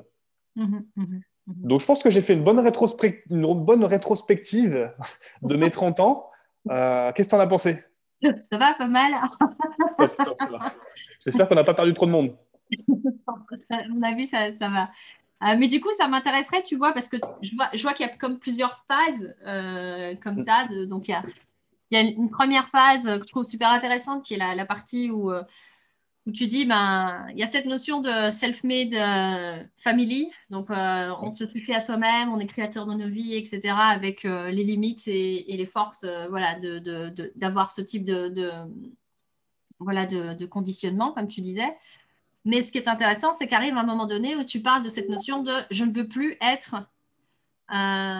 Mmh 0.55 0.63
mmh 0.65 1.03
mmh 1.03 1.19
Donc, 1.47 1.81
je 1.81 1.85
pense 1.85 2.03
que 2.03 2.11
j'ai 2.11 2.21
fait 2.21 2.33
une 2.33 2.43
bonne, 2.43 2.59
une 3.29 3.63
bonne 3.65 3.85
rétrospective 3.85 4.91
de 5.41 5.55
mes 5.55 5.71
30 5.71 5.99
ans. 5.99 6.29
Qu'est-ce 6.67 7.23
que 7.23 7.29
tu 7.29 7.35
en 7.35 7.39
as 7.39 7.47
pensé? 7.47 7.83
Ça 8.21 8.57
va, 8.57 8.73
pas 8.75 8.87
mal. 8.87 9.11
J'espère 11.25 11.47
qu'on 11.47 11.55
n'a 11.55 11.63
pas 11.63 11.73
perdu 11.73 11.93
trop 11.93 12.05
de 12.05 12.11
monde. 12.11 12.35
à 13.69 13.87
mon 13.89 14.01
avis, 14.03 14.27
ça, 14.27 14.49
ça 14.59 14.69
va. 14.69 14.89
Euh, 15.43 15.55
mais 15.57 15.67
du 15.67 15.79
coup, 15.81 15.91
ça 15.97 16.07
m'intéresserait, 16.07 16.63
tu 16.63 16.75
vois, 16.75 16.93
parce 16.93 17.09
que 17.09 17.17
je 17.41 17.53
vois, 17.55 17.93
qu'il 17.93 18.05
y 18.05 18.09
a 18.09 18.17
comme 18.17 18.39
plusieurs 18.39 18.83
phases 18.87 19.35
euh, 19.45 20.15
comme 20.15 20.41
ça. 20.41 20.67
donc, 20.87 21.07
il 21.09 21.15
y, 21.91 21.97
a, 21.97 22.01
une 22.01 22.29
première 22.29 22.67
phase 22.69 23.03
que 23.03 23.25
je 23.25 23.31
trouve 23.31 23.43
super 23.43 23.69
intéressante, 23.69 24.25
qui 24.25 24.33
est 24.33 24.55
la, 24.55 24.65
partie 24.65 25.11
où, 25.11 25.31
euh, 25.31 25.43
où, 26.25 26.31
tu 26.31 26.47
dis, 26.47 26.65
ben, 26.65 27.27
il 27.29 27.37
y 27.37 27.43
a 27.43 27.47
cette 27.47 27.67
notion 27.67 28.01
de 28.01 28.31
self-made 28.31 28.95
family. 29.77 30.31
Donc, 30.49 30.69
on 30.71 31.29
se 31.29 31.45
suffit 31.45 31.73
à 31.73 31.81
soi-même, 31.81 32.33
on 32.33 32.39
est 32.39 32.47
créateur 32.47 32.87
de 32.87 32.95
nos 32.95 33.07
vies, 33.07 33.35
etc., 33.35 33.75
avec 33.77 34.23
les 34.23 34.63
limites 34.63 35.07
et, 35.07 35.45
les 35.47 35.67
forces 35.67 36.05
voilà, 36.29 36.57
d'avoir 37.35 37.69
ce 37.69 37.81
type 37.81 38.05
de, 38.05 38.49
voilà, 39.79 40.07
de, 40.07 40.45
conditionnement, 40.47 41.11
comme 41.11 41.27
tu 41.27 41.41
disais. 41.41 41.77
Mais 42.45 42.63
ce 42.63 42.71
qui 42.71 42.77
est 42.77 42.87
intéressant, 42.87 43.35
c'est 43.37 43.47
qu'arrive 43.47 43.75
un 43.75 43.83
moment 43.83 44.05
donné 44.05 44.35
où 44.35 44.43
tu 44.43 44.61
parles 44.61 44.83
de 44.83 44.89
cette 44.89 45.09
notion 45.09 45.43
de 45.43 45.51
je 45.69 45.83
ne 45.83 45.93
veux 45.93 46.07
plus 46.07 46.37
être, 46.41 46.75
euh, 47.71 48.19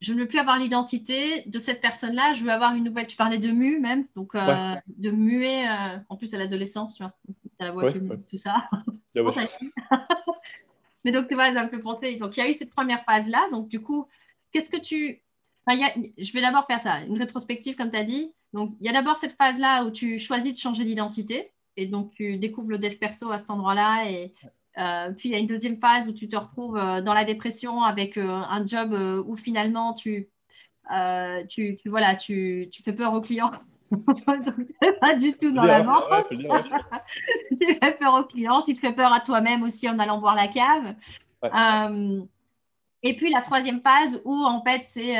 je 0.00 0.14
ne 0.14 0.20
veux 0.20 0.26
plus 0.26 0.38
avoir 0.38 0.58
l'identité 0.58 1.42
de 1.46 1.58
cette 1.58 1.82
personne-là, 1.82 2.32
je 2.32 2.42
veux 2.42 2.50
avoir 2.50 2.74
une 2.74 2.84
nouvelle. 2.84 3.06
Tu 3.06 3.16
parlais 3.16 3.38
de 3.38 3.50
mu 3.50 3.78
même, 3.78 4.06
donc 4.16 4.34
euh, 4.34 4.74
de 4.86 5.10
muer, 5.10 5.68
euh, 5.68 5.98
en 6.08 6.16
plus 6.16 6.32
à 6.34 6.38
l'adolescence, 6.38 6.94
tu 6.94 7.02
vois, 7.02 7.12
as 7.58 7.64
la 7.66 7.72
voix 7.72 7.92
qui 7.92 7.98
tout 8.00 8.38
ça. 8.38 8.68
Mais 11.04 11.10
donc, 11.10 11.28
tu 11.28 11.34
vois, 11.34 11.52
ça 11.52 11.64
me 11.64 11.68
fait 11.68 11.80
penser. 11.80 12.16
Donc, 12.16 12.36
il 12.36 12.40
y 12.40 12.42
a 12.42 12.48
eu 12.48 12.54
cette 12.54 12.70
première 12.70 13.04
phase-là. 13.04 13.48
Donc, 13.50 13.68
du 13.68 13.80
coup, 13.80 14.06
qu'est-ce 14.52 14.70
que 14.70 14.80
tu. 14.80 15.20
je 15.68 16.32
vais 16.32 16.40
d'abord 16.40 16.66
faire 16.66 16.80
ça, 16.80 17.00
une 17.00 17.18
rétrospective, 17.18 17.76
comme 17.76 17.90
tu 17.90 17.98
as 17.98 18.04
dit. 18.04 18.32
Donc, 18.54 18.74
il 18.80 18.86
y 18.86 18.88
a 18.88 18.92
d'abord 18.92 19.16
cette 19.16 19.34
phase-là 19.34 19.84
où 19.84 19.90
tu 19.90 20.18
choisis 20.18 20.52
de 20.52 20.58
changer 20.58 20.84
d'identité 20.84 21.52
et 21.76 21.86
donc 21.86 22.12
tu 22.14 22.36
découvres 22.36 22.70
le 22.70 22.78
dev 22.78 22.94
perso 22.96 23.30
à 23.30 23.38
cet 23.38 23.50
endroit-là. 23.50 24.10
Et 24.10 24.32
euh, 24.78 25.10
puis 25.10 25.28
il 25.28 25.32
y 25.32 25.34
a 25.34 25.38
une 25.38 25.46
deuxième 25.46 25.78
phase 25.78 26.08
où 26.08 26.12
tu 26.12 26.28
te 26.28 26.36
retrouves 26.36 26.76
euh, 26.76 27.00
dans 27.00 27.14
la 27.14 27.24
dépression 27.24 27.82
avec 27.82 28.16
euh, 28.16 28.28
un 28.28 28.66
job 28.66 28.92
où 29.26 29.36
finalement 29.36 29.94
tu, 29.94 30.28
tu, 31.48 31.76
tu, 31.76 31.88
voilà, 31.88 32.16
tu, 32.16 32.68
tu 32.70 32.82
fais 32.82 32.92
peur 32.92 33.14
aux 33.14 33.20
clients. 33.20 33.50
pas 35.00 35.14
du 35.14 35.34
tout 35.34 35.52
dans 35.52 35.62
la 35.62 35.82
vente. 35.82 36.04
tu 36.30 37.78
fais 37.82 37.92
peur 37.92 38.14
aux 38.14 38.24
clients, 38.24 38.62
tu 38.62 38.72
te 38.72 38.80
fais 38.80 38.92
peur 38.92 39.12
à 39.12 39.20
toi-même 39.20 39.62
aussi 39.62 39.88
en 39.88 39.98
allant 39.98 40.18
voir 40.18 40.34
la 40.34 40.48
cave. 40.48 40.94
et 43.02 43.16
puis 43.16 43.30
la 43.30 43.40
troisième 43.42 43.82
phase 43.82 44.22
où 44.24 44.32
en 44.32 44.62
fait 44.62 44.82
c'est 44.84 45.16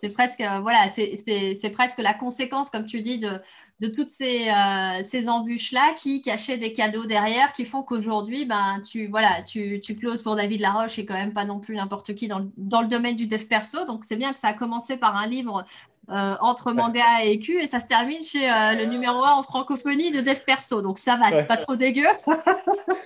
c'est 0.00 0.10
presque 0.10 0.44
voilà 0.62 0.90
c'est 0.90 1.72
presque 1.72 1.98
la 1.98 2.14
conséquence 2.14 2.70
comme 2.70 2.84
tu 2.84 3.02
dis 3.02 3.18
de, 3.18 3.40
de 3.80 3.88
toutes 3.88 4.10
ces, 4.10 4.48
euh, 4.48 5.04
ces 5.08 5.28
embûches-là 5.28 5.94
qui 5.96 6.20
cachaient 6.20 6.58
des 6.58 6.72
cadeaux 6.72 7.06
derrière, 7.06 7.52
qui 7.52 7.64
font 7.64 7.82
qu'aujourd'hui, 7.82 8.44
ben, 8.44 8.82
tu, 8.82 9.06
voilà, 9.06 9.42
tu, 9.42 9.80
tu 9.80 9.94
closes 9.94 10.22
pour 10.22 10.34
David 10.34 10.60
Laroche 10.60 10.98
et 10.98 11.06
quand 11.06 11.14
même 11.14 11.32
pas 11.32 11.44
non 11.44 11.60
plus 11.60 11.76
n'importe 11.76 12.14
qui 12.14 12.26
dans, 12.26 12.50
dans, 12.56 12.82
le 12.82 12.88
domaine 12.88 13.14
du 13.14 13.28
dev 13.28 13.44
perso. 13.44 13.84
Donc, 13.84 14.02
c'est 14.08 14.16
bien 14.16 14.32
que 14.32 14.40
ça 14.40 14.48
a 14.48 14.52
commencé 14.52 14.96
par 14.96 15.16
un 15.16 15.28
livre 15.28 15.64
euh, 16.10 16.36
entre 16.40 16.72
manga 16.72 17.24
et 17.24 17.32
écu 17.32 17.60
et 17.60 17.68
ça 17.68 17.78
se 17.78 17.86
termine 17.86 18.22
chez 18.22 18.50
euh, 18.50 18.72
le 18.72 18.86
numéro 18.86 19.22
1 19.22 19.30
en 19.30 19.42
francophonie 19.44 20.10
de 20.10 20.22
dev 20.22 20.38
perso. 20.44 20.82
Donc, 20.82 20.98
ça 20.98 21.16
va, 21.16 21.30
c'est 21.30 21.46
pas 21.46 21.58
trop 21.58 21.76
dégueu. 21.76 22.08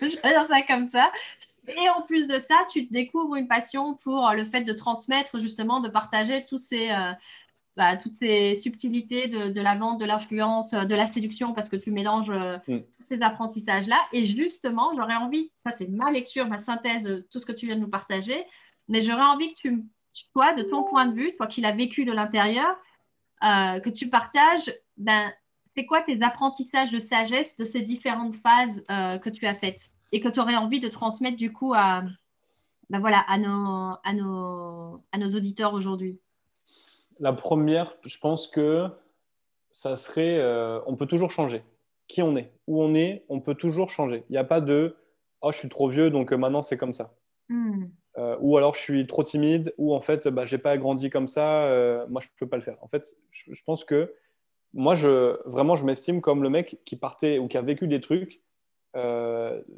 Je 0.00 0.06
vais 0.06 0.30
dire 0.30 0.46
ça 0.46 0.62
comme 0.62 0.86
ça. 0.86 1.10
Et 1.68 1.88
en 1.90 2.00
plus 2.02 2.28
de 2.28 2.40
ça, 2.40 2.54
tu 2.72 2.84
découvres 2.84 3.36
une 3.36 3.46
passion 3.46 3.94
pour 3.94 4.32
le 4.34 4.44
fait 4.44 4.62
de 4.62 4.72
transmettre, 4.72 5.38
justement, 5.38 5.80
de 5.80 5.88
partager 5.88 6.44
tous 6.44 6.58
ces, 6.58 6.90
bah, 7.76 7.96
toutes 7.96 8.18
ces 8.18 8.56
subtilités 8.56 9.28
de, 9.28 9.60
la 9.60 9.76
vente, 9.76 9.98
de 9.98 10.04
l'influence, 10.04 10.72
de 10.72 10.94
la 10.94 11.06
séduction, 11.06 11.54
parce 11.54 11.68
que 11.68 11.76
tu 11.76 11.90
mélanges 11.90 12.30
euh, 12.30 12.58
mm. 12.68 12.80
tous 12.94 13.02
ces 13.02 13.22
apprentissages-là. 13.22 13.98
Et 14.12 14.24
justement, 14.24 14.92
j'aurais 14.94 15.16
envie, 15.16 15.52
ça 15.58 15.70
c'est 15.74 15.88
ma 15.88 16.10
lecture, 16.10 16.46
ma 16.48 16.60
synthèse 16.60 17.04
de 17.04 17.26
tout 17.30 17.38
ce 17.38 17.46
que 17.46 17.52
tu 17.52 17.66
viens 17.66 17.76
de 17.76 17.80
nous 17.80 17.88
partager, 17.88 18.44
mais 18.88 19.00
j'aurais 19.00 19.24
envie 19.24 19.54
que 19.54 19.58
tu, 19.58 19.84
toi, 20.34 20.52
de 20.52 20.62
ton 20.62 20.84
point 20.84 21.06
de 21.06 21.14
vue, 21.14 21.34
toi 21.36 21.46
qui 21.46 21.62
l'as 21.62 21.74
vécu 21.74 22.04
de 22.04 22.12
l'intérieur, 22.12 22.76
euh, 23.42 23.80
que 23.80 23.90
tu 23.90 24.10
partages, 24.10 24.72
ben, 24.98 25.32
c'est 25.74 25.86
quoi 25.86 26.02
tes 26.02 26.22
apprentissages 26.22 26.90
de 26.90 26.98
sagesse 26.98 27.56
de 27.56 27.64
ces 27.64 27.80
différentes 27.80 28.34
phases 28.36 28.84
euh, 28.90 29.18
que 29.18 29.30
tu 29.30 29.46
as 29.46 29.54
faites? 29.54 29.88
Et 30.12 30.20
que 30.20 30.28
tu 30.28 30.40
aurais 30.40 30.56
envie 30.56 30.80
de 30.80 30.88
transmettre 30.88 31.38
du 31.38 31.52
coup 31.52 31.72
à, 31.72 32.04
ben 32.90 33.00
voilà, 33.00 33.20
à, 33.20 33.38
nos, 33.38 33.96
à, 34.04 34.12
nos, 34.12 35.02
à 35.10 35.16
nos 35.16 35.28
auditeurs 35.28 35.72
aujourd'hui? 35.72 36.20
La 37.22 37.32
première, 37.32 37.96
je 38.04 38.18
pense 38.18 38.48
que 38.48 38.88
ça 39.70 39.96
serait, 39.96 40.38
euh, 40.38 40.80
on 40.86 40.96
peut 40.96 41.06
toujours 41.06 41.30
changer. 41.30 41.62
Qui 42.08 42.20
on 42.20 42.36
est, 42.36 42.52
où 42.66 42.82
on 42.82 42.94
est, 42.94 43.24
on 43.28 43.40
peut 43.40 43.54
toujours 43.54 43.90
changer. 43.90 44.24
Il 44.28 44.32
n'y 44.32 44.38
a 44.38 44.44
pas 44.44 44.60
de, 44.60 44.96
oh, 45.40 45.52
je 45.52 45.58
suis 45.58 45.68
trop 45.68 45.88
vieux, 45.88 46.10
donc 46.10 46.32
euh, 46.32 46.36
maintenant 46.36 46.64
c'est 46.64 46.76
comme 46.76 46.94
ça. 46.94 47.14
Hmm. 47.48 47.84
Euh, 48.18 48.36
ou 48.40 48.56
alors 48.56 48.74
je 48.74 48.80
suis 48.80 49.06
trop 49.06 49.22
timide, 49.22 49.72
ou 49.78 49.94
en 49.94 50.00
fait, 50.00 50.26
bah, 50.26 50.46
j'ai 50.46 50.58
pas 50.58 50.76
grandi 50.76 51.10
comme 51.10 51.28
ça, 51.28 52.06
moi 52.10 52.20
je 52.20 52.26
peux 52.38 52.48
pas 52.48 52.56
le 52.56 52.62
faire. 52.62 52.76
En 52.82 52.88
fait, 52.88 53.06
je, 53.30 53.62
pense 53.64 53.84
que 53.84 54.12
moi, 54.74 54.96
je, 54.96 55.38
vraiment, 55.48 55.76
je 55.76 55.84
m'estime 55.84 56.20
comme 56.20 56.42
le 56.42 56.50
mec 56.50 56.80
qui 56.84 56.96
partait 56.96 57.38
ou 57.38 57.46
qui 57.46 57.56
a 57.56 57.62
vécu 57.62 57.86
des 57.86 58.00
trucs 58.00 58.42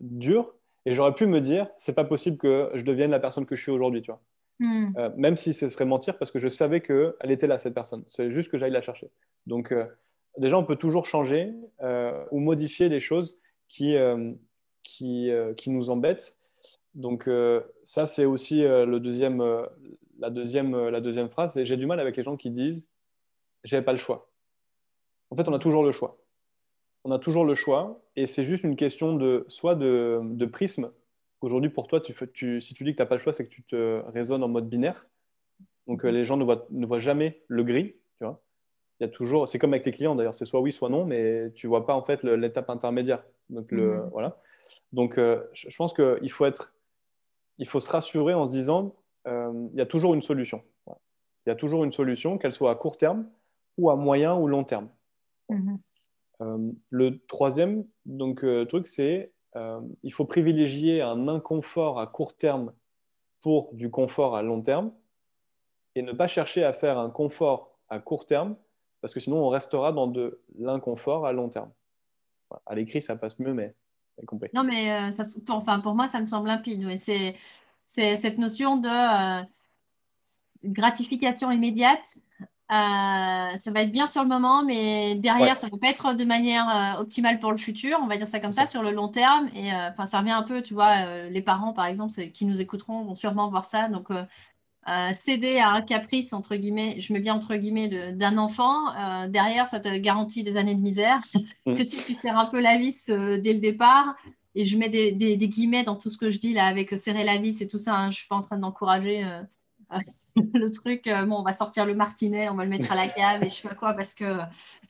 durs, 0.00 0.54
et 0.86 0.94
j'aurais 0.94 1.14
pu 1.14 1.26
me 1.26 1.40
dire, 1.40 1.68
c'est 1.76 1.94
pas 1.94 2.04
possible 2.04 2.38
que 2.38 2.70
je 2.72 2.84
devienne 2.84 3.10
la 3.10 3.20
personne 3.20 3.44
que 3.44 3.54
je 3.54 3.62
suis 3.62 3.70
aujourd'hui, 3.70 4.00
tu 4.00 4.10
vois. 4.10 4.22
Hmm. 4.60 4.92
Euh, 4.96 5.10
même 5.16 5.36
si 5.36 5.52
ce 5.52 5.68
serait 5.68 5.84
mentir, 5.84 6.16
parce 6.18 6.30
que 6.30 6.38
je 6.38 6.48
savais 6.48 6.80
qu'elle 6.80 7.30
était 7.30 7.46
là, 7.46 7.58
cette 7.58 7.74
personne. 7.74 8.04
C'est 8.06 8.30
juste 8.30 8.50
que 8.50 8.58
j'aille 8.58 8.70
la 8.70 8.82
chercher. 8.82 9.10
Donc, 9.46 9.72
euh, 9.72 9.86
déjà, 10.38 10.58
on 10.58 10.64
peut 10.64 10.76
toujours 10.76 11.06
changer 11.06 11.52
euh, 11.82 12.24
ou 12.30 12.38
modifier 12.38 12.88
les 12.88 13.00
choses 13.00 13.38
qui, 13.68 13.96
qui, 14.82 15.30
qui, 15.56 15.70
nous 15.70 15.90
embêtent. 15.90 16.38
Donc, 16.94 17.28
ça, 17.84 18.06
c'est 18.06 18.24
aussi 18.24 18.62
le 18.62 18.98
deuxième, 18.98 19.42
la, 20.20 20.30
deuxième, 20.30 20.88
la 20.88 21.00
deuxième 21.00 21.28
phrase. 21.28 21.60
J'ai 21.60 21.76
du 21.76 21.86
mal 21.86 21.98
avec 21.98 22.16
les 22.16 22.22
gens 22.22 22.36
qui 22.36 22.50
disent 22.50 22.86
j'avais 23.64 23.82
pas 23.82 23.92
le 23.92 23.98
choix. 23.98 24.30
En 25.30 25.36
fait, 25.36 25.48
on 25.48 25.54
a 25.54 25.58
toujours 25.58 25.82
le 25.82 25.90
choix. 25.90 26.18
On 27.02 27.10
a 27.10 27.18
toujours 27.18 27.44
le 27.44 27.54
choix, 27.54 28.00
et 28.14 28.26
c'est 28.26 28.44
juste 28.44 28.62
une 28.62 28.76
question 28.76 29.16
de 29.16 29.44
soit 29.48 29.74
de, 29.74 30.20
de 30.22 30.46
prisme 30.46 30.92
Aujourd'hui, 31.44 31.68
pour 31.68 31.88
toi, 31.88 32.00
tu, 32.00 32.14
tu, 32.32 32.62
si 32.62 32.72
tu 32.72 32.84
dis 32.84 32.92
que 32.92 32.96
tu 32.96 33.02
n'as 33.02 33.06
pas 33.06 33.16
le 33.16 33.20
choix, 33.20 33.34
c'est 33.34 33.44
que 33.44 33.50
tu 33.50 33.62
te 33.62 34.00
raisonnes 34.14 34.42
en 34.42 34.48
mode 34.48 34.66
binaire. 34.66 35.06
Donc, 35.86 36.06
euh, 36.06 36.08
les 36.08 36.24
gens 36.24 36.38
ne 36.38 36.44
voient, 36.44 36.66
ne 36.70 36.86
voient 36.86 37.00
jamais 37.00 37.42
le 37.48 37.62
gris. 37.64 37.96
Tu 38.16 38.24
vois 38.24 38.42
Il 38.98 39.02
y 39.02 39.06
a 39.06 39.10
toujours, 39.10 39.46
c'est 39.46 39.58
comme 39.58 39.74
avec 39.74 39.82
tes 39.82 39.92
clients 39.92 40.14
d'ailleurs, 40.14 40.34
c'est 40.34 40.46
soit 40.46 40.62
oui, 40.62 40.72
soit 40.72 40.88
non, 40.88 41.04
mais 41.04 41.52
tu 41.54 41.66
ne 41.66 41.68
vois 41.68 41.84
pas 41.84 41.94
en 41.94 42.02
fait 42.02 42.22
l'étape 42.24 42.70
intermédiaire. 42.70 43.22
Donc, 43.50 43.70
le, 43.72 43.98
mmh. 43.98 44.08
voilà. 44.10 44.40
Donc, 44.94 45.18
euh, 45.18 45.44
je 45.52 45.76
pense 45.76 45.92
qu'il 45.92 46.30
faut 46.30 46.46
être, 46.46 46.74
il 47.58 47.68
faut 47.68 47.80
se 47.80 47.90
rassurer 47.90 48.32
en 48.32 48.46
se 48.46 48.52
disant, 48.52 48.94
euh, 49.26 49.68
il 49.74 49.78
y 49.78 49.82
a 49.82 49.86
toujours 49.86 50.14
une 50.14 50.22
solution. 50.22 50.62
Il 50.86 51.50
y 51.50 51.52
a 51.52 51.56
toujours 51.56 51.84
une 51.84 51.92
solution, 51.92 52.38
qu'elle 52.38 52.54
soit 52.54 52.70
à 52.70 52.74
court 52.74 52.96
terme 52.96 53.28
ou 53.76 53.90
à 53.90 53.96
moyen 53.96 54.34
ou 54.34 54.46
long 54.46 54.64
terme. 54.64 54.88
Mhm. 55.50 55.78
Euh, 56.40 56.72
le 56.88 57.18
troisième 57.26 57.84
donc, 58.06 58.46
truc, 58.68 58.86
c'est 58.86 59.33
euh, 59.56 59.80
il 60.02 60.12
faut 60.12 60.24
privilégier 60.24 61.00
un 61.02 61.28
inconfort 61.28 62.00
à 62.00 62.06
court 62.06 62.36
terme 62.36 62.72
pour 63.40 63.72
du 63.72 63.90
confort 63.90 64.36
à 64.36 64.42
long 64.42 64.62
terme 64.62 64.92
et 65.94 66.02
ne 66.02 66.12
pas 66.12 66.26
chercher 66.26 66.64
à 66.64 66.72
faire 66.72 66.98
un 66.98 67.10
confort 67.10 67.70
à 67.88 67.98
court 68.00 68.26
terme 68.26 68.56
parce 69.00 69.12
que 69.14 69.20
sinon 69.20 69.44
on 69.44 69.48
restera 69.48 69.92
dans 69.92 70.06
de 70.06 70.40
l'inconfort 70.58 71.26
à 71.26 71.32
long 71.32 71.48
terme. 71.48 71.70
À 72.66 72.74
l'écrit, 72.74 73.02
ça 73.02 73.16
passe 73.16 73.38
mieux, 73.38 73.52
mais. 73.52 73.74
Non, 74.54 74.62
mais 74.62 75.10
ça, 75.10 75.24
pour, 75.44 75.56
enfin, 75.56 75.80
pour 75.80 75.94
moi, 75.94 76.06
ça 76.06 76.20
me 76.20 76.26
semble 76.26 76.46
limpide. 76.46 76.96
C'est 76.96 77.34
cette 77.86 78.38
notion 78.38 78.76
de 78.76 79.44
gratification 80.64 81.50
immédiate 81.50 82.18
euh, 82.18 82.23
ça 82.70 83.70
va 83.70 83.82
être 83.82 83.92
bien 83.92 84.06
sur 84.06 84.22
le 84.22 84.28
moment, 84.28 84.64
mais 84.64 85.14
derrière, 85.16 85.56
ça 85.56 85.66
ne 85.66 85.72
va 85.72 85.78
pas 85.78 85.88
être 85.88 86.14
de 86.14 86.24
manière 86.24 86.68
euh, 86.68 87.00
optimale 87.02 87.38
pour 87.38 87.52
le 87.52 87.58
futur. 87.58 87.98
On 88.02 88.06
va 88.06 88.16
dire 88.16 88.28
ça 88.28 88.40
comme 88.40 88.50
ça, 88.50 88.66
sur 88.66 88.82
le 88.82 88.90
long 88.90 89.08
terme. 89.08 89.48
Et 89.54 89.72
euh, 89.72 89.90
enfin, 89.90 90.06
ça 90.06 90.20
revient 90.20 90.32
un 90.32 90.42
peu, 90.42 90.62
tu 90.62 90.74
vois, 90.74 91.28
les 91.28 91.42
parents, 91.42 91.72
par 91.72 91.86
exemple, 91.86 92.12
qui 92.32 92.44
nous 92.44 92.60
écouteront 92.60 93.04
vont 93.04 93.14
sûrement 93.14 93.48
voir 93.48 93.68
ça. 93.68 93.88
Donc, 93.88 94.08
céder 95.12 95.58
à 95.58 95.70
un 95.70 95.82
caprice, 95.82 96.32
entre 96.32 96.56
guillemets, 96.56 97.00
je 97.00 97.12
mets 97.12 97.20
bien 97.20 97.34
entre 97.34 97.56
guillemets, 97.56 98.12
d'un 98.12 98.38
enfant, 98.38 99.28
derrière, 99.28 99.66
ça 99.66 99.80
te 99.80 99.94
garantit 99.96 100.42
des 100.42 100.56
années 100.56 100.74
de 100.74 100.82
misère. 100.82 101.20
Mm. 101.66 101.76
que 101.76 101.82
si 101.82 102.02
tu 102.04 102.14
serres 102.20 102.38
un 102.38 102.46
peu 102.46 102.60
la 102.60 102.78
vis 102.78 103.06
dès 103.06 103.52
le 103.52 103.60
départ, 103.60 104.16
et 104.54 104.64
je 104.64 104.78
mets 104.78 104.88
des, 104.88 105.10
des, 105.10 105.48
guillemets 105.48 105.82
dans 105.82 105.96
tout 105.96 106.10
ce 106.10 106.18
que 106.18 106.30
je 106.30 106.38
dis 106.38 106.52
là, 106.52 106.66
avec 106.66 106.96
serrer 106.98 107.24
la 107.24 107.38
vis 107.38 107.60
et 107.60 107.66
tout 107.66 107.78
ça, 107.78 107.96
hein, 107.96 108.04
je 108.04 108.08
ne 108.08 108.12
suis 108.12 108.28
pas 108.28 108.36
en 108.36 108.42
train 108.42 108.56
d'encourager 108.56 109.24
le 110.54 110.70
truc, 110.70 111.06
euh, 111.06 111.26
on 111.30 111.42
va 111.42 111.52
sortir 111.52 111.86
le 111.86 111.94
martinet, 111.94 112.48
on 112.48 112.54
va 112.54 112.64
le 112.64 112.70
mettre 112.70 112.90
à 112.90 112.96
la 112.96 113.06
cave 113.06 113.42
et 113.44 113.50
je 113.50 113.54
sais 113.54 113.68
pas 113.68 113.74
quoi, 113.74 113.94
parce 113.94 114.14
que 114.14 114.38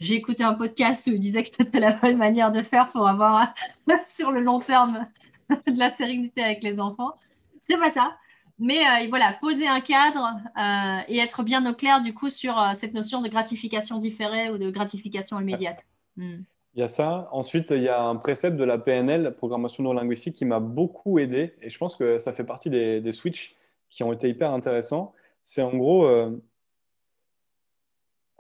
j'ai 0.01 0.15
écouté 0.15 0.43
un 0.43 0.55
podcast 0.55 1.07
où 1.07 1.11
il 1.11 1.21
disait 1.21 1.43
que 1.43 1.49
c'était 1.49 1.81
la 1.81 1.93
bonne 1.93 2.17
manière 2.17 2.51
de 2.51 2.63
faire 2.63 2.89
pour 2.89 3.07
avoir 3.07 3.55
sur 4.05 4.33
le 4.33 4.41
long 4.41 4.59
terme 4.59 5.07
de 5.51 5.79
la 5.79 5.91
sérénité 5.91 6.43
avec 6.43 6.63
les 6.63 6.81
enfants. 6.81 7.15
C'est 7.61 7.77
pas 7.77 7.91
ça. 7.91 8.17
Mais 8.59 8.79
euh, 8.79 9.09
voilà, 9.09 9.37
poser 9.41 9.67
un 9.67 9.81
cadre 9.81 10.39
euh, 10.57 11.03
et 11.09 11.19
être 11.19 11.43
bien 11.43 11.69
au 11.69 11.75
clair 11.75 12.01
du 12.01 12.15
coup 12.15 12.31
sur 12.31 12.57
cette 12.75 12.95
notion 12.95 13.21
de 13.21 13.29
gratification 13.29 13.99
différée 13.99 14.51
ou 14.51 14.59
de 14.59 14.71
gratification 14.71 15.41
immédiate. 15.41 15.81
Hmm. 16.17 16.43
Il 16.77 16.81
y 16.81 16.83
a 16.83 16.89
ça. 16.89 17.29
Ensuite, 17.33 17.71
il 17.71 17.83
y 17.83 17.89
a 17.89 18.03
un 18.03 18.17
précepte 18.17 18.57
de 18.57 18.65
la 18.65 18.79
PNL, 18.79 19.35
programmation 19.37 19.85
neurolinguistique, 19.85 20.35
qui 20.35 20.45
m'a 20.45 20.59
beaucoup 20.59 21.21
aidé. 21.21 21.55
Et 21.63 21.71
je 21.71 21.79
pense 21.79 21.95
que 21.95 22.19
ça 22.19 22.33
fait 22.33 22.43
partie 22.43 22.69
des, 22.69 23.01
des 23.01 23.13
switches 23.13 23.55
qui 23.91 24.03
ont 24.03 24.13
été 24.13 24.29
hyper 24.29 24.51
intéressants 24.51 25.15
c'est 25.45 25.63
en 25.63 25.77
gros, 25.77 26.07
euh, 26.07 26.31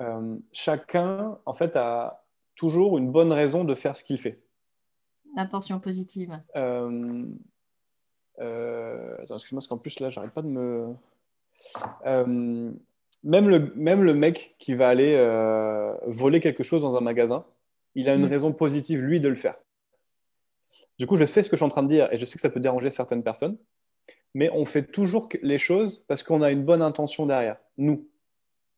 euh, 0.00 0.36
chacun, 0.52 1.38
en 1.44 1.52
fait, 1.52 1.76
a 1.76 2.24
toujours 2.56 2.98
une 2.98 3.12
bonne 3.12 3.30
raison 3.30 3.64
de 3.64 3.74
faire 3.74 3.94
ce 3.94 4.02
qu'il 4.02 4.18
fait. 4.18 4.42
L'intention 5.36 5.78
positive. 5.78 6.40
Euh, 6.56 7.28
excuse-moi, 9.20 9.58
parce 9.58 9.68
qu'en 9.68 9.78
plus, 9.78 10.00
là, 10.00 10.08
j'arrête 10.08 10.32
pas 10.32 10.42
de 10.42 10.48
me... 10.48 10.94
même, 13.22 13.48
le, 13.48 13.72
même 13.76 14.02
le 14.02 14.14
mec 14.14 14.56
qui 14.58 14.74
va 14.74 14.88
aller 14.88 15.16
voler 16.06 16.40
quelque 16.40 16.62
chose 16.62 16.82
dans 16.82 16.96
un 16.96 17.00
magasin, 17.00 17.44
il 17.94 18.08
a 18.08 18.14
une 18.14 18.26
mm. 18.26 18.30
raison 18.30 18.52
positive, 18.52 19.02
lui, 19.02 19.20
de 19.20 19.28
le 19.28 19.34
faire. 19.34 19.56
Du 20.98 21.06
coup, 21.06 21.16
je 21.18 21.24
sais 21.24 21.42
ce 21.42 21.50
que 21.50 21.56
je 21.56 21.58
suis 21.58 21.66
en 21.66 21.68
train 21.68 21.82
de 21.82 21.88
dire 21.88 22.10
et 22.12 22.16
je 22.16 22.24
sais 22.24 22.36
que 22.36 22.40
ça 22.40 22.50
peut 22.50 22.60
déranger 22.60 22.90
certaines 22.90 23.22
personnes 23.22 23.58
mais 24.34 24.50
on 24.52 24.64
fait 24.64 24.82
toujours 24.82 25.28
les 25.42 25.58
choses 25.58 26.04
parce 26.08 26.22
qu'on 26.22 26.42
a 26.42 26.50
une 26.50 26.64
bonne 26.64 26.82
intention 26.82 27.26
derrière, 27.26 27.56
nous. 27.78 28.08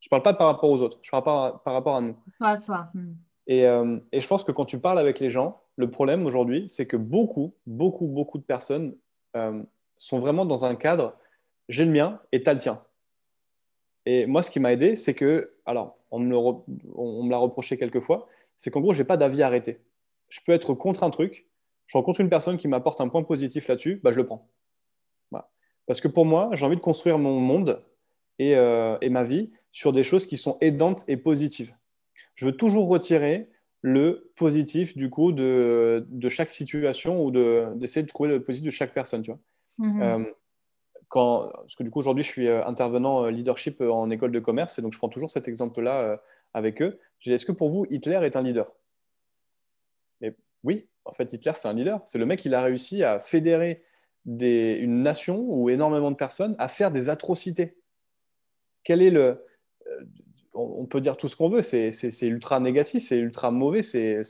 Je 0.01 0.07
ne 0.07 0.11
parle 0.11 0.23
pas 0.23 0.35
par 0.35 0.47
rapport 0.47 0.71
aux 0.71 0.83
autres, 0.83 0.99
je 1.03 1.11
parle 1.11 1.25
pas 1.25 1.62
par 1.64 1.75
rapport 1.75 1.97
à 1.97 2.01
nous. 2.01 2.16
Pas 2.38 2.61
soi. 2.61 2.88
Hmm. 2.95 3.14
Euh, 3.49 4.01
et, 4.12 4.21
je 4.21 4.27
pense 4.27 4.45
que 4.45 4.53
quand 4.53 4.64
tu 4.64 4.79
parles 4.79 4.99
avec 4.99 5.21
les 5.21 5.31
gens, 5.31 5.61
le 5.77 5.90
problème 5.90 6.27
aujourd'hui, 6.27 6.66
c'est 6.69 6.87
que 6.87 6.97
beaucoup, 6.97 7.55
beaucoup, 7.66 8.07
beaucoup 8.07 8.38
de 8.38 8.42
personnes 8.42 8.95
euh, 9.37 9.62
sont 9.99 10.19
vraiment 10.19 10.45
dans 10.45 10.64
un 10.64 10.75
cadre, 10.75 11.16
j'ai 11.69 11.85
le 11.85 11.92
mien 11.92 12.21
et 12.33 12.42
tu 12.42 12.51
as 12.51 12.55
le 12.55 12.59
tien. 12.59 12.83
Et 14.05 14.27
moi, 14.27 14.42
ce 14.42 14.51
qui 14.51 14.61
m'a 14.61 14.73
aidé, 14.73 14.97
c'est 14.97 15.14
que, 15.14 15.55
alors, 15.64 15.97
on 16.11 16.21
me, 16.21 16.37
on 16.37 17.23
me 17.23 17.31
l'a 17.31 17.38
reproché 17.38 17.77
quelques 17.77 18.01
fois, 18.01 18.29
c'est 18.57 18.71
qu'en 18.71 18.81
gros, 18.81 18.92
je 18.92 19.03
n'ai 19.03 19.05
pas 19.05 19.16
d'avis 19.16 19.42
arrêté. 19.42 19.81
Je 20.29 20.40
peux 20.45 20.53
être 20.53 20.75
contre 20.75 21.03
un 21.03 21.11
truc, 21.11 21.49
je 21.87 21.97
rencontre 21.97 22.21
une 22.21 22.29
personne 22.29 22.57
qui 22.57 22.69
m'apporte 22.69 23.01
un 23.01 23.09
point 23.09 23.23
positif 23.23 23.69
là-dessus, 23.69 24.01
bah, 24.03 24.12
je 24.12 24.16
le 24.16 24.27
prends. 24.27 24.40
Parce 25.87 26.01
que 26.01 26.09
pour 26.09 26.27
moi, 26.27 26.51
j'ai 26.53 26.66
envie 26.66 26.77
de 26.77 26.81
construire 26.81 27.18
mon 27.18 27.38
monde 27.40 27.83
euh, 28.40 28.99
et, 29.01 29.09
ma 29.09 29.25
vie 29.25 29.51
sur 29.72 29.92
des 29.92 30.03
choses 30.03 30.27
qui 30.27 30.37
sont 30.37 30.59
aidantes 30.61 31.05
et 31.09 31.16
positives. 31.16 31.75
Je 32.35 32.44
veux 32.44 32.57
toujours 32.57 32.88
retirer 32.88 33.51
le 33.81 34.33
positif 34.37 34.96
du 34.96 35.11
coup 35.11 35.33
de, 35.33 36.05
chaque 36.29 36.51
situation 36.51 37.25
ou 37.25 37.31
d'essayer 37.31 38.03
de, 38.03 38.09
trouver 38.09 38.31
le 38.31 38.42
positif 38.42 38.66
de 38.66 38.70
chaque 38.70 38.92
personne. 38.92 39.22
Tu 39.22 39.31
vois. 39.31 39.40
Mhm. 39.79 40.03
Euh, 40.03 40.25
quand, 41.09 41.49
parce 41.53 41.77
que 41.77 41.85
du 41.85 41.90
coup, 41.90 42.01
aujourd'hui, 42.01 42.25
je 42.25 42.29
suis 42.29 42.49
euh, 42.49 42.66
intervenant 42.66 43.27
leadership 43.27 43.81
en 43.81 44.11
école 44.11 44.33
de 44.33 44.40
commerce 44.40 44.79
et 44.79 44.83
donc 44.83 44.92
je 44.92 44.99
prends 44.99 45.09
toujours 45.09 45.31
cet 45.31 45.46
exemple-là 45.46 46.20
avec 46.53 46.83
eux. 46.83 46.99
Est-ce 47.25 47.46
que 47.46 47.53
pour 47.53 47.70
vous, 47.70 47.87
Hitler 47.90 48.20
est 48.22 48.37
un 48.37 48.42
leader? 48.42 48.72
Et 50.20 50.35
Oui, 50.64 50.88
en 51.05 51.12
fait, 51.12 51.33
Hitler, 51.33 51.53
c'est 51.55 51.68
un 51.68 51.75
leader. 51.75 52.03
C'est 52.07 52.18
le 52.18 52.27
mec 52.27 52.40
qui 52.40 52.53
a 52.53 52.62
réussi 52.62 53.05
à 53.05 53.20
fédérer 53.20 53.83
une 54.27 55.03
nation 55.03 55.45
ou 55.49 55.71
énormément 55.71 56.11
de 56.11 56.17
personnes 56.17 56.57
à 56.59 56.69
faire 56.69 56.91
des 56.91 57.09
atrocités. 57.09 57.77
Quel 58.85 59.03
est 59.03 59.11
le. 59.11 59.45
Euh, 59.87 60.05
on 60.55 60.87
peut 60.87 61.03
dire 61.03 61.19
tout 61.19 61.29
ce 61.29 61.37
qu'on 61.37 61.51
veut, 61.51 61.61
c'est 61.61 61.93
ultra 62.23 62.61
négatif, 62.61 63.05
c'est 63.05 63.19
ultra 63.19 63.51
mauvais, 63.51 63.83
c'est 63.83 64.23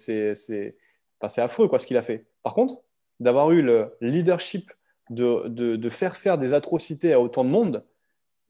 enfin, 1.20 1.42
affreux 1.42 1.68
quoi, 1.68 1.78
ce 1.78 1.87
qu'il 1.87 1.96
a 1.96 2.02
fait. 2.02 2.26
Par 2.42 2.52
contre, 2.52 2.82
d'avoir 3.20 3.52
eu 3.52 3.62
le 3.62 3.96
leadership 4.00 4.72
de, 5.11 5.46
de, 5.46 5.88
faire 5.88 6.16
faire 6.16 6.37
des 6.37 6.52
atrocités 6.52 7.12
à 7.12 7.20
autant 7.20 7.44
de 7.44 7.50
monde, 7.50 7.85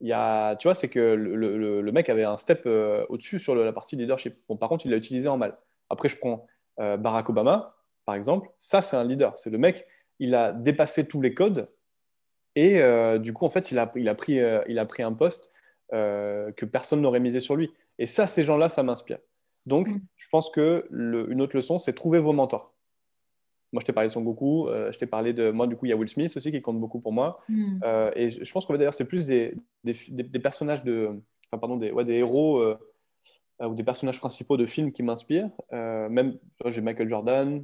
il 0.01 0.07
y 0.07 0.13
a, 0.13 0.55
tu 0.55 0.67
vois, 0.67 0.75
c'est 0.75 0.89
que 0.89 0.99
le, 0.99 1.35
le, 1.35 1.91
mec 1.91 2.09
avait 2.09 2.23
un 2.23 2.37
step 2.37 2.63
euh, 2.65 3.05
au-dessus 3.09 3.39
sur 3.39 3.55
la 3.55 3.73
partie 3.73 3.95
leadership. 3.95 4.35
Bon, 4.47 4.57
par 4.57 4.69
contre, 4.69 4.85
il 4.85 4.91
l'a 4.91 4.97
utilisé 4.97 5.27
en 5.27 5.37
mal. 5.37 5.57
Après, 5.89 6.09
je 6.09 6.17
prends 6.17 6.47
euh, 6.79 6.97
Barack 6.97 7.29
Obama, 7.29 7.75
par 8.05 8.15
exemple. 8.15 8.49
Ça, 8.57 8.81
c'est 8.81 8.95
un 8.95 9.03
leader. 9.03 9.37
C'est 9.37 9.49
le 9.49 9.57
mec, 9.57 9.87
il 10.19 10.35
a 10.35 10.51
dépassé 10.51 11.07
tous 11.07 11.21
les 11.21 11.33
codes 11.33 11.67
et 12.57 12.81
euh, 12.81 13.19
du 13.19 13.33
coup, 13.33 13.45
en 13.45 13.51
fait, 13.51 13.69
il 13.69 13.77
a, 13.77 13.91
il 13.95 14.09
a, 14.09 14.15
pris, 14.15 14.39
euh, 14.39 14.63
il 14.67 14.79
a 14.79 14.85
pris 14.87 15.03
un 15.03 15.13
poste 15.13 15.51
euh, 15.93 16.51
que 16.53 16.65
personne 16.65 17.01
n'aurait 17.01 17.19
misé 17.19 17.39
sur 17.39 17.55
lui. 17.55 17.71
Et 17.99 18.07
ça, 18.07 18.25
ces 18.25 18.43
gens-là, 18.43 18.67
ça 18.67 18.81
m'inspire. 18.81 19.19
Donc, 19.67 19.87
mm. 19.87 20.01
je 20.15 20.27
pense 20.31 20.49
que 20.49 20.87
une 20.91 21.39
autre 21.39 21.55
leçon, 21.55 21.77
c'est 21.77 21.93
trouver 21.93 22.17
vos 22.17 22.33
mentors. 22.33 22.73
Moi, 23.73 23.81
je 23.81 23.85
t'ai 23.85 23.93
parlé 23.93 24.07
de 24.07 24.13
Son 24.13 24.23
Goku, 24.23 24.69
je 24.69 24.97
t'ai 24.97 25.05
parlé 25.05 25.33
de. 25.33 25.51
Moi, 25.51 25.67
du 25.67 25.75
coup, 25.75 25.85
il 25.85 25.89
y 25.89 25.91
a 25.91 25.95
Will 25.95 26.09
Smith 26.09 26.35
aussi 26.35 26.51
qui 26.51 26.59
compte 26.63 26.79
beaucoup 26.79 26.99
pour 26.99 27.13
moi. 27.13 27.43
Mm. 27.47 27.79
et 28.15 28.31
je 28.31 28.51
pense 28.51 28.65
qu'en 28.65 28.73
fait, 28.73 28.79
d'ailleurs, 28.79 28.95
c'est 28.95 29.05
plus 29.05 29.25
des, 29.25 29.53
des, 29.83 29.95
des, 30.09 30.39
personnages 30.39 30.83
de. 30.83 31.11
Enfin, 31.45 31.59
pardon, 31.59 31.77
des, 31.77 31.91
ouais, 31.91 32.05
des 32.05 32.15
héros 32.15 32.63
ou 33.61 33.75
des 33.75 33.83
personnages 33.83 34.19
principaux 34.19 34.57
de 34.57 34.65
films 34.65 34.91
qui 34.91 35.03
m'inspirent. 35.03 35.51
même, 35.71 36.39
j'ai 36.65 36.81
Michael 36.81 37.07
Jordan, 37.07 37.63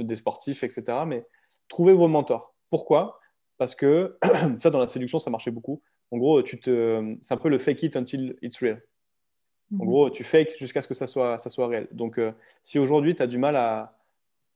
des 0.00 0.16
sportifs, 0.16 0.64
etc. 0.64 1.04
Mais 1.06 1.24
trouvez 1.68 1.92
vos 1.92 2.08
mentors. 2.08 2.54
Pourquoi? 2.70 3.20
Parce 3.56 3.74
que 3.74 4.18
ça, 4.58 4.70
dans 4.70 4.80
la 4.80 4.88
séduction, 4.88 5.18
ça 5.18 5.30
marchait 5.30 5.50
beaucoup. 5.50 5.80
En 6.10 6.18
gros, 6.18 6.42
tu 6.42 6.58
te... 6.58 7.16
c'est 7.20 7.34
un 7.34 7.38
peu 7.38 7.48
le 7.48 7.58
fake 7.58 7.82
it 7.82 7.96
until 7.96 8.36
it's 8.42 8.58
real. 8.60 8.82
En 9.72 9.84
mhm. 9.84 9.86
gros, 9.86 10.10
tu 10.10 10.24
fake 10.24 10.56
jusqu'à 10.56 10.80
ce 10.80 10.88
que 10.88 10.94
ça 10.94 11.06
soit, 11.06 11.38
ça 11.38 11.50
soit 11.50 11.68
réel. 11.68 11.88
Donc, 11.92 12.18
euh, 12.18 12.32
si 12.62 12.78
aujourd'hui, 12.78 13.14
tu 13.14 13.22
as 13.22 13.26
du 13.26 13.36
mal 13.36 13.56
à, 13.56 13.94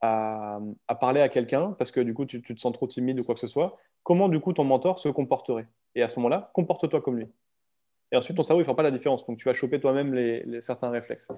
à, 0.01 0.95
parler 0.99 1.21
à 1.21 1.29
quelqu'un 1.29 1.71
parce 1.77 1.91
que 1.91 2.01
du 2.01 2.13
coup, 2.13 2.25
tu, 2.25 2.41
te 2.41 2.59
sens 2.59 2.73
trop 2.73 2.87
timide 2.87 3.19
ou 3.19 3.23
quoi 3.23 3.35
que 3.35 3.39
ce 3.39 3.47
soit, 3.47 3.77
comment 4.03 4.27
du 4.27 4.39
coup 4.39 4.51
ton 4.53 4.63
mentor 4.63 4.99
se 4.99 5.09
comporterait? 5.09 5.67
Et 5.95 6.01
à 6.01 6.09
ce 6.09 6.17
moment-là, 6.17 6.51
comporte-toi 6.53 7.01
comme 7.01 7.17
lui. 7.17 7.27
Et 8.11 8.17
ensuite, 8.17 8.35
ton 8.37 8.43
cerveau, 8.43 8.59
il 8.59 8.63
ne 8.63 8.65
fera 8.65 8.75
pas 8.75 8.83
la 8.83 8.91
différence. 8.91 9.25
Donc, 9.25 9.37
tu 9.37 9.45
vas 9.45 9.53
choper 9.53 9.79
toi-même 9.79 10.13
les, 10.13 10.61
certains 10.61 10.89
réflexes. 10.89 11.29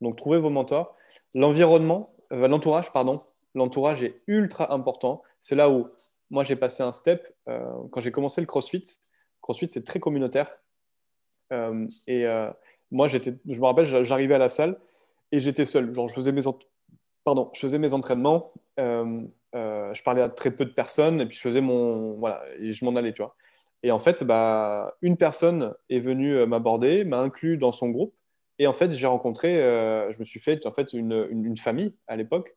Donc, 0.00 0.16
trouvez 0.16 0.38
vos 0.38 0.50
mentors. 0.50 0.94
L'environnement, 1.34 2.12
euh, 2.32 2.48
l'entourage, 2.48 2.92
pardon, 2.92 3.22
l'entourage 3.58 4.02
est 4.02 4.22
ultra 4.26 4.72
important. 4.72 5.22
C'est 5.40 5.54
là 5.54 5.68
où 5.68 5.88
moi 6.30 6.44
j'ai 6.44 6.56
passé 6.56 6.82
un 6.82 6.92
step 6.92 7.34
euh, 7.48 7.60
quand 7.90 8.00
j'ai 8.00 8.12
commencé 8.12 8.40
le 8.40 8.46
CrossFit. 8.46 8.82
CrossFit 9.42 9.68
c'est 9.68 9.84
très 9.84 10.00
communautaire. 10.00 10.50
Euh, 11.52 11.86
et 12.06 12.26
euh, 12.26 12.50
moi 12.90 13.08
j'étais, 13.08 13.34
je 13.46 13.60
me 13.60 13.66
rappelle, 13.66 13.84
j'arrivais 14.04 14.34
à 14.34 14.38
la 14.38 14.48
salle 14.48 14.78
et 15.32 15.40
j'étais 15.40 15.66
seul. 15.66 15.94
Genre 15.94 16.08
je 16.08 16.14
faisais 16.14 16.32
mes, 16.32 16.42
pardon, 17.24 17.50
je 17.54 17.60
faisais 17.60 17.78
mes 17.78 17.92
entraînements. 17.92 18.52
je 18.78 20.02
parlais 20.02 20.22
à 20.22 20.28
très 20.28 20.50
peu 20.50 20.64
de 20.64 20.72
personnes 20.72 21.20
et 21.20 21.26
puis 21.26 21.36
je 21.36 21.42
faisais 21.42 21.60
mon 21.60 22.14
voilà 22.18 22.42
et 22.60 22.72
je 22.72 22.84
m'en 22.84 22.96
allais, 22.96 23.12
tu 23.12 23.22
vois. 23.22 23.34
Et 23.84 23.92
en 23.92 24.00
fait, 24.00 24.24
bah, 24.24 24.96
une 25.02 25.16
personne 25.16 25.72
est 25.88 26.00
venue 26.00 26.44
m'aborder, 26.46 27.04
m'a 27.04 27.20
inclus 27.20 27.58
dans 27.58 27.70
son 27.70 27.90
groupe. 27.90 28.14
Et 28.58 28.66
en 28.66 28.72
fait, 28.72 28.90
j'ai 28.92 29.06
rencontré, 29.06 29.54
je 29.54 30.18
me 30.18 30.24
suis 30.24 30.40
fait 30.40 30.66
en 30.66 30.72
fait 30.72 30.92
une, 30.92 31.28
une 31.30 31.56
famille 31.56 31.94
à 32.08 32.16
l'époque 32.16 32.56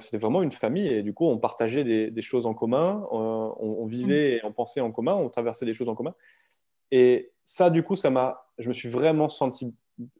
c'était 0.00 0.18
vraiment 0.18 0.42
une 0.42 0.50
famille 0.50 0.88
et 0.88 1.02
du 1.02 1.14
coup, 1.14 1.26
on 1.26 1.38
partageait 1.38 1.84
des, 2.10 2.22
choses 2.22 2.46
en 2.46 2.54
commun, 2.54 3.06
euh, 3.12 3.50
on, 3.60 3.84
vivait 3.84 4.36
et 4.36 4.44
on 4.44 4.52
pensait 4.52 4.80
en 4.80 4.90
commun, 4.90 5.14
on 5.14 5.28
traversait 5.28 5.66
des 5.66 5.74
choses 5.74 5.88
en 5.88 5.94
commun. 5.94 6.14
Et 6.90 7.30
ça, 7.44 7.70
du 7.70 7.82
coup, 7.82 7.94
ça 7.94 8.10
m'a, 8.10 8.46
je 8.58 8.68
me 8.68 8.74
suis 8.74 8.88
vraiment 8.88 9.28
senti 9.28 9.74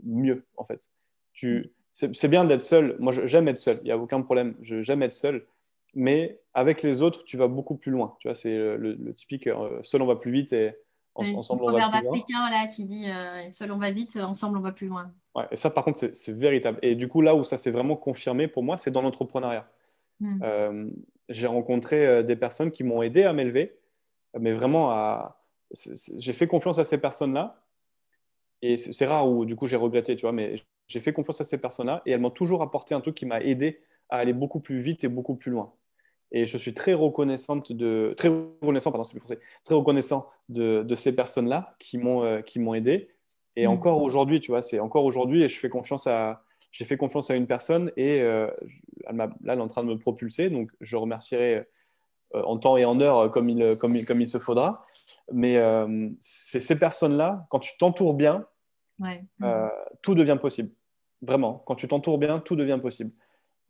mieux, 0.04 0.46
en 0.56 0.64
fait. 0.64 0.88
Tu, 1.32 1.64
c'est 1.92 2.28
bien 2.28 2.44
d'être 2.44 2.62
seul. 2.62 2.96
Moi, 3.00 3.12
j'aime 3.24 3.48
être 3.48 3.58
seul. 3.58 3.78
Il 3.82 3.84
n'y 3.84 3.90
a 3.90 3.98
aucun 3.98 4.22
problème. 4.22 4.54
J'aime 4.62 5.02
être 5.02 5.12
seul. 5.12 5.46
Mais 5.94 6.40
avec 6.54 6.82
les 6.82 7.02
autres, 7.02 7.24
tu 7.24 7.36
vas 7.36 7.48
beaucoup 7.48 7.76
plus 7.76 7.90
loin. 7.90 8.16
Tu 8.20 8.28
vois, 8.28 8.34
c'est 8.34 8.56
le, 8.56 9.12
typique 9.12 9.48
euh, 9.48 9.82
seul 9.82 10.02
on 10.02 10.06
va 10.06 10.16
plus 10.16 10.30
vite 10.30 10.52
et 10.52 10.76
ensemble 11.18 11.62
on 11.64 11.72
va 11.72 11.88
plus 11.90 12.02
loin. 12.02 12.12
africain 12.12 12.50
là 12.50 12.66
qui 12.68 12.84
dit 12.84 13.10
euh, 13.10 13.50
seul 13.50 13.72
on 13.72 13.78
va 13.78 13.90
vite, 13.90 14.16
ensemble 14.16 14.58
on 14.58 14.60
va 14.60 14.72
plus 14.72 14.88
loin. 14.88 15.10
Ouais, 15.34 15.44
et 15.50 15.56
ça, 15.56 15.70
par 15.70 15.84
contre, 15.84 16.08
c'est 16.12 16.36
véritable. 16.36 16.78
Et 16.82 16.94
du 16.94 17.08
coup, 17.08 17.20
là 17.20 17.34
où 17.34 17.44
ça 17.44 17.56
s'est 17.56 17.70
vraiment 17.70 17.96
confirmé 17.96 18.48
pour 18.48 18.62
moi, 18.62 18.78
c'est 18.78 18.90
dans 18.90 19.02
l'entrepreneuriat. 19.02 19.68
Hmm. 20.20 20.40
Euh, 20.42 20.90
j'ai 21.28 21.46
rencontré 21.46 22.24
des 22.24 22.36
personnes 22.36 22.70
qui 22.70 22.84
m'ont 22.84 23.02
aidé 23.02 23.24
à 23.24 23.32
m'élever, 23.32 23.78
mais 24.38 24.52
vraiment 24.52 24.90
à. 24.90 25.42
J'ai 25.72 26.32
fait 26.32 26.46
confiance 26.46 26.78
à 26.78 26.84
ces 26.84 26.98
personnes-là. 26.98 27.62
Et 28.62 28.76
c'est 28.76 29.06
rare 29.06 29.28
où, 29.28 29.44
du 29.44 29.54
coup, 29.54 29.66
j'ai 29.66 29.76
regretté, 29.76 30.16
tu 30.16 30.22
vois, 30.22 30.32
mais 30.32 30.56
j'ai 30.88 31.00
fait 31.00 31.12
confiance 31.12 31.40
à 31.40 31.44
ces 31.44 31.60
personnes-là 31.60 32.02
et 32.06 32.12
elles 32.12 32.20
m'ont 32.20 32.30
toujours 32.30 32.62
apporté 32.62 32.94
un 32.94 33.00
truc 33.00 33.14
qui 33.14 33.26
m'a 33.26 33.40
aidé 33.40 33.80
à 34.08 34.16
aller 34.16 34.32
beaucoup 34.32 34.60
plus 34.60 34.80
vite 34.80 35.04
et 35.04 35.08
beaucoup 35.08 35.36
plus 35.36 35.52
loin. 35.52 35.72
Et 36.30 36.44
je 36.46 36.58
suis 36.58 36.74
très 36.74 36.92
reconnaissante 36.92 37.72
de, 37.72 38.14
très 38.16 38.28
reconnaissant, 38.28 38.90
pardon, 38.90 39.04
c'est 39.04 39.18
plus 39.18 39.38
très 39.64 39.74
reconnaissant 39.74 40.28
de, 40.48 40.82
de 40.82 40.94
ces 40.94 41.14
personnes-là 41.14 41.74
qui 41.78 41.98
m'ont 41.98 42.22
euh, 42.22 42.42
qui 42.42 42.58
m'ont 42.58 42.74
aidé. 42.74 43.10
Et 43.56 43.66
mm. 43.66 43.70
encore 43.70 44.02
aujourd'hui, 44.02 44.40
tu 44.40 44.50
vois, 44.50 44.62
c'est 44.62 44.78
encore 44.78 45.04
aujourd'hui 45.04 45.42
et 45.42 45.48
je 45.48 45.58
fais 45.58 45.70
confiance 45.70 46.06
à, 46.06 46.42
j'ai 46.70 46.84
fait 46.84 46.96
confiance 46.96 47.30
à 47.30 47.36
une 47.36 47.46
personne 47.46 47.90
et 47.96 48.20
euh, 48.20 48.48
elle 49.08 49.16
là, 49.16 49.30
elle 49.46 49.58
est 49.58 49.62
en 49.62 49.68
train 49.68 49.82
de 49.82 49.88
me 49.88 49.98
propulser. 49.98 50.50
Donc, 50.50 50.70
je 50.80 50.96
remercierai 50.96 51.66
euh, 52.34 52.42
en 52.42 52.58
temps 52.58 52.76
et 52.76 52.84
en 52.84 53.00
heure 53.00 53.30
comme 53.30 53.48
il, 53.48 53.76
comme 53.78 53.96
il, 53.96 54.04
comme 54.04 54.20
il 54.20 54.28
se 54.28 54.38
faudra. 54.38 54.84
Mais 55.32 55.58
c'est 56.20 56.60
ces 56.60 56.78
personnes-là, 56.78 57.46
quand 57.48 57.60
tu 57.60 57.76
t'entoures 57.78 58.12
bien, 58.12 58.46
tout 60.02 60.14
devient 60.14 60.36
possible. 60.38 60.68
Vraiment, 61.22 61.62
quand 61.66 61.74
tu 61.74 61.88
t'entoures 61.88 62.18
bien, 62.18 62.38
tout 62.38 62.56
devient 62.56 62.78
possible. 62.80 63.12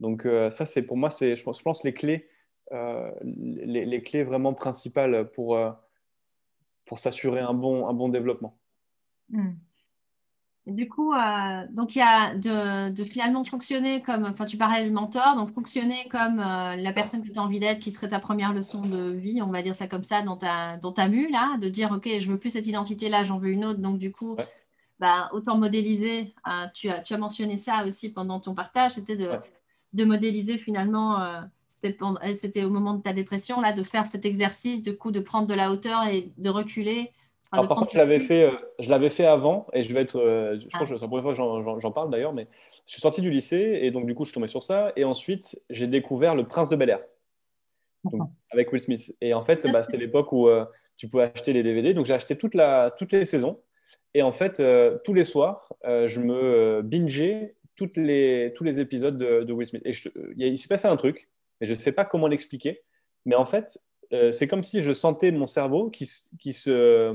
Donc 0.01 0.27
euh, 0.27 0.51
ça, 0.51 0.67
c'est 0.67 0.87
pour 0.87 0.97
moi, 0.97 1.11
c'est, 1.11 1.37
je 1.37 1.43
pense, 1.43 1.59
je 1.59 1.63
pense 1.63 1.85
les 1.85 1.93
clés, 1.93 2.15
euh, 2.17 2.29
les, 2.73 3.87
les, 3.87 4.03
clés 4.03 4.25
vraiment 4.25 4.55
principales 4.55 5.31
pour, 5.31 5.57
euh, 5.57 5.71
pour 6.85 6.99
s'assurer 6.99 7.41
un 7.41 7.55
bon, 7.55 7.89
un 7.89 7.95
bon 7.95 8.09
développement. 8.09 8.59
Hmm. 9.31 9.55
Du 10.67 10.87
coup, 10.87 11.15
donc 11.71 11.97
il 11.97 12.01
y 12.01 12.03
a 12.03 12.35
de, 12.35 12.91
de, 12.91 13.05
finalement 13.05 13.43
fonctionner 13.43 14.03
comme, 14.03 14.27
enfin 14.27 14.45
tu 14.45 14.59
parlais 14.59 14.85
du 14.85 14.91
mentor, 14.91 15.35
donc 15.35 15.51
fonctionner 15.55 16.07
comme 16.11 16.37
la 16.37 16.93
personne 16.93 17.23
que 17.23 17.33
tu 17.33 17.39
as 17.39 17.43
envie 17.43 17.59
d'être, 17.59 17.79
qui 17.79 17.91
serait 17.91 18.09
ta 18.09 18.21
première 18.21 18.53
leçon 18.53 18.83
de 18.83 19.13
vie, 19.13 19.41
on 19.41 19.47
va 19.47 19.63
dire 19.63 19.75
ça 19.75 19.87
comme 19.87 20.05
ça, 20.05 20.21
dans 20.21 20.37
ta, 20.37 20.77
dans 20.77 20.93
ta 20.93 21.09
mue, 21.09 21.31
là, 21.31 21.57
de 21.57 21.71
dire, 21.71 21.91
ok, 21.91 22.07
je 22.21 22.31
veux 22.31 22.39
plus 22.39 22.51
cette 22.51 22.67
identité-là, 22.67 23.25
j'en 23.25 23.39
veux 23.39 23.49
une 23.49 23.65
autre, 23.65 23.81
donc 23.81 23.97
du 23.97 24.13
coup, 24.13 24.37
bah, 24.99 25.29
autant 25.33 25.57
modéliser. 25.57 26.35
Euh, 26.49 26.67
tu, 26.75 26.89
as, 26.89 27.01
tu, 27.01 27.15
as, 27.15 27.19
mentionné 27.19 27.57
ça 27.57 27.85
aussi 27.87 28.13
pendant 28.13 28.41
ton 28.41 28.55
partage, 28.55 28.93
c'était 28.93 29.17
de, 29.17 29.31
de, 29.93 30.05
modéliser 30.05 30.59
finalement. 30.59 31.43
Euh, 31.85 31.91
euh, 32.03 32.35
c'était 32.35 32.65
au 32.65 32.71
moment 32.71 32.95
de 32.95 33.03
ta 33.03 33.13
dépression, 33.13 33.61
là, 33.61 33.73
de 33.73 33.83
faire 33.83 34.07
cet 34.07 34.25
exercice, 34.25 34.83
de 34.83 34.93
coup, 34.93 35.11
de 35.11 35.21
prendre 35.21 35.47
de 35.47 35.55
la 35.55 35.71
hauteur 35.71 36.07
et 36.07 36.33
de 36.37 36.49
reculer? 36.51 37.13
Alors, 37.51 37.67
par 37.67 37.79
contre, 37.79 37.93
je 37.93 37.99
l'avais 37.99 38.19
fait, 38.19 38.51
je 38.79 38.91
l'avais 38.91 39.09
fait 39.09 39.25
avant, 39.25 39.67
et 39.73 39.83
je 39.83 39.95
vais 39.95 40.03
être, 40.03 40.21
je 40.21 40.69
crois 40.69 40.87
que 40.87 40.87
c'est 40.87 41.01
la 41.01 41.09
première 41.09 41.23
fois 41.23 41.33
que 41.33 41.81
j'en 41.81 41.93
parle 41.93 42.11
d'ailleurs, 42.11 42.35
mais 42.35 42.47
je 42.85 42.93
suis 42.93 43.01
sorti 43.01 43.23
du 43.23 43.31
lycée, 43.31 43.79
et 43.81 43.91
donc 43.91 44.05
du 44.05 44.15
coup, 44.15 44.25
je 44.25 44.31
suis 44.31 44.35
tombé 44.35 44.49
sur 44.49 44.63
ça, 44.63 44.93
et 44.97 45.05
ensuite, 45.05 45.59
j'ai 45.71 45.87
découvert 45.87 46.35
Le 46.35 46.47
Prince 46.47 46.69
de 46.69 46.77
Bel 46.77 46.91
Air, 46.91 47.01
avec 48.51 48.71
Will 48.71 48.83
Smith. 48.83 49.17
Et 49.23 49.33
en 49.33 49.43
fait, 49.43 49.67
bah, 49.73 49.83
c'était 49.83 49.97
l'époque 49.97 50.31
où 50.31 50.47
tu 50.99 51.09
pouvais 51.09 51.33
acheter 51.35 51.55
les 51.55 51.63
DVD, 51.63 51.95
donc 51.95 52.05
j'ai 52.05 52.13
acheté 52.13 52.37
toute 52.37 52.53
la, 52.53 52.91
toutes 52.91 53.13
les 53.13 53.25
saisons, 53.25 53.59
et 54.15 54.23
en 54.23 54.33
fait, 54.33 54.61
euh, 54.61 54.99
tous 55.05 55.15
les 55.15 55.25
soirs, 55.25 55.73
euh, 55.85 56.09
je 56.09 56.21
me 56.21 56.35
euh, 56.35 56.83
bingeais 56.83 57.55
toutes 57.77 57.97
les, 57.97 58.53
tous 58.57 58.65
les 58.65 58.81
épisodes 58.81 59.19
de, 59.19 59.53
Will 59.53 59.67
Smith. 59.67 59.83
Et 59.85 59.93
il 60.49 60.59
s'est 60.59 60.69
passé 60.69 60.89
un 60.89 60.97
truc, 60.97 61.29
mais 61.61 61.67
je 61.67 61.75
ne 61.75 61.79
sais 61.79 61.93
pas 61.93 62.05
comment 62.05 62.29
l'expliquer. 62.29 62.83
Mais 63.25 63.35
en 63.35 63.45
fait, 63.45 63.79
c'est 64.33 64.49
comme 64.49 64.63
si 64.63 64.81
je 64.81 64.93
sentais 64.93 65.33
mon 65.33 65.47
cerveau 65.47 65.91
qui, 65.91 66.11
qui 66.39 66.53
se 66.53 67.13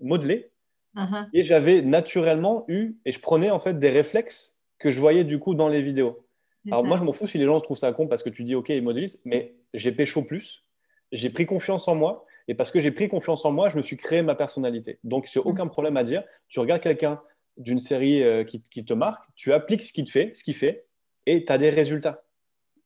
modelait. 0.00 0.52
Uh-huh. 0.96 1.28
Et 1.32 1.42
j'avais 1.42 1.82
naturellement 1.82 2.64
eu, 2.68 2.96
et 3.04 3.12
je 3.12 3.20
prenais 3.20 3.50
en 3.50 3.60
fait 3.60 3.78
des 3.78 3.90
réflexes 3.90 4.62
que 4.78 4.90
je 4.90 5.00
voyais 5.00 5.24
du 5.24 5.38
coup 5.38 5.54
dans 5.54 5.68
les 5.68 5.82
vidéos. 5.82 6.26
Alors 6.70 6.84
moi, 6.84 6.96
je 6.96 7.04
m'en 7.04 7.12
fous 7.12 7.26
si 7.26 7.38
les 7.38 7.44
gens 7.44 7.60
trouvent 7.60 7.76
ça 7.76 7.92
con 7.92 8.08
parce 8.08 8.22
que 8.22 8.30
tu 8.30 8.44
dis, 8.44 8.54
OK, 8.54 8.70
ils 8.70 8.82
modélisent, 8.82 9.22
mais 9.24 9.54
j'ai 9.72 9.92
pécho 9.92 10.22
plus, 10.22 10.64
j'ai 11.12 11.30
pris 11.30 11.46
confiance 11.46 11.86
en 11.86 11.94
moi 11.94 12.24
et 12.48 12.54
parce 12.54 12.70
que 12.70 12.80
j'ai 12.80 12.90
pris 12.90 13.08
confiance 13.08 13.44
en 13.44 13.52
moi, 13.52 13.68
je 13.68 13.76
me 13.76 13.82
suis 13.82 13.96
créé 13.96 14.22
ma 14.22 14.34
personnalité. 14.34 14.98
Donc, 15.04 15.28
j'ai 15.32 15.40
aucun 15.40 15.66
problème 15.66 15.96
à 15.96 16.04
dire. 16.04 16.24
Tu 16.48 16.60
regardes 16.60 16.82
quelqu'un 16.82 17.20
d'une 17.56 17.80
série 17.80 18.22
euh, 18.22 18.44
qui, 18.44 18.60
te 18.60 18.92
marque, 18.92 19.24
tu 19.34 19.52
appliques 19.52 19.82
ce 19.82 19.92
qu'il 19.92 20.10
fait, 20.10 20.32
ce 20.34 20.44
qu'il 20.44 20.54
fait, 20.54 20.86
et 21.24 21.44
tu 21.44 21.52
as 21.52 21.58
des 21.58 21.70
résultats. 21.70 22.24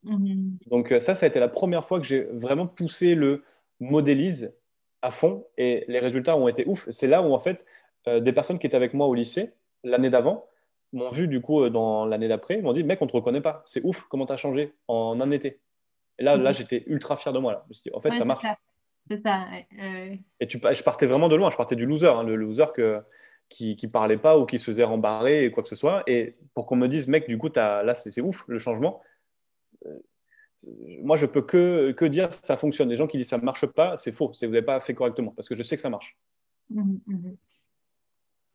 Mhm. 0.04 0.58
Donc, 0.66 0.92
euh, 0.92 1.00
ça, 1.00 1.14
ça 1.14 1.26
a 1.26 1.28
été 1.28 1.40
la 1.40 1.48
première 1.48 1.84
fois 1.84 2.00
que 2.00 2.06
j'ai 2.06 2.22
vraiment 2.32 2.66
poussé 2.66 3.14
le 3.14 3.44
modélise 3.80 4.54
à 5.02 5.10
fond, 5.10 5.46
et 5.56 5.84
les 5.88 5.98
résultats 5.98 6.36
ont 6.36 6.48
été 6.48 6.64
ouf. 6.66 6.88
C'est 6.90 7.06
là 7.06 7.22
où, 7.22 7.32
en 7.32 7.40
fait, 7.40 7.64
euh, 8.06 8.20
des 8.20 8.32
personnes 8.32 8.58
qui 8.58 8.66
étaient 8.66 8.76
avec 8.76 8.94
moi 8.94 9.06
au 9.06 9.14
lycée 9.14 9.54
l'année 9.82 10.10
d'avant 10.10 10.46
m'ont 10.92 11.10
vu, 11.10 11.28
du 11.28 11.40
coup, 11.40 11.68
dans 11.70 12.04
l'année 12.04 12.28
d'après, 12.28 12.60
m'ont 12.60 12.72
dit, 12.72 12.82
mec, 12.82 13.00
on 13.00 13.06
te 13.06 13.12
reconnaît 13.12 13.40
pas. 13.40 13.62
C'est 13.64 13.82
ouf, 13.84 14.06
comment 14.10 14.26
tu 14.26 14.32
as 14.32 14.36
changé 14.36 14.74
en 14.88 15.20
un 15.20 15.30
été? 15.30 15.60
Et 16.18 16.24
là, 16.24 16.36
là 16.36 16.50
mhm. 16.50 16.56
j'étais 16.56 16.84
ultra 16.86 17.16
fier 17.16 17.32
de 17.32 17.38
moi. 17.38 17.52
Là. 17.52 17.66
en 17.94 18.00
fait, 18.00 18.14
ça 18.14 18.24
marche. 18.24 18.44
C'est 19.10 19.22
ça. 19.22 19.46
Et 20.38 20.46
tu, 20.46 20.60
je 20.60 20.82
partais 20.82 21.06
vraiment 21.06 21.28
de 21.28 21.36
loin. 21.36 21.50
Je 21.50 21.56
partais 21.56 21.76
du 21.76 21.86
loser, 21.86 22.08
hein, 22.08 22.22
le 22.22 22.36
loser 22.36 22.66
que, 22.74 23.02
qui 23.48 23.76
ne 23.82 23.88
parlait 23.88 24.16
pas 24.18 24.38
ou 24.38 24.46
qui 24.46 24.58
se 24.58 24.64
faisait 24.64 24.84
rembarrer 24.84 25.44
et 25.44 25.50
quoi 25.50 25.62
que 25.62 25.68
ce 25.68 25.76
soit. 25.76 26.02
Et 26.06 26.36
pour 26.54 26.66
qu'on 26.66 26.76
me 26.76 26.86
dise, 26.86 27.08
mec, 27.08 27.28
du 27.28 27.36
coup, 27.36 27.50
as, 27.56 27.82
là, 27.82 27.94
c'est 27.94 28.20
ouf 28.20 28.44
le 28.46 28.58
changement. 28.58 29.02
Moi, 31.02 31.16
je 31.16 31.26
peux 31.26 31.42
que, 31.42 31.92
que 31.92 32.04
dire 32.04 32.28
ça 32.32 32.56
fonctionne. 32.56 32.88
Les 32.88 32.96
gens 32.96 33.06
qui 33.06 33.16
disent 33.16 33.28
ça 33.28 33.38
ne 33.38 33.44
marche 33.44 33.66
pas, 33.66 33.96
c'est 33.96 34.12
faux. 34.12 34.32
Vous 34.40 34.46
n'avez 34.46 34.62
pas 34.62 34.80
fait 34.80 34.94
correctement 34.94 35.32
parce 35.32 35.48
que 35.48 35.54
je 35.54 35.62
sais 35.62 35.76
que 35.76 35.82
ça 35.82 35.90
marche. 35.90 36.16
Mmh, 36.70 36.98
mmh. 37.06 37.30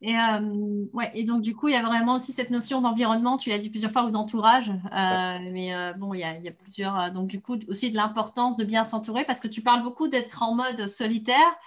Et, 0.01 0.15
euh, 0.15 0.85
ouais, 0.93 1.09
et 1.13 1.23
donc, 1.23 1.41
du 1.41 1.55
coup, 1.55 1.67
il 1.67 1.73
y 1.73 1.77
a 1.77 1.81
vraiment 1.81 2.15
aussi 2.15 2.33
cette 2.33 2.49
notion 2.51 2.81
d'environnement, 2.81 3.37
tu 3.37 3.49
l'as 3.49 3.57
dit 3.57 3.69
plusieurs 3.69 3.91
fois, 3.91 4.03
ou 4.03 4.11
d'entourage. 4.11 4.69
Euh, 4.69 5.39
mais 5.51 5.73
euh, 5.73 5.93
bon, 5.93 6.13
il 6.13 6.19
y, 6.19 6.23
a, 6.23 6.37
il 6.37 6.43
y, 6.43 6.47
a, 6.47 6.51
plusieurs. 6.51 7.11
donc, 7.11 7.27
du 7.27 7.41
coup, 7.41 7.57
aussi 7.69 7.89
de 7.91 7.95
l'importance 7.95 8.57
de 8.57 8.65
bien 8.65 8.85
s'entourer 8.85 9.25
parce 9.25 9.39
que 9.39 9.47
tu 9.47 9.61
parles 9.61 9.83
beaucoup 9.83 10.07
d'être 10.07 10.43
en 10.43 10.53
mode 10.53 10.87
solitaire. 10.87 11.57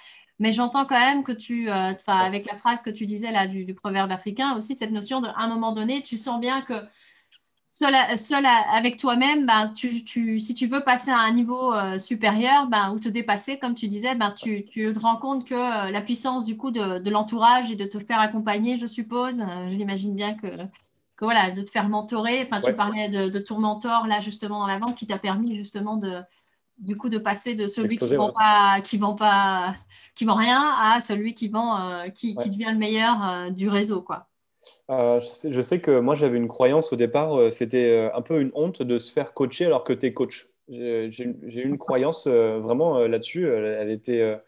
Mais 0.40 0.52
j'entends 0.52 0.86
quand 0.86 1.00
même 1.00 1.24
que 1.24 1.32
tu, 1.32 1.68
avec 1.68 2.46
la 2.46 2.56
phrase 2.56 2.80
que 2.80 2.90
tu 2.90 3.06
disais 3.06 3.32
là 3.32 3.48
du, 3.48 3.64
du 3.64 3.74
proverbe 3.74 4.12
africain, 4.12 4.56
aussi 4.56 4.76
cette 4.76 4.92
notion 4.92 5.20
de, 5.20 5.26
à 5.26 5.40
un 5.40 5.48
moment 5.48 5.72
donné, 5.72 6.02
tu 6.04 6.16
sens 6.16 6.38
bien 6.38 6.62
que 6.62 6.74
seul, 7.78 8.46
avec 8.46 8.96
toi-même, 8.96 9.46
ben, 9.46 9.68
tu, 9.68 10.02
tu, 10.04 10.40
si 10.40 10.54
tu 10.54 10.66
veux 10.66 10.82
passer 10.82 11.10
à 11.10 11.18
un 11.18 11.32
niveau 11.32 11.72
euh, 11.72 11.98
supérieur 11.98 12.66
ben, 12.66 12.92
ou 12.92 12.98
te 12.98 13.08
dépasser, 13.08 13.58
comme 13.58 13.74
tu 13.74 13.88
disais, 13.88 14.14
ben, 14.14 14.32
tu, 14.32 14.64
tu 14.64 14.92
te 14.92 14.98
rends 14.98 15.16
compte 15.16 15.46
que 15.46 15.54
euh, 15.54 15.90
la 15.90 16.00
puissance 16.00 16.44
du 16.44 16.56
coup 16.56 16.70
de, 16.70 16.98
de 16.98 17.10
l'entourage 17.10 17.70
et 17.70 17.76
de 17.76 17.84
te 17.84 17.98
faire 18.00 18.20
accompagner, 18.20 18.78
je 18.78 18.86
suppose, 18.86 19.40
euh, 19.40 19.70
je 19.70 19.76
l'imagine 19.76 20.14
bien 20.14 20.34
que, 20.34 20.48
que, 21.16 21.24
voilà, 21.24 21.50
de 21.50 21.62
te 21.62 21.70
faire 21.70 21.88
mentorer. 21.88 22.42
Enfin, 22.42 22.60
tu 22.60 22.72
parlais 22.74 23.08
de, 23.08 23.28
de, 23.28 23.38
ton 23.38 23.58
mentor 23.58 24.06
là 24.06 24.20
justement 24.20 24.60
dans 24.60 24.66
la 24.66 24.78
vente 24.78 24.96
qui 24.96 25.06
t'a 25.06 25.18
permis 25.18 25.56
justement 25.56 25.96
de 25.96 26.20
du 26.78 26.96
coup 26.96 27.08
de 27.08 27.18
passer 27.18 27.56
de 27.56 27.66
celui 27.66 27.96
qui 27.96 28.14
vend 28.14 28.32
pas 28.32 28.80
qui 28.82 28.98
vend 28.98 29.16
pas 29.16 29.74
qui 30.14 30.24
vend 30.24 30.36
rien 30.36 30.62
à 30.80 31.00
celui 31.00 31.34
qui 31.34 31.48
vend 31.48 32.08
qui, 32.14 32.36
qui, 32.36 32.50
devient 32.50 32.70
le 32.70 32.78
meilleur 32.78 33.50
du 33.50 33.68
réseau 33.68 34.00
quoi. 34.00 34.27
Euh, 34.90 35.20
je, 35.20 35.60
sais, 35.60 35.80
que 35.80 36.00
moi, 36.00 36.14
j'avais 36.14 36.38
une 36.38 36.48
croyance 36.48 36.92
au 36.92 36.96
départ, 36.96 37.38
euh, 37.38 37.50
c'était 37.50 37.92
euh, 37.92 38.14
un 38.14 38.22
peu 38.22 38.40
une 38.40 38.50
honte 38.54 38.82
de 38.82 38.98
se 38.98 39.12
faire 39.12 39.34
coacher 39.34 39.66
alors 39.66 39.84
que 39.84 39.92
tu 39.92 40.06
es 40.06 40.12
coach. 40.12 40.48
J'ai 40.68 41.10
eu 41.16 41.66
une 41.66 41.78
croyance 41.78 42.26
vraiment 42.26 42.98
là-dessus. 43.06 43.48
Elle, 43.48 43.90
était, 43.90 44.38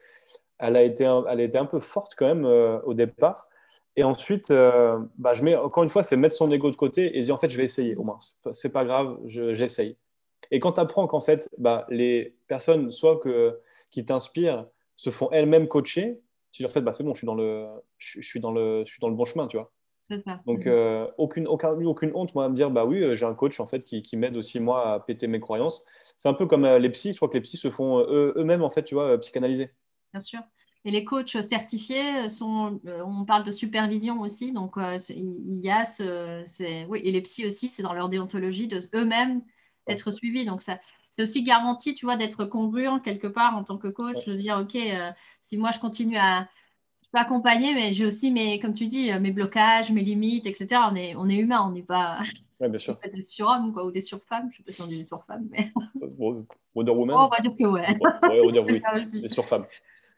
elle, 0.58 0.76
a 0.76 0.82
été, 0.82 1.04
elle 1.30 1.40
était 1.40 1.56
un 1.56 1.64
peu 1.64 1.80
forte 1.80 2.14
quand 2.14 2.26
même 2.26 2.44
au 2.84 2.92
départ. 2.92 3.48
Et 3.96 4.04
ensuite, 4.04 4.50
bah, 4.50 5.32
je 5.32 5.42
mets, 5.42 5.56
encore 5.56 5.82
une 5.82 5.88
fois, 5.88 6.02
c'est 6.02 6.16
mettre 6.16 6.36
son 6.36 6.52
ego 6.52 6.70
de 6.70 6.76
côté 6.76 7.16
et 7.16 7.20
dire 7.22 7.34
en 7.34 7.38
fait, 7.38 7.48
je 7.48 7.56
vais 7.56 7.64
essayer 7.64 7.96
au 7.96 8.02
moins. 8.02 8.18
C'est 8.52 8.70
pas 8.70 8.84
grave, 8.84 9.16
j'essaye. 9.24 9.96
et 10.50 10.60
quand 10.60 10.72
tu 10.72 10.80
apprends 10.80 11.06
qu'en 11.06 11.20
fait, 11.20 11.48
bah, 11.56 11.86
les 11.88 12.36
personnes, 12.48 12.90
soit 12.90 13.18
que, 13.18 13.58
qui 13.90 14.04
t'inspirent, 14.04 14.66
se 14.96 15.08
font 15.08 15.30
elles-mêmes 15.32 15.68
coacher, 15.68 16.20
tu 16.52 16.62
leur 16.62 16.70
fais, 16.70 16.80
bah, 16.80 16.92
c'est 16.92 17.04
bon, 17.04 17.14
je 17.14 17.18
suis, 17.18 17.26
dans 17.26 17.34
le, 17.34 17.66
je, 17.98 18.20
suis 18.20 18.40
dans 18.40 18.52
le, 18.52 18.84
je 18.84 18.90
suis 18.90 19.00
dans 19.00 19.08
le 19.08 19.14
bon 19.14 19.24
chemin, 19.24 19.46
tu 19.46 19.56
vois. 19.56 19.70
Donc, 20.46 20.64
mhm. 20.64 20.72
euh, 20.72 21.06
aucune, 21.18 21.46
aucun, 21.46 21.70
aucune 21.70 22.10
honte, 22.14 22.34
moi, 22.34 22.44
à 22.44 22.48
me 22.48 22.54
dire, 22.54 22.70
bah 22.70 22.84
oui, 22.84 23.02
euh, 23.02 23.16
j'ai 23.16 23.26
un 23.26 23.34
coach, 23.34 23.60
en 23.60 23.66
fait, 23.66 23.84
qui, 23.84 24.02
qui 24.02 24.16
m'aide 24.16 24.36
aussi, 24.36 24.60
moi, 24.60 24.94
à 24.94 25.00
péter 25.00 25.26
mes 25.26 25.40
croyances. 25.40 25.84
C'est 26.16 26.28
un 26.28 26.34
peu 26.34 26.46
comme 26.46 26.64
euh, 26.64 26.78
les 26.78 26.90
psys. 26.90 27.12
Je 27.12 27.16
crois 27.16 27.28
que 27.28 27.34
les 27.34 27.40
psys 27.40 27.56
se 27.56 27.70
font 27.70 28.00
eux-mêmes, 28.00 28.62
en 28.62 28.70
fait, 28.70 28.84
tu 28.84 28.94
vois, 28.94 29.18
psychanalyser. 29.18 29.70
Bien 30.12 30.20
sûr. 30.20 30.40
Et 30.84 30.90
les 30.90 31.04
coachs 31.04 31.42
certifiés 31.42 32.28
sont, 32.28 32.80
on 33.04 33.24
parle 33.26 33.44
de 33.44 33.50
supervision 33.50 34.22
aussi, 34.22 34.50
donc 34.52 34.76
il 34.78 35.60
y 35.62 35.70
a 35.70 35.84
ce, 35.84 36.88
oui, 36.88 37.02
et 37.04 37.12
les 37.12 37.20
psys 37.20 37.46
aussi, 37.46 37.68
c'est 37.68 37.82
dans 37.82 37.92
leur 37.92 38.08
déontologie 38.08 38.66
de 38.66 38.80
eux-mêmes 38.94 39.42
être 39.86 40.10
suivis. 40.10 40.46
Donc 40.46 40.62
ça, 40.62 40.78
c'est 41.16 41.22
aussi 41.22 41.44
garanti, 41.44 41.92
tu 41.92 42.06
vois, 42.06 42.16
d'être 42.16 42.46
congruent 42.46 42.98
quelque 43.04 43.26
part 43.26 43.54
en 43.56 43.62
tant 43.62 43.76
que 43.76 43.88
coach, 43.88 44.24
de 44.24 44.34
dire, 44.34 44.58
ok, 44.62 44.78
si 45.42 45.58
moi 45.58 45.70
je 45.70 45.80
continue 45.80 46.16
à, 46.16 46.48
peux 47.12 47.18
accompagner, 47.18 47.74
mais 47.74 47.92
j'ai 47.92 48.06
aussi 48.06 48.30
mes, 48.30 48.58
comme 48.60 48.74
tu 48.74 48.86
dis, 48.86 49.12
mes 49.20 49.32
blocages, 49.32 49.92
mes 49.92 50.02
limites, 50.02 50.46
etc. 50.46 50.68
On 50.90 50.94
est, 50.94 51.14
on 51.16 51.28
est 51.28 51.36
humain, 51.36 51.64
on 51.66 51.72
n'est 51.72 51.82
pas, 51.82 52.20
ouais, 52.60 52.68
bien 52.68 52.78
sûr. 52.78 52.98
des 53.12 53.22
surhommes 53.22 53.72
quoi, 53.72 53.84
ou 53.84 53.90
des 53.90 54.00
surfemmes. 54.00 54.50
Je 54.52 54.62
ne 54.62 54.64
sais 54.66 54.72
pas 54.72 54.72
si 54.72 54.82
on 54.82 54.86
dit 54.86 55.02
des 55.02 55.06
surfemmes, 55.06 55.48
mais. 55.50 55.72
Wonder 56.74 56.92
Woman 56.92 57.16
oh, 57.18 57.24
On 57.24 57.28
va 57.28 57.40
dire 57.40 57.56
que 57.56 57.64
ouais. 57.64 57.98
ouais 57.98 58.40
on 58.40 58.46
va 58.46 58.52
dire 58.52 58.64
oui, 58.64 58.82
des 59.22 59.28
surfemmes. 59.28 59.66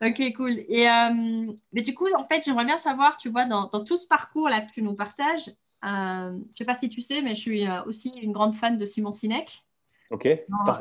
Ok, 0.04 0.20
cool. 0.36 0.64
Et 0.68 0.88
euh, 0.88 1.52
mais 1.72 1.82
du 1.82 1.94
coup, 1.94 2.08
en 2.16 2.26
fait, 2.26 2.42
j'aimerais 2.44 2.64
bien 2.64 2.78
savoir, 2.78 3.16
tu 3.16 3.28
vois, 3.28 3.44
dans, 3.44 3.68
dans 3.68 3.84
tout 3.84 3.98
ce 3.98 4.06
parcours-là 4.06 4.62
que 4.62 4.72
tu 4.72 4.82
nous 4.82 4.94
partages, 4.94 5.48
euh, 5.84 6.30
je 6.30 6.36
ne 6.36 6.56
sais 6.58 6.64
pas 6.64 6.76
si 6.76 6.88
tu 6.88 7.00
sais, 7.00 7.22
mais 7.22 7.34
je 7.34 7.40
suis 7.40 7.66
euh, 7.66 7.82
aussi 7.84 8.12
une 8.20 8.32
grande 8.32 8.54
fan 8.54 8.76
de 8.76 8.84
Simon 8.84 9.12
Sinek. 9.12 9.62
Ok, 10.10 10.28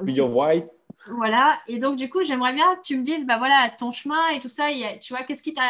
your 0.07 0.35
why. 0.35 0.63
Voilà, 1.07 1.59
et 1.67 1.79
donc 1.79 1.95
du 1.95 2.09
coup, 2.09 2.23
j'aimerais 2.23 2.53
bien 2.53 2.75
que 2.75 2.81
tu 2.81 2.97
me 2.97 3.03
dises, 3.03 3.25
bah 3.25 3.37
voilà, 3.37 3.69
ton 3.69 3.91
chemin 3.91 4.29
et 4.29 4.39
tout 4.39 4.49
ça, 4.49 4.67
tu 5.01 5.13
vois, 5.13 5.23
qu'est-ce 5.23 5.41
qui 5.41 5.53
t'a, 5.53 5.63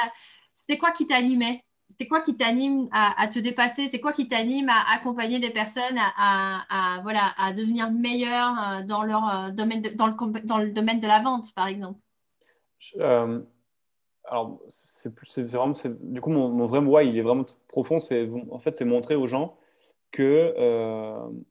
c'était 0.53 0.77
quoi 0.77 0.91
qui 0.91 1.07
t'animait? 1.07 1.63
C'est 1.99 2.07
quoi 2.07 2.21
qui 2.21 2.35
t'anime 2.35 2.87
à, 2.91 3.27
te 3.27 3.39
dépasser? 3.39 3.87
C'est 3.87 3.99
quoi 3.99 4.11
qui 4.11 4.27
t'anime 4.27 4.69
à 4.69 4.91
accompagner 4.93 5.39
des 5.39 5.51
personnes 5.51 5.97
à, 5.97 6.99
voilà, 7.03 7.33
à 7.37 7.53
devenir 7.53 7.91
meilleures 7.91 8.55
euh, 8.59 8.83
dans 8.83 9.03
leur 9.03 9.29
euh, 9.29 9.51
domaine, 9.51 9.81
dans, 9.81 10.07
le, 10.07 10.45
dans 10.45 10.57
le 10.57 10.71
domaine 10.71 10.99
de 10.99 11.07
la 11.07 11.21
vente, 11.21 11.53
par 11.53 11.67
exemple? 11.67 11.99
Euh, 12.97 13.41
Alors, 14.25 14.59
c'est, 14.69 15.13
vraiment, 15.43 15.73
du 15.99 16.21
coup, 16.21 16.31
mon, 16.31 16.49
mon, 16.49 16.65
vrai 16.65 16.79
why, 16.79 17.07
il 17.07 17.17
est 17.17 17.21
vraiment 17.21 17.45
profond. 17.67 17.99
C'est 17.99 18.27
en 18.49 18.59
fait, 18.59 18.75
c'est 18.75 18.85
montrer 18.85 19.15
aux 19.15 19.27
gens 19.27 19.57
que 20.11 20.55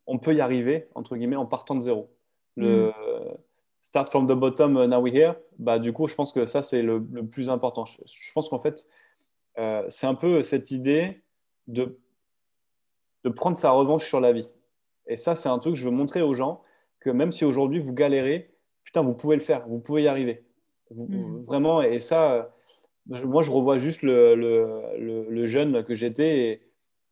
on 0.06 0.18
peut 0.18 0.34
y 0.34 0.40
arriver 0.40 0.84
entre 0.94 1.16
guillemets 1.16 1.36
en 1.36 1.46
partant 1.46 1.76
de 1.76 1.82
zéro. 1.82 2.10
Le, 2.56 2.88
mm 2.88 3.36
start 3.80 4.10
from 4.10 4.26
the 4.26 4.34
bottom, 4.34 4.76
uh, 4.76 4.86
now 4.86 5.00
we're 5.00 5.14
here, 5.14 5.34
bah, 5.58 5.78
du 5.78 5.92
coup, 5.92 6.06
je 6.06 6.14
pense 6.14 6.32
que 6.32 6.44
ça, 6.44 6.62
c'est 6.62 6.82
le, 6.82 7.02
plus 7.26 7.48
important. 7.48 7.84
Je, 7.84 8.32
pense 8.32 8.48
qu'en 8.48 8.60
fait, 8.60 8.86
euh, 9.58 9.84
c'est 9.88 10.06
un 10.06 10.14
peu 10.14 10.42
cette 10.42 10.70
idée 10.70 11.22
de, 11.66 11.98
de 13.24 13.30
prendre 13.30 13.56
sa 13.56 13.70
revanche 13.70 14.06
sur 14.06 14.20
la 14.20 14.32
vie. 14.32 14.50
Et 15.06 15.16
ça, 15.16 15.34
c'est 15.34 15.48
un 15.48 15.58
truc 15.58 15.74
que 15.74 15.78
je 15.78 15.84
veux 15.84 15.90
montrer 15.90 16.22
aux 16.22 16.34
gens 16.34 16.62
que 17.00 17.10
même 17.10 17.32
si 17.32 17.44
aujourd'hui 17.44 17.80
vous 17.80 17.94
galérez, 17.94 18.54
putain, 18.84 19.02
vous 19.02 19.14
pouvez 19.14 19.36
le 19.36 19.42
faire, 19.42 19.66
vous 19.66 19.80
pouvez 19.80 20.02
y 20.02 20.08
arriver. 20.08 20.44
Hmm. 20.90 21.40
Vraiment, 21.42 21.82
et 21.82 22.00
ça, 22.00 22.54
moi, 23.06 23.42
je 23.42 23.50
revois 23.50 23.78
juste 23.78 24.02
le, 24.02 24.34
le, 24.34 25.26
le, 25.28 25.46
jeune 25.46 25.84
que 25.84 25.94
j'étais 25.94 26.38
et 26.38 26.62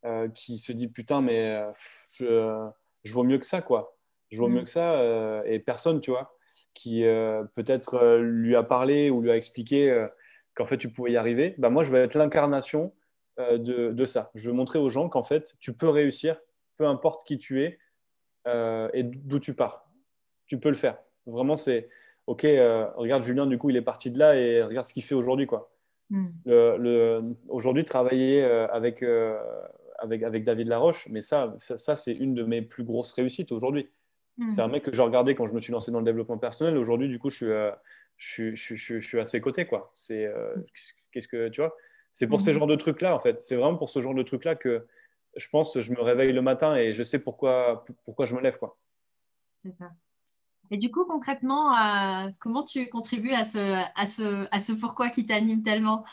euh, 0.05 0.27
qui 0.29 0.57
se 0.57 0.71
dit 0.71 0.87
putain, 0.87 1.21
mais 1.21 1.49
euh, 1.49 1.71
je, 2.11 2.69
je 3.03 3.13
vaux 3.13 3.23
mieux 3.23 3.37
que 3.37 3.45
ça, 3.45 3.61
quoi. 3.61 3.97
Je 4.31 4.37
vaux 4.37 4.47
hmm. 4.47 4.53
mieux 4.53 4.63
que 4.63 4.69
ça 4.69 5.43
et 5.45 5.59
personne, 5.59 6.01
tu 6.01 6.11
vois 6.11 6.35
qui 6.79 7.03
euh, 7.03 7.43
peut-être 7.55 7.95
euh, 7.95 8.21
lui 8.21 8.55
a 8.55 8.63
parlé 8.63 9.09
ou 9.09 9.21
lui 9.21 9.29
a 9.31 9.35
expliqué 9.35 9.91
euh, 9.91 10.07
qu'en 10.55 10.65
fait 10.65 10.77
tu 10.77 10.89
pouvais 10.89 11.11
y 11.11 11.17
arriver, 11.17 11.53
bah, 11.57 11.69
moi 11.69 11.83
je 11.83 11.91
vais 11.91 11.99
être 11.99 12.15
l'incarnation 12.15 12.93
de, 13.37 13.93
de, 13.93 14.05
ça. 14.05 14.31
Je 14.35 14.49
veux 14.49 14.55
montrer 14.55 14.79
aux 14.79 14.89
gens 14.89 15.07
qu'en 15.07 15.23
fait 15.23 15.55
tu 15.59 15.73
peux 15.73 15.87
réussir, 15.87 16.41
peu 16.77 16.85
importe 16.85 17.25
qui 17.25 17.37
tu 17.37 17.61
es 17.63 17.79
et 18.45 19.03
d'où 19.03 19.39
tu 19.39 19.53
pars. 19.53 19.89
Tu 20.45 20.59
peux 20.59 20.67
le 20.67 20.75
faire. 20.75 20.97
Vraiment, 21.25 21.55
c'est 21.55 21.87
ok. 22.27 22.41
regarde 22.95 23.23
Julien, 23.23 23.45
du 23.45 23.57
coup 23.57 23.69
il 23.69 23.77
est 23.77 23.81
parti 23.81 24.11
de 24.11 24.19
là 24.19 24.35
et 24.35 24.61
regarde 24.61 24.85
ce 24.85 24.93
qu'il 24.93 25.03
fait 25.03 25.15
aujourd'hui 25.15 25.47
quoi. 25.47 25.71
Hmm. 26.09 26.27
Le, 26.45 27.21
aujourd'hui 27.47 27.85
travailler 27.85 28.43
avec, 28.43 29.05
avec, 29.99 30.23
avec 30.23 30.43
David 30.43 30.67
Laroche, 30.67 31.07
mais 31.09 31.21
ça, 31.21 31.55
ça, 31.59 31.77
ça 31.77 31.95
c'est 31.95 32.13
une 32.13 32.33
de 32.33 32.43
mes 32.43 32.61
plus 32.61 32.83
grosses 32.83 33.13
réussites 33.13 33.53
aujourd'hui. 33.53 33.89
C'est 34.47 34.61
un 34.61 34.67
hmm. 34.67 34.71
mec 34.71 34.83
que 34.83 34.93
j'ai 34.93 35.01
regardé 35.01 35.35
quand 35.35 35.47
je 35.47 35.53
me 35.53 35.59
suis 35.59 35.73
lancé 35.73 35.91
dans 35.91 35.99
le 35.99 36.05
développement 36.05 36.37
personnel. 36.37 36.77
Aujourd'hui, 36.77 37.09
du 37.09 37.19
coup, 37.19 37.29
je 37.29 37.35
suis, 37.35 37.45
euh, 37.45 37.71
je, 38.17 38.55
je, 38.55 38.75
je, 38.75 38.99
je, 38.99 39.07
suis 39.07 39.19
à 39.19 39.25
ses 39.25 39.41
côtés. 39.41 39.65
Quoi. 39.65 39.89
C'est, 39.93 40.25
euh, 40.25 40.55
qu'est-ce 41.11 41.27
que, 41.27 41.49
tu 41.49 41.61
vois? 41.61 41.75
C'est 42.13 42.27
pour 42.27 42.41
ce 42.41 42.49
hmm. 42.49 42.53
genre 42.53 42.67
de 42.67 42.75
trucs-là, 42.75 43.15
en 43.15 43.19
fait. 43.19 43.41
C'est 43.41 43.55
vraiment 43.55 43.77
pour 43.77 43.89
ce 43.89 44.01
genre 44.01 44.13
de 44.13 44.23
trucs-là 44.23 44.55
que 44.55 44.85
je 45.35 45.47
pense 45.49 45.79
je 45.79 45.91
me 45.91 46.01
réveille 46.01 46.31
le 46.31 46.41
matin 46.41 46.75
et 46.75 46.93
je 46.93 47.03
sais 47.03 47.19
pourquoi, 47.19 47.85
pourquoi 48.05 48.25
je 48.25 48.35
me 48.35 48.41
lève. 48.41 48.57
Quoi. 48.57 48.77
C'est 49.61 49.75
ça. 49.77 49.91
Et 50.71 50.77
du 50.77 50.91
coup, 50.91 51.05
concrètement, 51.05 51.75
euh, 51.77 52.29
comment 52.39 52.63
tu 52.63 52.87
contribues 52.89 53.33
à 53.33 53.43
ce, 53.43 53.83
à 53.95 54.07
ce, 54.07 54.47
à 54.51 54.59
ce 54.59 54.71
pourquoi 54.71 55.09
qui 55.09 55.25
t'anime 55.25 55.63
tellement? 55.63 56.05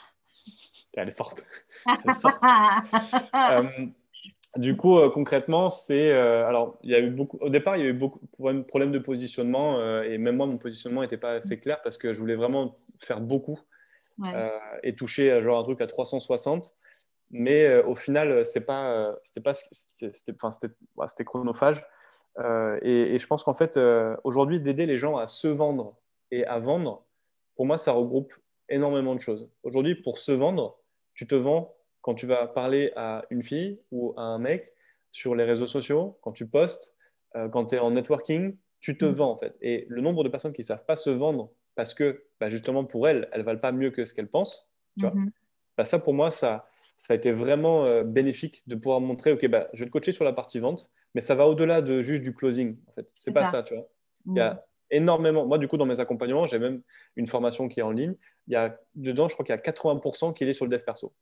Elle 0.94 1.08
est 1.08 1.12
forte. 1.12 1.44
Elle 1.86 2.10
est 2.10 2.20
forte. 2.20 2.42
Du 4.54 4.74
coup, 4.74 4.98
euh, 4.98 5.10
concrètement, 5.10 5.68
c'est. 5.68 6.10
Euh, 6.12 6.46
alors, 6.46 6.78
il 6.82 6.90
y 6.90 6.94
a 6.94 7.00
eu 7.00 7.10
beaucoup. 7.10 7.36
Au 7.40 7.50
départ, 7.50 7.76
il 7.76 7.82
y 7.82 7.86
a 7.86 7.90
eu 7.90 7.92
beaucoup 7.92 8.20
de 8.20 8.62
problèmes 8.62 8.92
de 8.92 8.98
positionnement. 8.98 9.78
Euh, 9.78 10.02
et 10.02 10.16
même 10.18 10.36
moi, 10.36 10.46
mon 10.46 10.56
positionnement 10.56 11.02
n'était 11.02 11.18
pas 11.18 11.32
assez 11.32 11.58
clair 11.58 11.82
parce 11.82 11.98
que 11.98 12.12
je 12.12 12.18
voulais 12.18 12.36
vraiment 12.36 12.78
faire 12.98 13.20
beaucoup 13.20 13.60
et 14.82 14.94
toucher 14.94 15.42
genre 15.42 15.58
un 15.58 15.62
truc 15.62 15.82
à 15.82 15.86
360. 15.86 16.74
Mais 17.32 17.82
au 17.82 17.94
final, 17.94 18.44
c'est 18.46 18.64
pas, 18.64 19.14
c'était 19.22 19.42
pas, 19.42 19.52
c'était, 19.52 20.32
enfin, 20.32 20.50
c'était, 20.50 21.24
chronophage. 21.24 21.84
Et, 22.80 23.14
et, 23.14 23.18
je 23.18 23.26
pense 23.26 23.44
qu'en 23.44 23.54
fait, 23.54 23.78
aujourd'hui, 24.24 24.58
d'aider 24.58 24.86
les 24.86 24.96
gens 24.96 25.18
à 25.18 25.26
se 25.26 25.48
vendre 25.48 25.96
et 26.30 26.46
à 26.46 26.58
vendre, 26.58 27.04
pour 27.56 27.66
moi, 27.66 27.76
ça 27.76 27.92
regroupe 27.92 28.32
énormément 28.70 29.14
de 29.14 29.20
choses. 29.20 29.50
Aujourd'hui, 29.64 29.96
pour 29.96 30.16
se 30.16 30.32
vendre, 30.32 30.78
tu 31.12 31.26
te 31.26 31.34
vends 31.34 31.75
quand 32.06 32.14
tu 32.14 32.26
vas 32.26 32.46
parler 32.46 32.92
à 32.94 33.24
une 33.30 33.42
fille 33.42 33.80
ou 33.90 34.14
à 34.16 34.22
un 34.22 34.38
mec 34.38 34.72
sur 35.10 35.34
les 35.34 35.42
réseaux 35.42 35.66
sociaux, 35.66 36.16
quand 36.22 36.30
tu 36.30 36.46
postes, 36.46 36.94
euh, 37.34 37.48
quand 37.48 37.66
tu 37.66 37.74
es 37.74 37.80
en 37.80 37.90
networking, 37.90 38.56
tu 38.78 38.96
te 38.96 39.04
mm. 39.04 39.14
vends 39.14 39.32
en 39.32 39.38
fait. 39.38 39.56
Et 39.60 39.86
le 39.88 40.00
nombre 40.02 40.22
de 40.22 40.28
personnes 40.28 40.52
qui 40.52 40.60
ne 40.60 40.66
savent 40.66 40.84
pas 40.84 40.94
se 40.94 41.10
vendre 41.10 41.50
parce 41.74 41.94
que 41.94 42.22
bah, 42.38 42.48
justement 42.48 42.84
pour 42.84 43.08
elles, 43.08 43.28
elles 43.32 43.40
ne 43.40 43.44
valent 43.44 43.58
pas 43.58 43.72
mieux 43.72 43.90
que 43.90 44.04
ce 44.04 44.14
qu'elles 44.14 44.30
pensent, 44.30 44.72
tu 44.96 45.04
vois, 45.04 45.16
mm-hmm. 45.16 45.30
bah, 45.76 45.84
ça 45.84 45.98
pour 45.98 46.14
moi, 46.14 46.30
ça, 46.30 46.68
ça 46.96 47.12
a 47.12 47.16
été 47.16 47.32
vraiment 47.32 47.86
euh, 47.86 48.04
bénéfique 48.04 48.62
de 48.68 48.76
pouvoir 48.76 49.00
montrer, 49.00 49.32
OK, 49.32 49.44
bah, 49.48 49.68
je 49.72 49.80
vais 49.80 49.86
te 49.86 49.90
coacher 49.90 50.12
sur 50.12 50.24
la 50.24 50.32
partie 50.32 50.60
vente, 50.60 50.88
mais 51.16 51.20
ça 51.20 51.34
va 51.34 51.48
au-delà 51.48 51.82
de 51.82 52.02
juste 52.02 52.22
du 52.22 52.32
closing. 52.32 52.76
En 52.86 52.92
fait. 52.92 53.10
C'est 53.12 53.32
pas 53.32 53.44
ça, 53.46 53.64
tu 53.64 53.74
vois. 53.74 53.88
Il 54.26 54.36
y 54.36 54.40
a 54.40 54.54
mm. 54.54 54.60
énormément. 54.92 55.44
Moi, 55.44 55.58
du 55.58 55.66
coup, 55.66 55.76
dans 55.76 55.86
mes 55.86 55.98
accompagnements, 55.98 56.46
j'ai 56.46 56.60
même 56.60 56.82
une 57.16 57.26
formation 57.26 57.66
qui 57.66 57.80
est 57.80 57.82
en 57.82 57.90
ligne. 57.90 58.14
Il 58.46 58.52
y 58.52 58.56
a 58.56 58.78
dedans, 58.94 59.26
je 59.26 59.34
crois 59.34 59.44
qu'il 59.44 59.56
y 59.56 59.58
a 59.58 59.60
80% 59.60 60.34
qui 60.34 60.44
est 60.44 60.52
sur 60.52 60.66
le 60.66 60.70
dev 60.70 60.84
perso. 60.84 61.12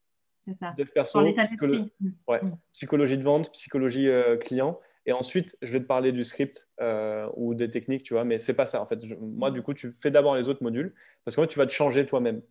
Dev 0.76 0.90
perso, 0.92 1.20
mm. 1.20 1.88
Mm. 2.28 2.52
psychologie 2.72 3.18
de 3.18 3.22
vente, 3.22 3.52
psychologie 3.52 4.08
euh, 4.08 4.36
client. 4.36 4.78
Et 5.06 5.12
ensuite, 5.12 5.58
je 5.60 5.70
vais 5.72 5.80
te 5.80 5.86
parler 5.86 6.12
du 6.12 6.24
script 6.24 6.68
euh, 6.80 7.28
ou 7.36 7.54
des 7.54 7.70
techniques, 7.70 8.04
tu 8.04 8.14
vois, 8.14 8.24
mais 8.24 8.38
c'est 8.38 8.54
pas 8.54 8.66
ça. 8.66 8.80
En 8.80 8.86
fait, 8.86 8.98
moi, 9.20 9.50
du 9.50 9.62
coup, 9.62 9.74
tu 9.74 9.92
fais 9.92 10.10
d'abord 10.10 10.34
les 10.34 10.48
autres 10.48 10.62
modules 10.62 10.94
parce 11.24 11.36
que 11.36 11.44
tu 11.44 11.58
vas 11.58 11.66
te 11.66 11.72
changer 11.72 12.06
toi-même. 12.06 12.42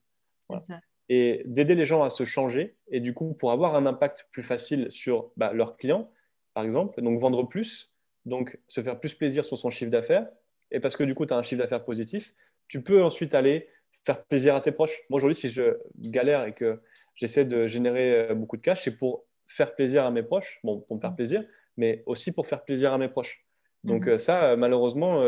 Et 1.09 1.41
d'aider 1.45 1.75
les 1.75 1.85
gens 1.85 2.03
à 2.03 2.09
se 2.09 2.25
changer 2.25 2.75
et 2.87 2.99
du 2.99 3.13
coup, 3.13 3.33
pour 3.33 3.51
avoir 3.51 3.75
un 3.75 3.85
impact 3.85 4.29
plus 4.31 4.43
facile 4.43 4.91
sur 4.91 5.31
bah, 5.35 5.51
leurs 5.51 5.77
clients, 5.77 6.11
par 6.53 6.63
exemple, 6.63 7.01
donc 7.01 7.19
vendre 7.19 7.43
plus, 7.43 7.91
donc 8.25 8.59
se 8.67 8.81
faire 8.81 8.99
plus 8.99 9.13
plaisir 9.13 9.43
sur 9.43 9.57
son 9.57 9.69
chiffre 9.69 9.91
d'affaires. 9.91 10.27
Et 10.71 10.79
parce 10.79 10.95
que 10.95 11.03
du 11.03 11.15
coup, 11.15 11.25
tu 11.25 11.33
as 11.33 11.37
un 11.37 11.43
chiffre 11.43 11.61
d'affaires 11.61 11.83
positif, 11.83 12.33
tu 12.67 12.81
peux 12.81 13.03
ensuite 13.03 13.33
aller 13.33 13.67
faire 14.05 14.23
plaisir 14.23 14.55
à 14.55 14.61
tes 14.61 14.71
proches. 14.71 15.01
Moi, 15.09 15.17
aujourd'hui, 15.17 15.35
si 15.35 15.49
je 15.49 15.77
galère 15.97 16.45
et 16.45 16.53
que 16.53 16.79
j'essaie 17.15 17.45
de 17.45 17.67
générer 17.67 18.29
euh, 18.31 18.35
beaucoup 18.35 18.57
de 18.57 18.61
cash, 18.61 18.83
c'est 18.83 18.97
pour 18.97 19.25
faire 19.47 19.75
plaisir 19.75 20.05
à 20.05 20.11
mes 20.11 20.23
proches, 20.23 20.59
bon, 20.63 20.79
pour 20.81 20.95
me 20.95 21.01
faire 21.01 21.11
mm. 21.11 21.15
plaisir, 21.15 21.45
mais 21.77 22.01
aussi 22.05 22.31
pour 22.31 22.47
faire 22.47 22.63
plaisir 22.63 22.93
à 22.93 22.97
mes 22.97 23.09
proches. 23.09 23.45
Donc 23.83 24.05
mm-hmm. 24.05 24.11
euh, 24.11 24.17
ça, 24.17 24.51
euh, 24.51 24.57
malheureusement, 24.57 25.23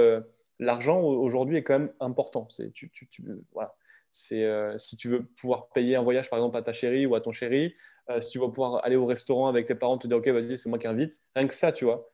l'argent 0.59 1.01
aujourd'hui 1.01 1.57
est 1.57 1.63
quand 1.63 1.79
même 1.79 1.93
important. 1.99 2.47
C'est, 2.49 2.71
tu, 2.71 2.89
tu, 2.89 3.09
voilà. 3.51 3.75
c'est, 4.11 4.47
si 4.77 4.95
tu 4.95 5.09
veux 5.09 5.25
pouvoir 5.39 5.67
payer 5.69 5.95
un 5.95 6.03
voyage, 6.03 6.29
par 6.29 6.39
exemple, 6.39 6.57
à 6.57 6.61
ta 6.61 6.73
chérie 6.73 7.05
ou 7.05 7.15
à 7.15 7.21
ton 7.21 7.33
chéri, 7.33 7.75
si 8.19 8.29
tu 8.29 8.39
veux 8.39 8.47
pouvoir 8.47 8.86
aller 8.86 8.95
au 8.95 9.05
restaurant 9.05 9.47
avec 9.47 9.65
tes 9.65 9.75
parents, 9.75 9.97
te 9.97 10.07
dire, 10.07 10.17
OK, 10.17 10.27
vas-y, 10.27 10.57
c'est 10.57 10.69
moi 10.69 10.79
qui 10.79 10.88
invite, 10.88 11.19
rien 11.36 11.47
que 11.47 11.53
ça, 11.53 11.71
tu 11.71 11.86
vois. 11.86 12.09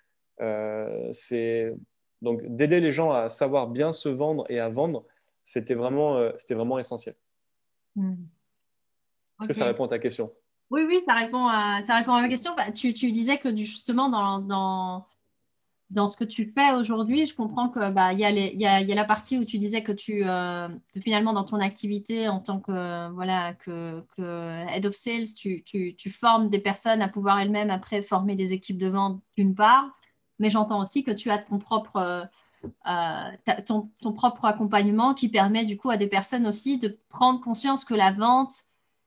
c'est... 1.11 1.73
Donc, 2.23 2.43
d'aider 2.45 2.79
les 2.79 2.91
gens 2.91 3.11
à 3.11 3.29
savoir 3.29 3.67
bien 3.67 3.93
se 3.93 4.07
vendre 4.07 4.45
et 4.49 4.59
à 4.59 4.69
vendre, 4.69 5.05
c'était 5.43 5.73
vraiment, 5.73 6.31
c'était 6.37 6.53
vraiment 6.53 6.79
essentiel. 6.79 7.15
Mm. 7.95 8.15
Est-ce 9.41 9.47
que 9.47 9.53
ça 9.53 9.65
répond 9.65 9.85
à 9.85 9.89
ta 9.89 9.99
question? 9.99 10.31
Oui, 10.71 10.83
oui, 10.87 11.01
ça 11.05 11.15
répond 11.15 11.47
à, 11.47 11.83
ça 11.85 11.95
répond 11.95 12.13
à 12.13 12.21
ma 12.21 12.29
question. 12.29 12.55
Bah, 12.55 12.71
tu, 12.71 12.93
disais 12.93 13.37
que 13.37 13.53
justement, 13.53 14.07
dans, 14.07 14.39
dans, 14.39 15.05
dans, 15.89 16.07
ce 16.07 16.15
que 16.15 16.23
tu 16.23 16.45
fais 16.45 16.71
aujourd'hui, 16.71 17.25
je 17.25 17.35
comprends 17.35 17.69
qu'il 17.69 17.91
bah, 17.91 18.13
y, 18.13 18.23
a 18.23 18.31
y, 18.31 18.65
a, 18.65 18.81
y 18.81 18.91
a 18.91 18.95
la 18.95 19.03
partie 19.03 19.37
où 19.37 19.43
tu 19.43 19.57
disais 19.57 19.83
que 19.83 19.91
tu, 19.91 20.21
euh, 20.25 20.69
finalement, 21.01 21.33
dans 21.33 21.43
ton 21.43 21.59
activité 21.59 22.29
en 22.29 22.39
tant 22.39 22.61
que, 22.61 23.09
voilà, 23.11 23.53
que, 23.53 24.01
que 24.15 24.65
Head 24.69 24.85
of 24.85 24.95
Sales, 24.95 25.33
tu, 25.35 25.61
tu, 25.63 25.93
tu, 25.97 26.09
formes 26.09 26.49
des 26.49 26.59
personnes 26.59 27.01
à 27.01 27.09
pouvoir 27.09 27.37
elles-mêmes 27.39 27.69
après 27.69 28.01
former 28.01 28.35
des 28.35 28.53
équipes 28.53 28.77
de 28.77 28.87
vente 28.87 29.21
d'une 29.35 29.55
part, 29.55 29.89
mais 30.39 30.49
j'entends 30.49 30.81
aussi 30.81 31.03
que 31.03 31.11
tu 31.11 31.29
as 31.29 31.37
ton 31.37 31.59
propre... 31.59 31.97
Euh, 31.97 32.23
ton, 33.65 33.89
ton, 34.03 34.13
propre 34.13 34.45
accompagnement 34.45 35.15
qui 35.15 35.29
permet 35.29 35.65
du 35.65 35.77
coup 35.77 35.89
à 35.89 35.97
des 35.97 36.05
personnes 36.05 36.45
aussi 36.45 36.77
de 36.77 36.95
prendre 37.09 37.41
conscience 37.41 37.83
que 37.83 37.95
la 37.95 38.11
vente, 38.11 38.53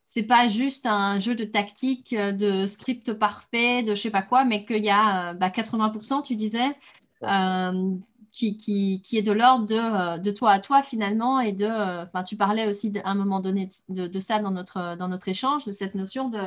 c'est 0.05 0.23
pas 0.23 0.49
juste 0.49 0.87
un 0.87 1.19
jeu 1.19 1.35
de 1.35 1.45
tactique, 1.45 2.13
euh, 2.13 2.33
de 2.33 2.67
script 2.67 3.13
parfait, 3.13 3.83
de 3.83 3.95
je 3.95 4.01
sais 4.01 4.11
pas 4.11 4.23
quoi, 4.23 4.45
mais 4.45 4.65
qu'il 4.65 4.85
y 4.85 4.91
a 4.91 5.35
80%, 5.35 5.35
euh, 5.35 6.17
bah, 6.19 6.23
tu 6.25 6.37
disais, 6.37 6.77
euh, 7.23 7.95
qui, 8.31 8.57
qui, 8.57 9.19
est 9.19 9.23
de 9.23 9.33
l'ordre 9.33 9.67
de, 9.67 10.19
de, 10.19 10.31
toi 10.31 10.51
à 10.51 10.61
toi 10.61 10.83
finalement 10.83 11.41
et 11.41 11.53
de, 11.53 12.03
enfin, 12.03 12.23
tu 12.25 12.37
parlais 12.37 12.69
aussi 12.69 12.93
à 13.05 13.11
un 13.11 13.15
moment 13.15 13.41
donné 13.41 13.69
de, 13.89 14.09
de, 14.09 14.21
ça 14.21 14.41
dans 14.41 14.51
notre, 14.51 14.97
dans 14.97 15.09
notre 15.09 15.29
échange, 15.29 15.65
de 15.65 15.71
cette 15.71 15.95
notion 15.95 16.29
de 16.29 16.41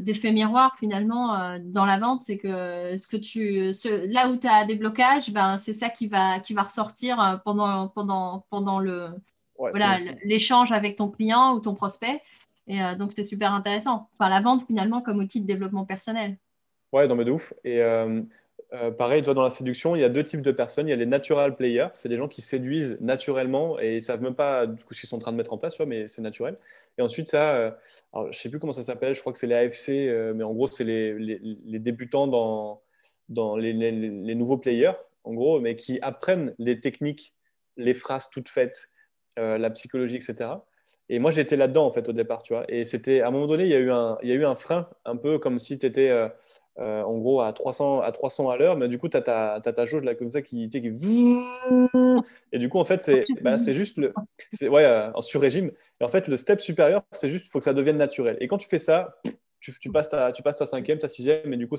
d'effet 0.00 0.32
miroir 0.32 0.76
finalement 0.78 1.58
dans 1.62 1.84
la 1.84 1.98
vente, 1.98 2.22
c'est 2.22 2.38
que 2.38 2.96
ce 2.96 3.06
que 3.06 3.18
tu, 3.18 3.70
là 4.08 4.30
où 4.30 4.36
tu 4.36 4.46
as 4.46 4.64
des 4.64 4.76
blocages, 4.76 5.30
ben, 5.30 5.58
c'est 5.58 5.74
ça 5.74 5.90
qui 5.90 6.06
va, 6.06 6.40
qui 6.40 6.54
va 6.54 6.62
ressortir 6.62 7.42
pendant, 7.44 7.88
pendant, 7.88 8.46
pendant 8.48 8.78
le, 8.78 9.10
voilà, 9.58 9.98
l'échange 10.24 10.72
avec 10.72 10.96
ton 10.96 11.10
client 11.10 11.54
ou 11.54 11.60
ton 11.60 11.74
prospect. 11.74 12.22
Et 12.68 12.80
donc, 12.96 13.12
c'est 13.12 13.24
super 13.24 13.52
intéressant. 13.52 14.08
Enfin, 14.18 14.28
la 14.28 14.40
vente 14.42 14.66
finalement 14.66 15.00
comme 15.00 15.18
outil 15.18 15.40
de 15.40 15.46
développement 15.46 15.86
personnel. 15.86 16.36
Ouais, 16.92 17.06
non, 17.06 17.14
mais 17.16 17.24
de 17.24 17.30
ouf. 17.30 17.52
Et 17.64 17.82
euh, 17.82 18.22
euh, 18.72 18.90
pareil, 18.90 19.22
dans 19.22 19.42
la 19.42 19.50
séduction, 19.50 19.94
il 19.94 20.00
y 20.00 20.04
a 20.04 20.08
deux 20.08 20.24
types 20.24 20.42
de 20.42 20.52
personnes. 20.52 20.86
Il 20.88 20.90
y 20.90 20.94
a 20.94 20.96
les 20.96 21.06
natural 21.06 21.56
players, 21.56 21.88
c'est 21.94 22.08
des 22.08 22.16
gens 22.16 22.28
qui 22.28 22.42
séduisent 22.42 22.98
naturellement 23.00 23.78
et 23.78 23.96
ils 23.96 24.02
savent 24.02 24.22
même 24.22 24.34
pas 24.34 24.66
du 24.66 24.82
coup 24.84 24.94
ce 24.94 25.00
qu'ils 25.00 25.08
sont 25.08 25.16
en 25.16 25.20
train 25.20 25.32
de 25.32 25.36
mettre 25.36 25.52
en 25.52 25.58
place, 25.58 25.78
mais 25.80 26.08
c'est 26.08 26.22
naturel. 26.22 26.56
Et 26.96 27.02
ensuite, 27.02 27.28
ça, 27.28 27.54
euh, 27.56 27.70
alors, 28.12 28.32
je 28.32 28.38
sais 28.38 28.48
plus 28.48 28.58
comment 28.58 28.72
ça 28.72 28.82
s'appelle, 28.82 29.14
je 29.14 29.20
crois 29.20 29.32
que 29.32 29.38
c'est 29.38 29.46
les 29.46 29.54
AFC, 29.54 30.34
mais 30.34 30.44
en 30.44 30.52
gros, 30.52 30.66
c'est 30.66 30.84
les, 30.84 31.78
débutants 31.78 32.26
dans, 32.26 33.56
les, 33.56 34.34
nouveaux 34.34 34.58
players, 34.58 34.94
en 35.24 35.34
gros, 35.34 35.60
mais 35.60 35.76
qui 35.76 36.00
apprennent 36.00 36.54
les 36.58 36.80
techniques, 36.80 37.34
les 37.76 37.94
phrases 37.94 38.30
toutes 38.30 38.48
faites, 38.48 38.88
la 39.36 39.70
psychologie, 39.70 40.16
etc. 40.16 40.54
Et 41.08 41.18
moi, 41.18 41.30
j'étais 41.30 41.56
là-dedans, 41.56 41.86
en 41.86 41.92
fait, 41.92 42.08
au 42.08 42.12
départ, 42.12 42.42
tu 42.42 42.52
vois. 42.52 42.64
Et 42.68 42.84
c'était, 42.84 43.20
à 43.22 43.28
un 43.28 43.30
moment 43.30 43.46
donné, 43.46 43.64
il 43.64 43.70
y 43.70 43.74
a 43.74 43.78
eu 43.78 43.90
un, 43.90 44.18
il 44.22 44.28
y 44.28 44.32
a 44.32 44.34
eu 44.34 44.44
un 44.44 44.54
frein, 44.54 44.88
un 45.04 45.16
peu 45.16 45.38
comme 45.38 45.58
si 45.58 45.78
tu 45.78 45.86
étais 45.86 46.10
euh, 46.80 47.02
en 47.02 47.18
gros 47.18 47.40
à 47.40 47.52
300 47.52 48.02
à, 48.02 48.12
300 48.12 48.50
à 48.50 48.56
l'heure, 48.56 48.76
mais 48.76 48.86
du 48.86 48.98
coup, 48.98 49.08
tu 49.08 49.16
as, 49.16 49.22
ta, 49.22 49.60
ta 49.60 49.84
jauge 49.84 50.04
là, 50.04 50.14
comme 50.14 50.30
ça 50.30 50.42
qui, 50.42 50.68
qui... 50.68 50.76
Et 52.52 52.58
du 52.58 52.68
coup, 52.68 52.78
en 52.78 52.84
fait, 52.84 53.02
c'est 53.02 53.24
bah, 53.40 53.52
juste 53.66 53.96
le. 53.96 54.12
Ouais, 54.62 54.84
euh, 54.84 55.10
en 55.12 55.20
sur-régime. 55.20 55.72
Et 56.00 56.04
en 56.04 56.08
fait, 56.08 56.28
le 56.28 56.36
step 56.36 56.60
supérieur, 56.60 57.02
c'est 57.10 57.28
juste 57.28 57.46
il 57.46 57.48
faut 57.50 57.58
que 57.58 57.64
ça 57.64 57.74
devienne 57.74 57.96
naturel. 57.96 58.36
Et 58.40 58.46
quand 58.46 58.58
tu 58.58 58.68
fais 58.68 58.78
ça, 58.78 59.16
tu, 59.58 59.74
tu 59.80 59.90
passes, 59.90 60.10
ta, 60.10 60.30
tu 60.30 60.44
passes 60.44 60.58
ta 60.58 60.66
cinquième, 60.66 61.00
ta 61.00 61.08
sixième, 61.08 61.52
et 61.52 61.56
du 61.56 61.66
coup, 61.66 61.76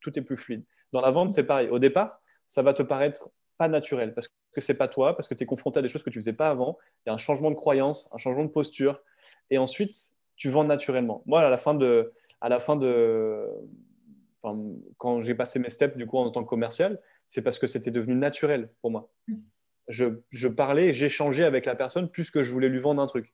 tout 0.00 0.18
est 0.18 0.22
plus 0.22 0.36
fluide. 0.36 0.64
Dans 0.92 1.00
la 1.00 1.10
vente, 1.10 1.30
c'est 1.30 1.46
pareil. 1.46 1.68
Au 1.70 1.78
départ, 1.78 2.20
ça 2.46 2.60
va 2.60 2.74
te 2.74 2.82
paraître 2.82 3.30
pas 3.62 3.68
naturel 3.68 4.12
parce 4.12 4.26
que 4.26 4.60
c'est 4.60 4.74
pas 4.74 4.88
toi, 4.88 5.14
parce 5.14 5.28
que 5.28 5.34
tu 5.34 5.44
es 5.44 5.46
confronté 5.46 5.78
à 5.78 5.82
des 5.82 5.88
choses 5.88 6.02
que 6.02 6.10
tu 6.10 6.18
faisais 6.18 6.32
pas 6.32 6.50
avant. 6.50 6.78
Il 7.06 7.10
y 7.10 7.10
a 7.10 7.14
un 7.14 7.18
changement 7.18 7.48
de 7.48 7.54
croyance, 7.54 8.10
un 8.12 8.18
changement 8.18 8.42
de 8.42 8.50
posture. 8.50 9.00
Et 9.50 9.58
ensuite, 9.58 9.94
tu 10.34 10.48
vends 10.48 10.64
naturellement. 10.64 11.22
Moi, 11.26 11.40
à 11.40 11.48
la 11.48 11.58
fin 11.58 11.74
de, 11.74 12.12
à 12.40 12.48
la 12.48 12.58
fin 12.58 12.74
de, 12.74 13.46
quand 14.98 15.20
j'ai 15.20 15.36
passé 15.36 15.60
mes 15.60 15.70
steps 15.70 15.96
du 15.96 16.06
coup 16.08 16.18
en 16.18 16.28
tant 16.32 16.42
que 16.42 16.48
commercial, 16.48 17.00
c'est 17.28 17.42
parce 17.42 17.60
que 17.60 17.68
c'était 17.68 17.92
devenu 17.92 18.16
naturel 18.16 18.68
pour 18.80 18.90
moi. 18.90 19.08
Mm. 19.28 19.36
Je, 19.86 20.06
je 20.30 20.48
parlais, 20.48 20.92
j'échangeais 20.92 21.44
avec 21.44 21.64
la 21.64 21.76
personne 21.76 22.08
plus 22.08 22.32
que 22.32 22.42
je 22.42 22.50
voulais 22.50 22.68
lui 22.68 22.80
vendre 22.80 23.00
un 23.00 23.06
truc. 23.06 23.32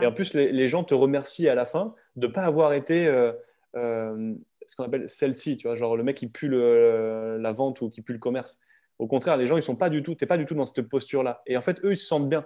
Et 0.00 0.06
en 0.06 0.12
plus, 0.12 0.34
les, 0.34 0.68
gens 0.68 0.84
te 0.84 0.94
remercient 0.94 1.48
à 1.48 1.54
la 1.54 1.64
fin 1.64 1.94
de 2.16 2.26
ne 2.26 2.32
pas 2.32 2.42
avoir 2.42 2.72
été 2.72 3.06
euh, 3.06 3.32
euh, 3.76 4.34
ce 4.66 4.76
qu'on 4.76 4.84
appelle 4.84 5.08
celle-ci, 5.08 5.56
tu 5.56 5.66
vois, 5.68 5.76
genre 5.76 5.96
le 5.96 6.02
mec 6.02 6.16
qui 6.16 6.26
pue 6.26 6.48
la 6.48 7.52
vente 7.52 7.80
ou 7.80 7.88
qui 7.88 8.02
pue 8.02 8.12
le 8.12 8.18
commerce. 8.18 8.60
Au 8.98 9.06
contraire, 9.06 9.36
les 9.36 9.46
gens, 9.46 9.56
ils 9.56 9.62
sont 9.62 9.76
pas 9.76 9.90
du 9.90 10.02
tout, 10.02 10.14
t'es 10.14 10.26
pas 10.26 10.38
du 10.38 10.46
tout 10.46 10.54
dans 10.54 10.66
cette 10.66 10.88
posture-là. 10.88 11.42
Et 11.46 11.56
en 11.56 11.62
fait, 11.62 11.82
eux, 11.84 11.92
ils 11.92 11.96
se 11.96 12.06
sentent 12.06 12.28
bien. 12.28 12.44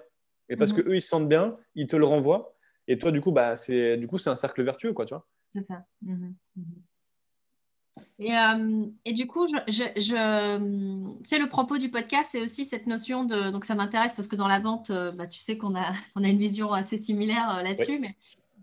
Et 0.49 0.57
parce 0.57 0.73
mm-hmm. 0.73 0.83
que 0.83 0.89
eux, 0.89 0.97
ils 0.97 1.03
se 1.03 1.09
sentent 1.09 1.29
bien, 1.29 1.57
ils 1.75 1.87
te 1.87 1.97
le 1.97 2.05
renvoient. 2.05 2.55
Et 2.89 2.99
toi, 2.99 3.11
du 3.11 3.21
coup, 3.21 3.33
bah, 3.33 3.57
c'est 3.57 3.97
du 3.97 4.07
coup, 4.07 4.19
c'est 4.19 4.31
un 4.31 4.37
cercle 4.37 4.63
vertueux, 4.63 4.93
quoi, 4.93 5.07
tu 5.07 5.15
vois. 5.15 5.27
C'est 5.53 5.67
ça. 5.67 5.85
Mm-hmm. 6.05 6.33
Et, 8.19 8.37
euh, 8.37 8.87
et, 9.05 9.13
du 9.13 9.27
coup, 9.27 9.47
je, 9.47 11.39
le 11.39 11.49
propos 11.49 11.79
du 11.79 11.91
podcast, 11.91 12.31
c'est 12.33 12.43
aussi 12.43 12.65
cette 12.65 12.87
notion 12.87 13.25
de. 13.25 13.51
Donc, 13.51 13.65
ça 13.65 13.75
m'intéresse 13.75 14.15
parce 14.15 14.29
que 14.29 14.37
dans 14.37 14.49
la 14.49 14.61
vente, 14.61 14.91
euh, 14.91 15.13
bah, 15.13 15.27
tu 15.27 15.39
sais 15.39 15.59
qu'on 15.59 15.77
a, 15.77 15.93
on 16.17 16.25
a 16.25 16.29
une 16.29 16.39
vision 16.39 16.73
assez 16.73 16.99
similaire 16.99 17.57
euh, 17.57 17.63
là-dessus, 17.63 17.99
mais 17.99 18.17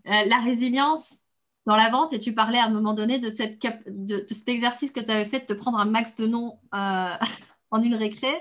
la 0.05 0.39
résilience 0.39 1.19
dans 1.67 1.75
la 1.75 1.91
vente, 1.91 2.13
et 2.13 2.19
tu 2.19 2.33
parlais 2.33 2.57
à 2.57 2.65
un 2.65 2.69
moment 2.69 2.93
donné 2.93 3.19
de, 3.19 3.29
cette 3.29 3.61
de, 3.87 4.25
cet 4.27 4.49
exercice 4.49 4.89
que 4.91 5.01
tu 5.01 5.11
avais 5.11 5.25
fait 5.25 5.41
de 5.41 5.45
te 5.45 5.53
prendre 5.53 5.77
un 5.77 5.85
max 5.85 6.15
de 6.15 6.25
noms 6.25 6.57
en 7.71 7.81
une 7.81 7.95
récré. 7.95 8.33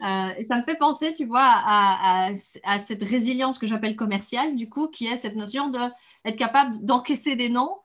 et 0.00 0.44
ça 0.44 0.56
me 0.56 0.62
fait 0.62 0.78
penser, 0.78 1.12
tu 1.12 1.24
vois, 1.24 1.40
à, 1.42 2.28
à, 2.28 2.32
à 2.64 2.78
cette 2.78 3.02
résilience 3.02 3.58
que 3.58 3.66
j'appelle 3.66 3.96
commerciale, 3.96 4.54
du 4.54 4.68
coup, 4.68 4.88
qui 4.88 5.06
est 5.06 5.18
cette 5.18 5.36
notion 5.36 5.68
d'être 5.68 6.36
capable 6.36 6.84
d'encaisser 6.84 7.36
des 7.36 7.48
noms 7.48 7.76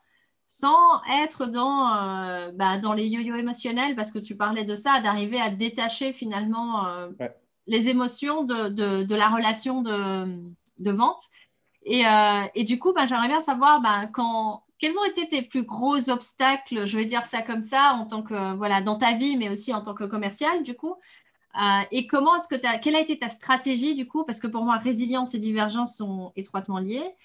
sans 0.48 1.02
être 1.24 1.46
dans, 1.46 1.94
euh, 1.94 2.52
bah, 2.54 2.78
dans 2.78 2.94
les 2.94 3.08
yo-yo 3.08 3.36
émotionnels, 3.36 3.96
parce 3.96 4.12
que 4.12 4.20
tu 4.20 4.36
parlais 4.36 4.64
de 4.64 4.76
ça, 4.76 5.02
d'arriver 5.02 5.40
à 5.40 5.50
détacher 5.50 6.14
finalement 6.14 6.88
euh, 6.88 7.10
les 7.68 7.90
émotions 7.90 8.44
de, 8.44 8.70
de, 9.04 9.16
la 9.16 9.28
relation 9.28 9.82
de, 9.82 10.40
de 10.80 10.92
vente. 10.92 11.24
Et, 11.84 12.06
euh, 12.08 12.44
et, 12.56 12.64
du 12.64 12.80
coup, 12.80 12.94
bah, 12.94 13.06
j'aimerais 13.06 13.28
bien 13.28 13.42
savoir 13.42 13.82
bah, 13.82 14.08
quand, 14.08 14.64
quels 14.80 14.98
ont 14.98 15.06
été 15.06 15.28
tes 15.28 15.42
plus 15.42 15.64
gros 15.64 16.10
obstacles, 16.10 16.86
je 16.86 16.98
vais 16.98 17.06
dire 17.06 17.26
ça 17.26 17.42
comme 17.42 17.64
ça, 17.64 17.94
en 17.94 18.06
tant 18.06 18.22
que, 18.22 18.56
voilà, 18.56 18.82
dans 18.82 18.96
ta 18.98 19.14
vie, 19.14 19.38
mais 19.38 19.50
aussi 19.50 19.74
en 19.74 19.82
tant 19.82 19.94
que 19.94 20.04
commercial, 20.04 20.64
du 20.64 20.76
coup? 20.76 20.96
et 21.92 22.06
comment 22.06 22.36
est-ce 22.36 22.48
que 22.48 22.82
quelle 22.84 22.96
a 22.96 23.00
été 23.00 23.18
ta 23.18 23.30
stratégie, 23.30 23.96
du 23.96 24.08
coup, 24.08 24.24
parce 24.24 24.40
que 24.40 24.46
pour 24.46 24.64
moi, 24.64 24.78
résilience 24.78 25.34
et 25.34 25.40
divergence 25.40 25.98
sont 25.98 26.32
étroitement 26.36 26.78
liées. 26.78 27.16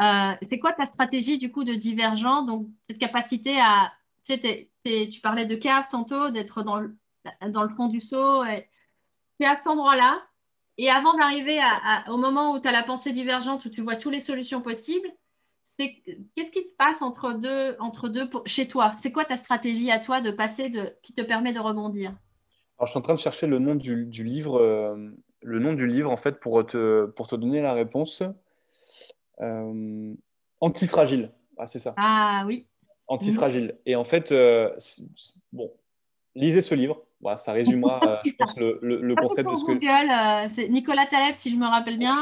Euh, 0.00 0.32
c'est 0.42 0.58
quoi 0.58 0.72
ta 0.72 0.86
stratégie 0.86 1.38
du 1.38 1.50
coup 1.50 1.64
de 1.64 1.74
divergent? 1.74 2.42
Donc, 2.42 2.66
cette 2.88 2.98
capacité 2.98 3.58
à. 3.60 3.92
Tu 4.26 4.38
tu 4.38 5.20
parlais 5.20 5.46
de 5.46 5.54
cave 5.54 5.86
tantôt, 5.90 6.30
d'être 6.30 6.62
dans 6.62 6.78
le, 6.78 6.96
dans 7.48 7.62
le 7.62 7.68
fond 7.70 7.88
du 7.88 8.00
seau. 8.00 8.44
Tu 8.44 8.50
es 9.40 9.46
à 9.46 9.56
cet 9.56 9.66
endroit-là. 9.66 10.22
Et 10.76 10.90
avant 10.90 11.14
d'arriver 11.14 11.60
au 12.08 12.16
moment 12.16 12.52
où 12.52 12.60
tu 12.60 12.68
as 12.68 12.72
la 12.72 12.82
pensée 12.82 13.12
divergente, 13.12 13.64
où 13.64 13.70
tu 13.70 13.80
vois 13.80 13.96
toutes 13.96 14.12
les 14.12 14.20
solutions 14.20 14.60
possibles, 14.60 15.08
qu'est-ce 15.76 16.50
qui 16.50 16.62
te 16.62 16.76
passe 16.76 17.02
entre 17.02 17.32
deux, 17.32 17.76
entre 17.80 18.08
deux 18.08 18.28
chez 18.46 18.68
toi? 18.68 18.94
C'est 18.96 19.12
quoi 19.12 19.24
ta 19.24 19.36
stratégie 19.36 19.90
à 19.90 19.98
toi 19.98 20.20
de 20.20 20.30
passer 20.30 20.68
de, 20.68 20.94
qui 21.02 21.12
te 21.12 21.22
permet 21.22 21.52
de 21.52 21.60
rebondir? 21.60 22.14
Alors, 22.78 22.86
je 22.86 22.90
suis 22.90 22.98
en 22.98 23.02
train 23.02 23.14
de 23.14 23.20
chercher 23.20 23.46
le 23.46 23.58
nom 23.58 23.74
du, 23.74 24.04
livre, 24.24 24.60
euh, 24.60 25.10
le 25.42 25.58
nom 25.58 25.74
du 25.74 25.86
livre 25.86 26.10
en 26.10 26.16
fait 26.16 26.40
pour 26.40 26.64
te, 26.66 27.06
pour 27.06 27.26
te 27.28 27.36
donner 27.36 27.60
la 27.60 27.72
réponse. 27.72 28.22
Euh, 29.40 30.14
antifragile. 30.60 31.30
Ah, 31.56 31.66
c'est 31.66 31.78
ça. 31.78 31.94
Ah 31.96 32.44
oui. 32.46 32.66
Antifragile. 33.06 33.78
Et 33.86 33.96
en 33.96 34.04
fait, 34.04 34.32
euh, 34.32 34.70
bon, 35.52 35.72
lisez 36.34 36.62
ce 36.62 36.74
livre. 36.74 37.02
Voilà, 37.20 37.36
ça 37.36 37.52
résumera, 37.52 38.20
je 38.24 38.32
pense, 38.32 38.56
le, 38.56 38.78
le, 38.82 39.14
concept 39.16 39.48
de 39.48 39.54
ce 39.54 39.64
que. 39.64 40.54
c'est 40.54 40.68
Nicolas 40.68 41.06
Taleb, 41.06 41.34
si 41.34 41.50
je 41.50 41.56
me 41.56 41.66
rappelle 41.66 41.98
bien. 41.98 42.14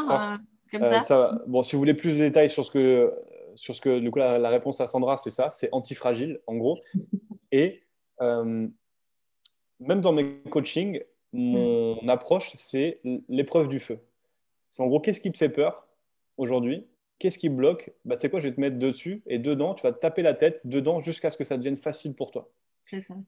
comme 0.70 0.84
ça. 1.00 1.42
Bon, 1.46 1.62
si 1.62 1.74
vous 1.74 1.80
voulez 1.80 1.94
plus 1.94 2.12
de 2.12 2.18
détails 2.18 2.50
sur 2.50 2.64
ce 2.64 2.70
que, 2.70 3.12
sur 3.54 3.74
ce 3.74 3.80
que 3.80 3.98
du 3.98 4.10
coup, 4.10 4.18
la, 4.18 4.48
réponse 4.48 4.80
à 4.80 4.86
Sandra, 4.86 5.16
c'est 5.16 5.30
ça, 5.30 5.50
c'est 5.50 5.68
antifragile, 5.72 6.40
en 6.46 6.56
gros. 6.56 6.78
Et 7.52 7.82
même 8.20 10.00
dans 10.00 10.12
mes 10.12 10.38
coachings, 10.50 11.02
mon 11.32 12.02
mm. 12.02 12.08
approche, 12.08 12.52
c'est 12.54 13.00
l'épreuve 13.28 13.68
du 13.68 13.80
feu. 13.80 13.98
C'est 14.68 14.82
en 14.82 14.86
gros, 14.86 15.00
qu'est-ce 15.00 15.20
qui 15.20 15.32
te 15.32 15.38
fait 15.38 15.48
peur 15.48 15.86
aujourd'hui? 16.36 16.86
Qu'est-ce 17.18 17.38
qui 17.38 17.48
bloque? 17.48 17.92
Bah, 18.04 18.16
C'est 18.16 18.30
quoi 18.30 18.40
Je 18.40 18.48
vais 18.48 18.54
te 18.54 18.60
mettre 18.60 18.78
dessus 18.78 19.22
et 19.26 19.38
dedans, 19.38 19.74
tu 19.74 19.82
vas 19.82 19.92
te 19.92 19.98
taper 19.98 20.22
la 20.22 20.34
tête 20.34 20.60
dedans 20.64 21.00
jusqu'à 21.00 21.30
ce 21.30 21.36
que 21.36 21.44
ça 21.44 21.56
devienne 21.56 21.76
facile 21.76 22.16
pour 22.16 22.30
toi. 22.30 22.50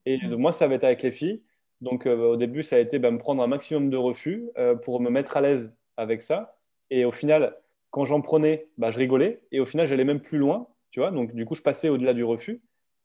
Et 0.05 0.19
moi, 0.37 0.53
ça 0.53 0.69
va 0.69 0.75
être 0.75 0.85
avec 0.85 1.03
les 1.03 1.13
filles. 1.13 1.43
Donc, 1.81 2.07
euh, 2.07 2.33
au 2.33 2.37
début, 2.37 2.63
ça 2.63 2.77
a 2.77 2.79
été 2.79 2.99
bah, 2.99 3.11
me 3.11 3.19
prendre 3.19 3.43
un 3.43 3.47
maximum 3.47 3.91
de 3.91 3.97
refus 3.97 4.51
euh, 4.59 4.75
pour 4.75 5.01
me 5.01 5.11
mettre 5.11 5.37
à 5.37 5.41
l'aise 5.41 5.75
avec 5.97 6.23
ça. 6.23 6.59
Et 6.91 7.05
au 7.05 7.13
final, 7.13 7.57
quand 7.95 8.05
j'en 8.05 8.21
prenais, 8.21 8.67
bah, 8.77 8.91
je 8.91 8.99
rigolais. 8.99 9.41
Et 9.53 9.61
au 9.61 9.67
final, 9.67 9.87
j'allais 9.87 10.05
même 10.05 10.19
plus 10.19 10.39
loin. 10.39 10.67
Tu 10.91 10.99
vois 10.99 11.13
Donc, 11.13 11.33
du 11.33 11.47
coup, 11.47 11.55
je 11.55 11.63
passais 11.63 11.89
au-delà 11.89 12.13
du 12.13 12.25
refus. 12.25 12.61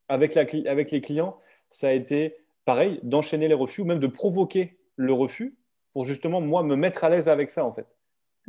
Avec, 0.07 0.33
la, 0.33 0.47
avec 0.65 0.89
les 0.89 0.99
clients, 0.99 1.37
ça 1.69 1.89
a 1.89 1.91
été 1.91 2.37
pareil, 2.65 2.99
d'enchaîner 3.03 3.47
les 3.47 3.53
refus 3.53 3.81
ou 3.81 3.85
même 3.85 3.99
de 3.99 4.07
provoquer 4.07 4.79
le 4.95 5.13
refus 5.13 5.55
pour 5.93 6.05
justement, 6.05 6.41
moi, 6.41 6.63
me 6.63 6.75
mettre 6.75 7.03
à 7.03 7.09
l'aise 7.09 7.29
avec 7.29 7.51
ça, 7.51 7.65
en 7.65 7.71
fait. 7.71 7.95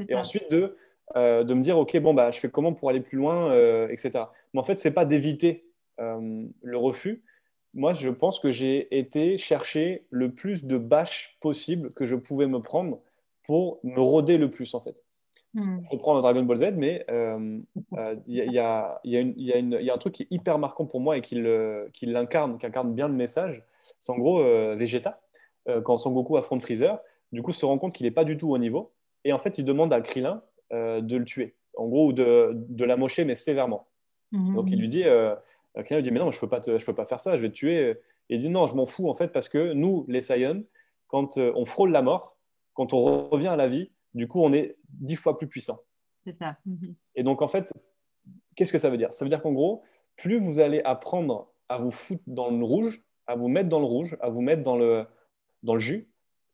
Et 0.09 0.15
ensuite, 0.15 0.51
de 0.51 0.79
euh, 1.17 1.45
de 1.45 1.53
me 1.53 1.61
dire, 1.61 1.77
OK, 1.77 1.95
bon, 1.99 2.15
bah, 2.15 2.31
je 2.31 2.41
fais 2.41 2.49
comment 2.49 2.73
pour 2.73 2.89
aller 2.89 3.01
plus 3.01 3.19
loin, 3.19 3.53
euh, 3.53 3.89
etc. 3.89 4.25
Mais 4.55 4.61
en 4.61 4.63
fait, 4.63 4.77
ce 4.77 4.89
n'est 4.89 4.95
pas 4.95 5.05
d'éviter 5.05 5.67
euh, 6.01 6.47
le 6.63 6.79
refus. 6.79 7.23
Moi, 7.75 7.93
je 7.93 8.09
pense 8.09 8.41
que 8.41 8.51
j'ai 8.51 8.97
été 8.99 9.37
chercher 9.37 10.07
le 10.09 10.33
plus 10.33 10.65
de 10.65 10.79
bâches 10.79 11.37
possible 11.43 11.93
que 11.93 12.07
je 12.07 12.17
pouvais 12.17 12.47
me 12.47 12.61
prendre 12.61 13.03
pour 13.45 13.79
me 13.83 14.01
roder 14.01 14.39
le 14.39 14.51
plus, 14.51 14.73
en 14.73 14.81
fait. 14.81 14.97
Hmm. 15.55 15.81
Je 15.85 15.89
reprends 15.91 16.21
Dragon 16.21 16.43
Ball 16.43 16.57
Z, 16.59 16.73
mais 16.77 17.05
il 17.09 18.53
y, 18.53 18.59
a 18.59 19.01
un 19.03 19.99
truc 19.99 20.15
qui 20.15 20.23
est 20.25 20.29
hyper 20.31 20.59
marquant 20.59 20.87
pour 20.87 21.01
moi 21.01 21.17
et 21.17 21.21
qui 21.23 21.37
l'incarne, 21.37 22.59
qui 22.59 22.67
incarne 22.67 22.95
bien 22.95 23.09
le 23.09 23.15
message. 23.15 23.65
C'est 23.99 24.13
en 24.13 24.19
gros 24.19 24.43
Vegeta, 24.43 25.21
quand 25.85 25.99
Son 25.99 26.13
Goku 26.13 26.37
affronte 26.37 26.63
Freezer, 26.63 27.01
du 27.33 27.43
coup, 27.43 27.53
se 27.53 27.65
rend 27.65 27.79
compte 27.79 27.95
qu'il 27.95 28.07
n'est 28.07 28.11
pas 28.11 28.25
du 28.25 28.37
tout 28.37 28.51
au 28.51 28.59
niveau. 28.59 28.93
Et 29.25 29.33
en 29.33 29.39
fait, 29.39 29.59
il 29.59 29.65
demande 29.65 29.93
à 29.93 30.01
Krillin 30.01 30.43
euh, 30.73 31.01
de 31.01 31.17
le 31.17 31.25
tuer. 31.25 31.55
En 31.77 31.89
gros, 31.89 32.09
ou 32.09 32.13
de, 32.13 32.53
de 32.55 32.85
l'amocher, 32.85 33.25
mais 33.25 33.35
sévèrement. 33.35 33.87
Mhm. 34.33 34.55
Donc 34.55 34.71
il 34.71 34.79
lui 34.79 34.89
dit, 34.89 35.05
euh, 35.05 35.35
lui 35.91 36.03
dit, 36.03 36.11
mais 36.11 36.19
non, 36.19 36.31
je 36.31 36.37
ne 36.37 36.41
peux, 36.41 36.49
pas 36.49 36.61
je 36.65 36.85
peux 36.85 36.95
pas 36.95 37.07
faire 37.07 37.21
ça, 37.21 37.37
je 37.37 37.43
vais 37.43 37.51
te 37.51 37.55
tuer. 37.55 37.91
Et 37.91 37.97
il 38.29 38.39
dit, 38.39 38.49
non, 38.49 38.67
je 38.67 38.75
m'en 38.75 38.87
fous, 38.87 39.09
en 39.09 39.15
fait, 39.15 39.29
parce 39.29 39.49
que 39.49 39.73
nous, 39.73 40.05
les 40.09 40.23
Saiyans, 40.23 40.63
quand 41.09 41.37
on 41.39 41.65
frôle 41.65 41.91
la 41.91 42.03
mort, 42.03 42.37
quand 42.75 42.93
on 42.93 43.29
revient 43.29 43.49
à 43.49 43.57
la 43.57 43.69
vie, 43.69 43.91
du 44.15 44.27
coup, 44.29 44.41
on 44.41 44.53
est 44.53 44.77
dix 44.89 45.17
fois 45.17 45.39
plus 45.39 45.47
puissant. 45.47 45.79
C'est 46.25 46.37
ça. 46.37 46.57
Mhm. 46.67 46.95
Et 47.15 47.23
donc, 47.23 47.43
en 47.43 47.49
fait, 47.49 47.73
qu'est-ce 48.57 48.73
que 48.73 48.79
ça 48.79 48.91
veut 48.91 48.99
dire? 48.99 49.13
Ça 49.15 49.25
veut 49.25 49.29
dire 49.29 49.43
qu'en 49.43 49.53
gros, 49.53 49.83
plus 50.17 50.39
vous 50.39 50.61
allez 50.61 50.83
apprendre 50.85 51.51
à 51.69 51.79
vous 51.79 51.91
foutre 51.91 52.23
dans 52.27 52.51
le 52.51 52.65
rouge, 52.65 53.03
à 53.27 53.37
vous 53.37 53.49
mettre 53.49 53.69
dans 53.69 53.79
le 53.79 53.87
rouge, 53.87 54.17
à 54.21 54.29
vous 54.29 54.41
mettre 54.41 54.63
dans 54.63 54.77
le, 54.77 55.07
dans 55.63 55.75
le 55.75 55.81
jus, 55.81 56.09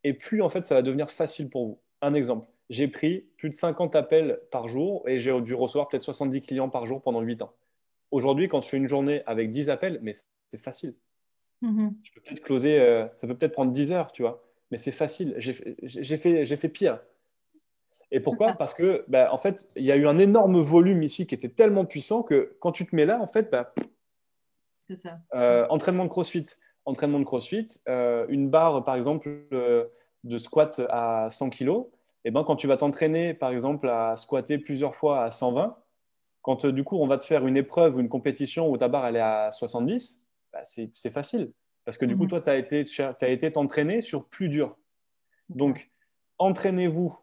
et 0.04 0.12
plus 0.12 0.42
en 0.42 0.50
fait 0.50 0.64
ça 0.64 0.74
va 0.74 0.82
devenir 0.82 1.10
facile 1.10 1.48
pour 1.48 1.66
vous. 1.66 1.80
Un 2.02 2.14
exemple, 2.14 2.46
j'ai 2.70 2.86
pris 2.86 3.26
plus 3.38 3.48
de 3.48 3.54
50 3.54 3.96
appels 3.96 4.40
par 4.50 4.68
jour 4.68 5.08
et 5.08 5.18
j'ai 5.18 5.40
dû 5.40 5.54
recevoir 5.54 5.88
peut-être 5.88 6.02
70 6.02 6.42
clients 6.42 6.68
par 6.68 6.86
jour 6.86 7.02
pendant 7.02 7.20
8 7.20 7.42
ans. 7.42 7.52
Aujourd'hui, 8.10 8.48
quand 8.48 8.60
je 8.60 8.68
fais 8.68 8.76
une 8.76 8.88
journée 8.88 9.22
avec 9.26 9.50
10 9.50 9.70
appels, 9.70 9.98
mais 10.02 10.12
c'est 10.12 10.58
facile. 10.58 10.94
Mhm. 11.62 11.96
Je 12.02 12.12
peux 12.12 12.20
peut-être 12.20 12.42
closer, 12.42 12.78
euh, 12.78 13.06
ça 13.16 13.26
peut 13.26 13.36
peut-être 13.36 13.52
prendre 13.52 13.72
10 13.72 13.92
heures, 13.92 14.12
tu 14.12 14.22
vois, 14.22 14.44
mais 14.70 14.78
c'est 14.78 14.92
facile. 14.92 15.34
J'ai 15.38 15.54
fait, 16.16 16.44
fait 16.44 16.68
pire. 16.68 17.00
Et 18.10 18.20
pourquoi? 18.20 18.52
Parce 18.52 18.74
que, 18.74 19.04
bah, 19.08 19.32
en 19.32 19.38
fait, 19.38 19.68
il 19.76 19.84
y 19.84 19.92
a 19.92 19.96
eu 19.96 20.06
un 20.06 20.18
énorme 20.18 20.60
volume 20.60 21.02
ici 21.02 21.26
qui 21.26 21.34
était 21.34 21.48
tellement 21.48 21.84
puissant 21.84 22.22
que 22.22 22.56
quand 22.60 22.72
tu 22.72 22.86
te 22.86 22.94
mets 22.94 23.04
là, 23.06 23.20
en 23.20 23.26
fait, 23.26 23.50
bah, 23.50 23.74
ça. 25.02 25.18
Euh, 25.34 25.66
entraînement 25.68 26.04
de 26.04 26.10
CrossFit. 26.10 26.44
Entraînement 26.84 27.18
de 27.18 27.24
CrossFit, 27.24 27.66
euh, 27.88 28.26
une 28.28 28.48
barre, 28.48 28.84
par 28.84 28.94
exemple, 28.94 29.28
euh, 29.52 29.86
de 30.22 30.38
squat 30.38 30.80
à 30.88 31.28
100 31.28 31.50
kg, 31.50 31.86
et 32.24 32.30
ben, 32.30 32.44
quand 32.44 32.56
tu 32.56 32.66
vas 32.66 32.76
t'entraîner, 32.76 33.34
par 33.34 33.50
exemple, 33.50 33.88
à 33.88 34.16
squatter 34.16 34.58
plusieurs 34.58 34.94
fois 34.94 35.24
à 35.24 35.30
120, 35.30 35.76
quand 36.42 36.66
du 36.66 36.84
coup, 36.84 36.96
on 36.98 37.06
va 37.08 37.18
te 37.18 37.24
faire 37.24 37.46
une 37.46 37.56
épreuve 37.56 37.96
ou 37.96 38.00
une 38.00 38.08
compétition 38.08 38.68
où 38.68 38.76
ta 38.76 38.86
barre 38.86 39.06
elle 39.06 39.16
est 39.16 39.20
à 39.20 39.50
70, 39.50 40.28
bah, 40.52 40.60
c'est 40.64 41.10
facile. 41.10 41.52
Parce 41.84 41.98
que 41.98 42.04
du 42.04 42.16
coup, 42.16 42.24
mhm. 42.24 42.28
toi, 42.28 42.40
tu 42.40 42.50
as 42.50 42.56
été 42.56 42.84
été 43.22 43.52
t'entraîner 43.52 44.00
sur 44.00 44.26
plus 44.26 44.48
dur. 44.48 44.76
Donc, 45.48 45.90
entraînez-vous 46.38 47.16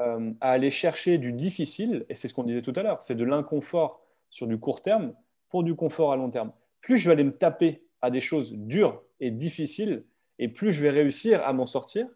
euh, 0.00 0.32
à 0.40 0.52
aller 0.52 0.70
chercher 0.70 1.18
du 1.18 1.32
difficile, 1.32 2.06
et 2.08 2.14
c'est 2.14 2.28
ce 2.28 2.34
qu'on 2.34 2.44
disait 2.44 2.62
tout 2.62 2.72
à 2.76 2.82
l'heure, 2.82 3.02
c'est 3.02 3.14
de 3.14 3.24
l'inconfort 3.24 4.02
sur 4.30 4.46
du 4.46 4.58
court 4.58 4.82
terme 4.82 5.14
pour 5.48 5.62
du 5.62 5.74
confort 5.74 6.12
à 6.12 6.16
long 6.16 6.30
terme. 6.30 6.52
Plus 6.80 6.98
je 6.98 7.08
vais 7.08 7.12
aller 7.12 7.24
me 7.24 7.36
taper 7.36 7.82
à 8.00 8.10
des 8.10 8.20
choses 8.20 8.54
dures 8.54 9.02
et 9.20 9.30
difficiles, 9.30 10.04
et 10.38 10.48
plus 10.48 10.72
je 10.72 10.80
vais 10.80 10.90
réussir 10.90 11.46
à 11.46 11.52
m'en 11.52 11.66
sortir, 11.66 12.08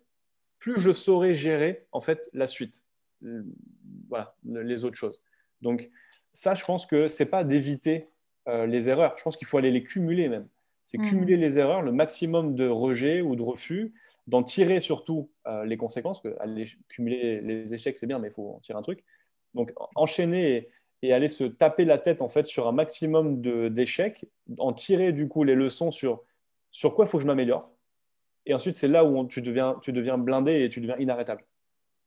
plus 0.59 0.81
je 0.81 0.93
saurai 0.93 1.35
gérer 1.35 1.87
en 1.93 2.01
fait 2.01 2.29
la 2.33 2.47
suite, 2.47 2.83
voilà, 4.09 4.35
les 4.45 4.85
autres 4.85 4.97
choses. 4.97 5.21
Donc 5.63 5.91
ça, 6.33 6.55
je 6.55 6.65
pense 6.65 6.87
que 6.87 7.09
c'est 7.09 7.27
pas 7.27 7.45
d'éviter 7.45 8.09
euh, 8.49 8.67
les 8.67 8.89
erreurs. 8.89 9.15
Je 9.17 9.23
pense 9.23 9.37
qu'il 9.37 9.47
faut 9.47 9.59
aller 9.59 9.71
les 9.71 9.83
cumuler 9.83 10.29
même. 10.29 10.47
C'est 10.85 10.99
mmh. 10.99 11.09
cumuler 11.09 11.37
les 11.37 11.59
erreurs, 11.59 11.83
le 11.83 11.93
maximum 11.93 12.55
de 12.55 12.69
rejet 12.69 13.21
ou 13.21 13.37
de 13.37 13.43
refus, 13.43 13.93
d'en 14.27 14.43
tirer 14.43 14.81
surtout 14.81 15.31
euh, 15.47 15.65
les 15.65 15.77
conséquences, 15.77 16.21
que 16.21 16.37
cumuler 16.89 17.41
les 17.41 17.75
échecs, 17.75 17.97
c'est 17.97 18.07
bien, 18.07 18.19
mais 18.19 18.29
il 18.29 18.35
faut 18.35 18.55
en 18.57 18.61
tirer 18.61 18.79
un 18.79 18.83
truc. 18.83 19.05
Donc, 19.55 19.73
enchaîner 19.95 20.69
et, 21.03 21.13
aller 21.13 21.29
se 21.29 21.45
taper 21.45 21.85
la 21.85 21.99
tête 21.99 22.21
en 22.21 22.29
fait 22.29 22.49
sur 22.49 22.67
un 22.67 22.73
maximum 22.73 23.41
d'échecs, 23.71 24.27
en 24.59 24.73
tirer 24.73 25.13
du 25.13 25.29
coup 25.29 25.45
les 25.45 25.55
leçons 25.55 25.93
sur 25.93 26.25
sur 26.73 26.95
quoi 26.95 27.05
il 27.05 27.09
faut 27.09 27.19
que 27.19 27.23
je 27.23 27.29
m'améliore. 27.29 27.71
Et 28.45 28.55
ensuite, 28.55 28.75
c'est 28.75 28.89
là 28.89 29.05
où 29.05 29.27
tu, 29.27 29.41
deviens, 29.41 29.77
tu 29.83 29.93
deviens 29.93 30.19
blindé 30.19 30.63
et 30.63 30.69
tu 30.69 30.81
deviens 30.81 30.97
inarrêtable. 30.99 31.45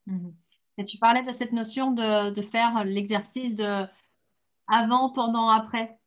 Mhm. 0.06 0.34
Et 0.78 0.84
tu 0.84 0.98
parlais 0.98 1.24
de 1.24 1.32
cette 1.32 1.54
notion 1.54 1.92
de, 1.92 2.30
de 2.32 2.42
faire 2.42 2.84
l'exercice 2.86 3.56
de 3.56 3.86
avant, 4.68 5.10
pendant, 5.10 5.50
après. 5.50 5.99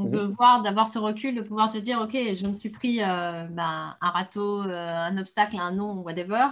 Donc, 0.00 0.10
de 0.12 0.20
mhm. 0.20 0.32
voir, 0.32 0.62
d'avoir 0.62 0.88
ce 0.88 0.98
recul, 0.98 1.34
de 1.34 1.42
pouvoir 1.42 1.70
te 1.70 1.76
dire, 1.76 2.00
OK, 2.00 2.12
je 2.12 2.46
me 2.46 2.58
suis 2.58 2.70
pris 2.70 3.02
euh, 3.02 3.44
ben, 3.50 3.96
un 4.00 4.10
râteau, 4.10 4.62
euh, 4.62 4.96
un 4.96 5.16
obstacle, 5.18 5.56
un 5.58 5.72
nom, 5.72 6.00
whatever. 6.00 6.46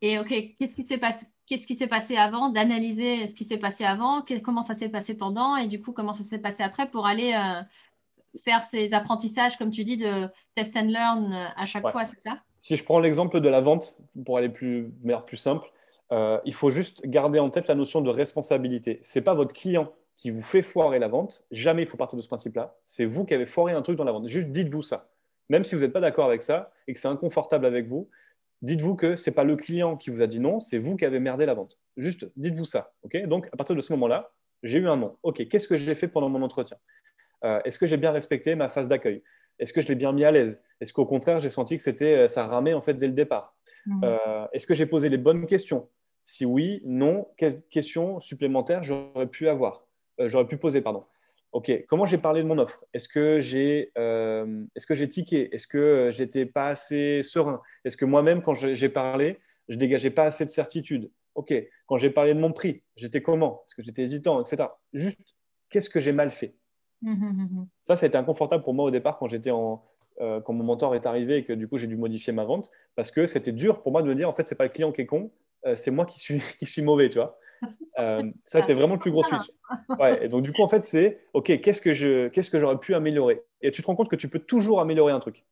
Et 0.00 0.18
OK, 0.18 0.28
qu'est-ce 0.58 0.74
qui 0.74 0.86
s'est 0.86 0.98
passé 0.98 1.26
Qu'est-ce 1.46 1.66
qui 1.66 1.76
s'est 1.76 1.86
passé 1.86 2.16
avant, 2.16 2.50
d'analyser 2.50 3.28
ce 3.28 3.34
qui 3.34 3.44
s'est 3.44 3.56
passé 3.56 3.82
avant, 3.82 4.22
comment 4.44 4.62
ça 4.62 4.74
s'est 4.74 4.90
passé 4.90 5.16
pendant, 5.16 5.56
et 5.56 5.66
du 5.66 5.80
coup, 5.80 5.92
comment 5.92 6.12
ça 6.12 6.22
s'est 6.22 6.38
passé 6.38 6.62
après 6.62 6.90
pour 6.90 7.06
aller 7.06 7.32
euh, 7.32 7.62
faire 8.44 8.64
ces 8.64 8.92
apprentissages, 8.92 9.56
comme 9.56 9.70
tu 9.70 9.82
dis, 9.82 9.96
de 9.96 10.28
test 10.54 10.76
and 10.76 10.88
learn 10.88 11.32
à 11.56 11.64
chaque 11.64 11.90
fois, 11.90 12.04
c'est 12.04 12.18
ça? 12.18 12.38
Si 12.58 12.76
je 12.76 12.84
prends 12.84 12.98
l'exemple 12.98 13.40
de 13.40 13.48
la 13.48 13.62
vente, 13.62 13.96
pour 14.26 14.36
aller 14.36 14.50
plus, 14.50 14.92
plus 15.26 15.38
simple, 15.38 15.72
il 16.12 16.52
faut 16.52 16.68
juste 16.68 17.00
garder 17.06 17.38
en 17.38 17.48
tête 17.48 17.66
la 17.66 17.74
notion 17.74 18.02
de 18.02 18.10
responsabilité. 18.10 19.00
Ce 19.02 19.18
n'est 19.18 19.24
pas 19.24 19.32
votre 19.32 19.54
client 19.54 19.90
qui 20.18 20.30
vous 20.30 20.42
fait 20.42 20.62
foirer 20.62 20.98
la 20.98 21.08
vente, 21.08 21.44
jamais 21.50 21.82
il 21.82 21.88
faut 21.88 21.96
partir 21.96 22.16
de 22.16 22.22
ce 22.22 22.28
principe-là. 22.28 22.76
C'est 22.84 23.06
vous 23.06 23.24
qui 23.24 23.32
avez 23.34 23.46
foiré 23.46 23.72
un 23.72 23.82
truc 23.82 23.96
dans 23.96 24.04
la 24.04 24.12
vente. 24.12 24.28
Juste 24.28 24.48
dites-vous 24.48 24.82
ça. 24.82 25.08
Même 25.48 25.64
si 25.64 25.74
vous 25.74 25.80
n'êtes 25.80 25.92
pas 25.92 26.00
d'accord 26.00 26.26
avec 26.26 26.42
ça 26.42 26.70
et 26.86 26.92
que 26.92 26.98
c'est 26.98 27.08
inconfortable 27.08 27.64
avec 27.64 27.86
vous, 27.86 28.10
dites-vous 28.60 28.96
que 28.96 29.16
ce 29.16 29.30
n'est 29.30 29.34
pas 29.34 29.44
le 29.44 29.56
client 29.56 29.96
qui 29.96 30.10
vous 30.10 30.20
a 30.20 30.26
dit 30.26 30.40
non, 30.40 30.60
c'est 30.60 30.78
vous 30.78 30.96
qui 30.96 31.04
avez 31.04 31.20
merdé 31.20 31.46
la 31.46 31.54
vente. 31.54 31.78
Juste 31.96 32.30
dites-vous 32.36 32.64
ça. 32.64 32.92
Donc, 33.26 33.48
à 33.52 33.56
partir 33.56 33.76
de 33.76 33.80
ce 33.80 33.92
moment-là, 33.92 34.32
j'ai 34.64 34.78
eu 34.78 34.88
un 34.88 34.96
non. 34.96 35.16
OK, 35.22 35.46
qu'est-ce 35.48 35.68
que 35.68 35.76
j'ai 35.76 35.94
fait 35.94 36.08
pendant 36.08 36.28
mon 36.28 36.42
entretien? 36.42 36.76
Euh, 37.44 37.60
Est-ce 37.64 37.78
que 37.78 37.86
j'ai 37.86 37.96
bien 37.96 38.10
respecté 38.10 38.56
ma 38.56 38.68
phase 38.68 38.88
d'accueil? 38.88 39.22
Est-ce 39.60 39.72
que 39.72 39.80
je 39.80 39.88
l'ai 39.88 39.94
bien 39.94 40.12
mis 40.12 40.24
à 40.24 40.32
l'aise? 40.32 40.64
Est-ce 40.80 40.92
qu'au 40.92 41.06
contraire, 41.06 41.38
j'ai 41.38 41.50
senti 41.50 41.76
que 41.76 41.82
c'était 41.82 42.16
euh, 42.16 42.28
ça 42.28 42.44
ramait 42.46 42.74
en 42.74 42.82
fait 42.82 42.94
dès 42.94 43.06
le 43.06 43.12
départ? 43.12 43.56
Mmh. 43.86 44.04
euh, 44.04 44.46
Est-ce 44.52 44.66
que 44.66 44.74
j'ai 44.74 44.86
posé 44.86 45.08
les 45.08 45.18
bonnes 45.18 45.46
questions? 45.46 45.88
Si 46.24 46.44
oui, 46.44 46.82
non, 46.84 47.28
quelles 47.36 47.62
questions 47.70 48.20
supplémentaires 48.20 48.82
j'aurais 48.82 49.28
pu 49.28 49.48
avoir? 49.48 49.87
J'aurais 50.26 50.46
pu 50.46 50.56
poser, 50.56 50.80
pardon. 50.80 51.04
OK, 51.52 51.72
comment 51.88 52.04
j'ai 52.04 52.18
parlé 52.18 52.42
de 52.42 52.46
mon 52.46 52.58
offre? 52.58 52.84
Est-ce 52.92 53.08
que 53.08 53.40
j'ai 53.40 53.90
euh, 53.96 54.64
est-ce 54.76 54.86
que 54.86 54.94
j'ai 54.94 55.08
tiqué? 55.08 55.54
Est-ce 55.54 55.66
que 55.66 55.78
euh, 55.78 56.10
j'étais 56.10 56.44
pas 56.44 56.68
assez 56.68 57.22
serein? 57.22 57.62
Est-ce 57.84 57.96
que 57.96 58.04
moi-même, 58.04 58.42
quand 58.42 58.54
j'ai 58.54 58.88
parlé, 58.90 59.38
je 59.68 59.76
dégageais 59.76 60.10
pas 60.10 60.24
assez 60.24 60.44
de 60.44 60.50
certitude? 60.50 61.10
OK, 61.34 61.54
quand 61.86 61.96
j'ai 61.96 62.10
parlé 62.10 62.34
de 62.34 62.38
mon 62.38 62.52
prix, 62.52 62.80
j'étais 62.96 63.22
comment? 63.22 63.62
Est-ce 63.64 63.74
que 63.74 63.82
j'étais 63.82 64.02
hésitant, 64.02 64.42
etc. 64.42 64.68
Juste, 64.92 65.36
qu'est-ce 65.70 65.88
que 65.88 66.00
j'ai 66.00 66.12
mal 66.12 66.30
fait? 66.30 66.54
Mmh, 67.00 67.12
mmh, 67.12 67.48
mmh, 67.50 67.68
Ça, 67.80 67.96
ça 67.96 68.04
a 68.06 68.08
été 68.08 68.18
inconfortable 68.18 68.62
pour 68.62 68.74
moi 68.74 68.84
au 68.84 68.90
départ 68.90 69.18
quand 69.18 69.28
j'étais 69.28 69.50
en 69.50 69.84
quand 70.20 70.52
mon 70.52 70.64
mentor 70.64 70.96
est 70.96 71.06
arrivé 71.06 71.36
et 71.36 71.44
que 71.44 71.52
du 71.52 71.68
coup 71.68 71.76
j'ai 71.78 71.86
dû 71.86 71.96
modifier 71.96 72.32
ma 72.32 72.42
vente 72.42 72.72
parce 72.96 73.12
que 73.12 73.28
c'était 73.28 73.52
dur 73.52 73.82
pour 73.82 73.92
moi 73.92 74.02
de 74.02 74.08
me 74.08 74.16
dire 74.16 74.28
en 74.28 74.34
fait 74.34 74.42
c'est 74.42 74.56
pas 74.56 74.64
le 74.64 74.70
client 74.70 74.90
qui 74.90 75.02
est 75.02 75.06
con, 75.06 75.30
c'est 75.76 75.92
moi 75.92 76.06
qui 76.06 76.18
suis 76.18 76.40
qui 76.58 76.66
suis 76.66 76.82
mauvais, 76.82 77.08
tu 77.08 77.18
vois. 77.18 77.38
Euh, 77.98 78.22
ça, 78.44 78.60
c'était 78.60 78.74
vraiment 78.74 78.94
le 78.94 79.00
plus 79.00 79.10
gros. 79.10 79.24
Ouais, 79.98 80.24
et 80.24 80.28
donc, 80.28 80.42
du 80.42 80.52
coup, 80.52 80.62
en 80.62 80.68
fait, 80.68 80.82
c'est 80.82 81.20
OK, 81.34 81.60
qu'est-ce 81.60 81.80
que, 81.80 81.92
je, 81.92 82.28
qu'est-ce 82.28 82.50
que 82.50 82.60
j'aurais 82.60 82.78
pu 82.78 82.94
améliorer? 82.94 83.42
Et 83.60 83.70
tu 83.70 83.82
te 83.82 83.86
rends 83.86 83.96
compte 83.96 84.08
que 84.08 84.16
tu 84.16 84.28
peux 84.28 84.38
toujours 84.38 84.80
améliorer 84.80 85.12
un 85.12 85.20
truc. 85.20 85.44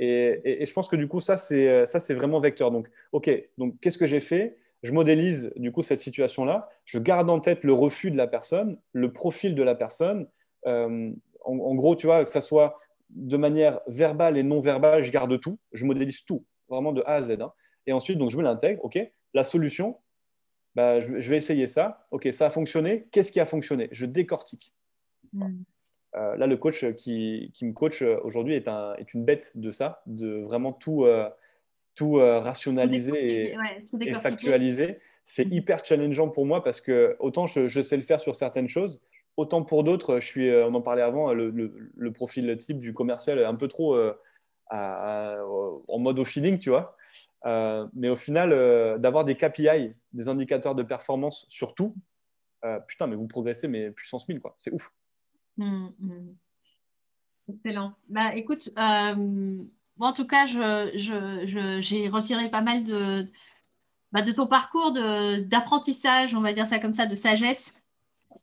Et, 0.00 0.62
et, 0.62 0.66
je 0.66 0.72
pense 0.72 0.88
que 0.88 0.96
du 0.96 1.08
coup, 1.08 1.20
ça, 1.20 1.36
c'est, 1.36 1.68
euh, 1.68 1.86
ça, 1.86 2.00
c'est 2.00 2.14
vraiment 2.14 2.40
vecteur. 2.40 2.70
Donc, 2.70 2.88
OK, 3.12 3.30
donc 3.58 3.78
qu'est-ce 3.80 3.98
que 3.98 4.06
j'ai 4.06 4.20
fait? 4.20 4.58
Je 4.82 4.92
modélise 4.92 5.52
du 5.56 5.72
coup 5.72 5.82
cette 5.82 5.98
situation-là. 5.98 6.68
Je 6.84 6.98
garde 6.98 7.28
en 7.30 7.40
tête 7.40 7.64
le 7.64 7.72
refus 7.72 8.10
de 8.10 8.16
la 8.16 8.26
personne, 8.26 8.78
le 8.92 9.12
profil 9.12 9.54
de 9.54 9.62
la 9.62 9.74
personne. 9.74 10.28
Euh, 10.66 11.10
en, 11.44 11.74
gros, 11.74 11.96
tu 11.96 12.06
vois, 12.06 12.24
que 12.24 12.30
ça 12.30 12.40
soit 12.40 12.78
de 13.10 13.36
manière 13.36 13.80
verbale 13.86 14.36
et 14.36 14.42
non 14.42 14.60
verbale, 14.60 15.02
je 15.04 15.10
garde 15.10 15.38
tout. 15.40 15.58
Je 15.72 15.84
modélise 15.84 16.24
tout, 16.24 16.44
vraiment 16.68 16.92
de 16.92 17.02
A 17.06 17.14
à 17.14 17.22
Z. 17.22 17.40
Hein. 17.40 17.52
Et 17.86 17.92
ensuite, 17.92 18.18
donc, 18.18 18.30
je 18.30 18.36
me 18.36 18.42
l'intègre. 18.42 18.84
OK, 18.84 18.98
la 19.34 19.44
solution, 19.44 19.96
bah, 20.78 21.00
je, 21.00 21.10
vais 21.10 21.36
essayer 21.36 21.66
ça. 21.66 22.06
Ok, 22.12 22.28
ça 22.30 22.46
a 22.46 22.50
fonctionné. 22.50 23.08
Qu'est-ce 23.10 23.32
qui 23.32 23.40
a 23.40 23.44
fonctionné? 23.44 23.88
Je 23.90 24.06
décortique. 24.06 24.72
Hmm. 25.32 25.62
Euh, 26.14 26.36
là, 26.36 26.46
le 26.46 26.56
coach 26.56 26.86
qui, 26.94 27.52
me 27.62 27.72
coach 27.72 28.00
aujourd'hui 28.02 28.54
est, 28.54 28.68
est, 28.68 29.12
une 29.12 29.24
bête 29.24 29.50
de 29.56 29.72
ça, 29.72 30.02
de 30.06 30.40
vraiment 30.42 30.72
tout, 30.72 31.04
euh, 31.04 31.28
tout 31.96 32.18
euh, 32.18 32.38
rationaliser 32.38 33.54
et, 33.54 34.14
factualiser. 34.22 35.00
C'est 35.24 35.46
hmm. 35.46 35.54
hyper 35.54 35.84
challengeant 35.84 36.28
pour 36.28 36.46
moi 36.46 36.62
parce 36.62 36.80
que 36.80 37.16
autant 37.18 37.48
je, 37.48 37.82
sais 37.82 37.96
le 37.96 38.04
faire 38.04 38.20
sur 38.20 38.36
certaines 38.36 38.68
choses, 38.68 39.00
autant 39.36 39.64
pour 39.64 39.82
d'autres, 39.82 40.20
je 40.20 40.26
suis, 40.26 40.48
on 40.48 40.74
en 40.74 40.80
parlait 40.80 41.02
avant, 41.02 41.32
le, 41.32 42.12
profil 42.12 42.56
type 42.56 42.78
du 42.78 42.94
commercial 42.94 43.40
est 43.40 43.44
un 43.44 43.56
peu 43.56 43.66
trop 43.66 43.98
en 44.70 45.98
mode 45.98 46.20
au 46.20 46.24
feeling, 46.24 46.60
tu 46.60 46.70
vois. 46.70 46.96
Euh, 47.46 47.86
mais 47.94 48.08
au 48.08 48.16
final, 48.16 48.52
euh, 48.52 48.98
d'avoir 48.98 49.24
des 49.24 49.36
KPI, 49.36 49.94
des 50.12 50.28
indicateurs 50.28 50.74
de 50.74 50.82
performance 50.82 51.46
sur 51.48 51.74
tout, 51.74 51.94
euh, 52.64 52.80
putain, 52.80 53.06
mais 53.06 53.16
vous 53.16 53.28
progressez, 53.28 53.68
mais 53.68 53.90
puissance 53.90 54.28
1000, 54.28 54.40
quoi. 54.40 54.54
C'est 54.58 54.72
ouf. 54.72 54.92
Mmh, 55.56 55.88
mmh. 55.98 56.34
Excellent. 57.48 57.94
Bah, 58.08 58.34
écoute, 58.34 58.70
moi, 58.76 60.08
en 60.08 60.12
tout 60.12 60.26
cas, 60.26 60.46
j'ai 60.46 60.98
je, 60.98 61.46
je, 61.46 62.10
retiré 62.10 62.50
pas 62.50 62.60
mal 62.60 62.84
de, 62.84 63.26
bah, 64.12 64.22
de 64.22 64.32
ton 64.32 64.46
parcours 64.46 64.92
d'apprentissage, 64.92 66.34
on 66.34 66.40
va 66.40 66.52
dire 66.52 66.66
ça 66.66 66.78
comme 66.78 66.92
ça, 66.92 67.06
de 67.06 67.14
sagesse. 67.14 67.80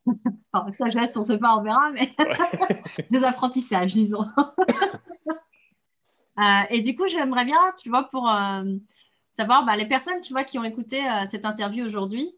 enfin, 0.54 0.72
sagesse, 0.72 1.16
on 1.16 1.20
ne 1.20 1.26
sait 1.26 1.38
pas, 1.38 1.56
on 1.58 1.64
verra, 1.64 1.92
mais 1.92 2.14
des 3.12 3.24
apprentissages, 3.24 3.94
disons. 3.94 4.26
Euh, 6.40 6.62
et 6.70 6.82
du 6.82 6.96
coup, 6.96 7.08
j'aimerais 7.08 7.46
bien, 7.46 7.60
tu 7.82 7.90
vois, 7.90 8.10
pour 8.10 8.30
euh, 8.30 8.64
savoir 9.34 9.66
bah, 9.66 9.76
les 9.76 9.88
personnes, 9.88 10.22
tu 10.22 10.34
vois, 10.34 10.44
qui 10.44 10.60
ont 10.60 10.64
écouté 10.64 11.08
euh, 11.08 11.26
cette 11.26 11.46
interview 11.46 11.86
aujourd'hui, 11.86 12.32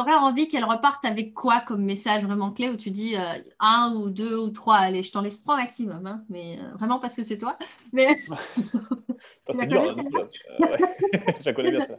aurais 0.00 0.14
envie 0.14 0.48
qu'elle 0.48 0.64
reparte 0.64 1.04
avec 1.04 1.34
quoi 1.34 1.60
comme 1.60 1.84
message 1.84 2.24
vraiment 2.24 2.50
clé 2.50 2.68
où 2.68 2.76
tu 2.76 2.90
dis 2.90 3.16
euh, 3.16 3.34
un 3.58 3.94
ou 3.94 4.10
deux 4.10 4.36
ou 4.36 4.50
trois 4.50 4.76
Allez, 4.76 5.02
je 5.02 5.12
t'en 5.12 5.20
laisse 5.20 5.42
trois 5.42 5.56
maximum, 5.56 6.06
hein, 6.06 6.24
mais 6.28 6.58
euh, 6.58 6.74
vraiment 6.76 6.98
parce 6.98 7.14
que 7.16 7.22
c'est 7.22 7.38
toi. 7.38 7.56
Mais... 7.92 8.08
c'est 9.50 9.66
dur. 9.66 9.82
Hein, 9.82 9.96
je 11.40 11.44
la 11.44 11.52
connais 11.52 11.70
bien 11.70 11.86
ça. 11.86 11.98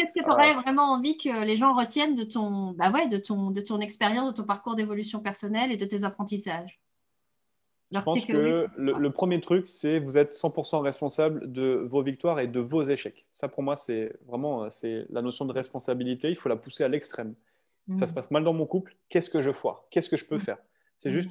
Qu'est-ce 0.00 0.20
que 0.20 0.24
tu 0.24 0.30
aurais 0.30 0.54
vraiment 0.54 0.92
envie 0.92 1.16
que 1.16 1.44
les 1.44 1.56
gens 1.56 1.74
retiennent 1.74 2.14
de 2.14 2.24
ton, 2.24 2.72
bah 2.72 2.90
ouais, 2.90 3.08
de 3.08 3.18
ton, 3.18 3.50
de 3.50 3.60
ton 3.60 3.80
expérience, 3.80 4.30
de 4.30 4.36
ton 4.36 4.44
parcours 4.44 4.74
d'évolution 4.74 5.20
personnelle 5.20 5.70
et 5.70 5.76
de 5.76 5.84
tes 5.84 6.04
apprentissages? 6.04 6.80
Je 7.92 8.00
pense 8.00 8.24
que 8.24 8.64
le, 8.76 9.10
premier 9.10 9.40
truc, 9.40 9.66
c'est 9.66 9.98
vous 9.98 10.16
êtes 10.16 10.32
100% 10.32 10.80
responsable 10.80 11.50
de 11.50 11.84
vos 11.88 12.02
victoires 12.02 12.38
et 12.38 12.46
de 12.46 12.60
vos 12.60 12.84
échecs. 12.84 13.26
Ça, 13.32 13.48
pour 13.48 13.64
moi, 13.64 13.76
c'est 13.76 14.16
vraiment 14.26 14.64
euh, 14.64 14.70
c'est 14.70 15.06
la 15.10 15.22
notion 15.22 15.44
de 15.44 15.52
responsabilité. 15.52 16.30
Il 16.30 16.36
faut 16.36 16.48
la 16.48 16.56
pousser 16.56 16.84
à 16.84 16.88
l'extrême. 16.88 17.34
Ça 17.94 18.06
se 18.06 18.12
mm. 18.12 18.14
passe 18.14 18.30
mal 18.30 18.44
dans 18.44 18.52
mon 18.52 18.66
couple. 18.66 18.94
Qu'est-ce 19.08 19.28
que 19.28 19.42
je 19.42 19.50
foire? 19.50 19.84
Qu'est-ce 19.90 20.08
que 20.08 20.16
je 20.16 20.24
peux 20.24 20.36
mm. 20.36 20.40
faire? 20.40 20.58
C'est 20.98 21.10
mm. 21.10 21.12
juste, 21.12 21.30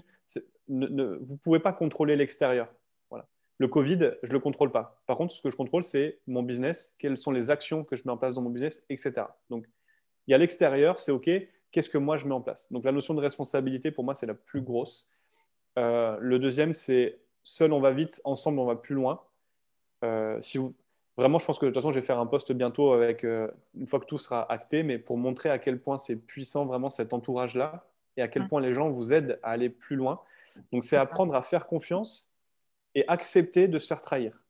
vous 0.68 0.88
ne 0.88 1.38
pouvez 1.38 1.60
pas 1.60 1.72
contrôler 1.72 2.18
l'extérieur. 2.18 2.68
Le 3.60 3.68
Covid, 3.68 4.14
je 4.24 4.30
ne 4.30 4.34
le 4.34 4.40
contrôle 4.40 4.72
pas. 4.72 5.02
Par 5.06 5.18
contre, 5.18 5.34
ce 5.34 5.42
que 5.42 5.52
je 5.52 5.58
contrôle, 5.58 5.84
c'est 5.84 6.20
mon 6.28 6.44
business, 6.44 6.96
quelles 6.98 7.18
sont 7.18 7.32
les 7.32 7.52
actions 7.52 7.84
que 7.84 7.98
je 7.98 8.04
mets 8.06 8.12
en 8.12 8.18
place 8.18 8.36
dans 8.36 8.42
mon 8.42 8.50
business, 8.50 8.86
etc. 8.90 9.28
Donc, 9.50 9.68
il 10.28 10.32
y 10.32 10.34
a 10.34 10.38
l'extérieur, 10.38 10.98
c'est 10.98 11.12
OK. 11.12 11.30
Qu'est-ce 11.72 11.90
que 11.90 11.98
moi 11.98 12.16
je 12.16 12.26
mets 12.26 12.34
en 12.34 12.42
place? 12.42 12.72
Donc, 12.72 12.86
la 12.86 12.94
notion 12.94 13.14
de 13.14 13.20
responsabilité, 13.20 13.92
pour 13.92 14.06
moi, 14.06 14.16
c'est 14.16 14.26
la 14.26 14.34
plus 14.34 14.62
grosse. 14.62 15.12
Euh, 15.78 16.18
le 16.22 16.40
deuxième, 16.40 16.72
c'est 16.72 17.20
seul 17.44 17.74
on 17.74 17.82
va 17.82 17.92
vite, 17.92 18.22
ensemble 18.24 18.60
on 18.60 18.66
va 18.66 18.78
plus 18.78 18.96
loin. 18.96 19.22
Euh, 20.06 20.40
si 20.42 20.58
vous... 20.58 20.74
Vraiment, 21.18 21.38
je 21.38 21.46
pense 21.46 21.60
que 21.60 21.66
de 21.66 21.72
toute 21.72 21.82
façon, 21.82 21.92
je 21.92 22.00
vais 22.00 22.06
faire 22.06 22.18
un 22.18 22.26
post 22.26 22.54
bientôt 22.54 22.94
avec, 22.94 23.26
euh, 23.26 23.52
une 23.76 23.88
fois 23.88 24.00
que 24.00 24.06
tout 24.06 24.18
sera 24.18 24.50
acté, 24.50 24.84
mais 24.84 24.98
pour 24.98 25.18
montrer 25.18 25.50
à 25.50 25.60
quel 25.60 25.82
point 25.82 25.98
c'est 25.98 26.16
puissant 26.16 26.66
vraiment 26.66 26.90
cet 26.90 27.12
entourage-là 27.12 27.86
et 28.16 28.22
à 28.22 28.30
quel 28.30 28.48
point 28.48 28.62
les 28.62 28.72
gens 28.72 28.88
vous 28.88 29.12
aident 29.12 29.38
à 29.44 29.52
aller 29.52 29.70
plus 29.70 29.98
loin. 29.98 30.22
Donc, 30.72 30.86
c'est 30.86 30.96
apprendre 30.96 31.36
à 31.36 31.42
faire 31.42 31.68
confiance 31.68 32.39
et 32.96 33.06
accepter 33.08 33.68
de 33.68 33.78
se 33.78 33.88
faire 33.88 34.02
trahir. 34.02 34.44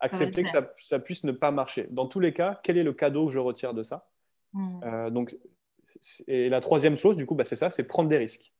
Accepter 0.00 0.44
que 0.44 0.50
ça, 0.78 0.98
puisse 0.98 1.24
ne 1.24 1.32
pas 1.32 1.50
marcher. 1.50 1.86
Dans 1.90 2.06
tous 2.06 2.20
les 2.20 2.32
cas, 2.32 2.58
quel 2.62 2.78
est 2.78 2.82
le 2.82 2.92
cadeau 2.92 3.26
que 3.26 3.32
je 3.32 3.38
retire 3.38 3.74
de 3.74 3.82
ça 3.82 4.08
hmm. 4.54 5.10
donc, 5.10 5.36
Et 6.26 6.48
la 6.48 6.60
troisième 6.60 6.96
chose, 6.96 7.16
du 7.16 7.26
coup, 7.26 7.34
bah, 7.34 7.44
c'est 7.44 7.56
ça, 7.56 7.70
c'est 7.70 7.86
prendre 7.86 8.08
des 8.08 8.16
risques. 8.16 8.52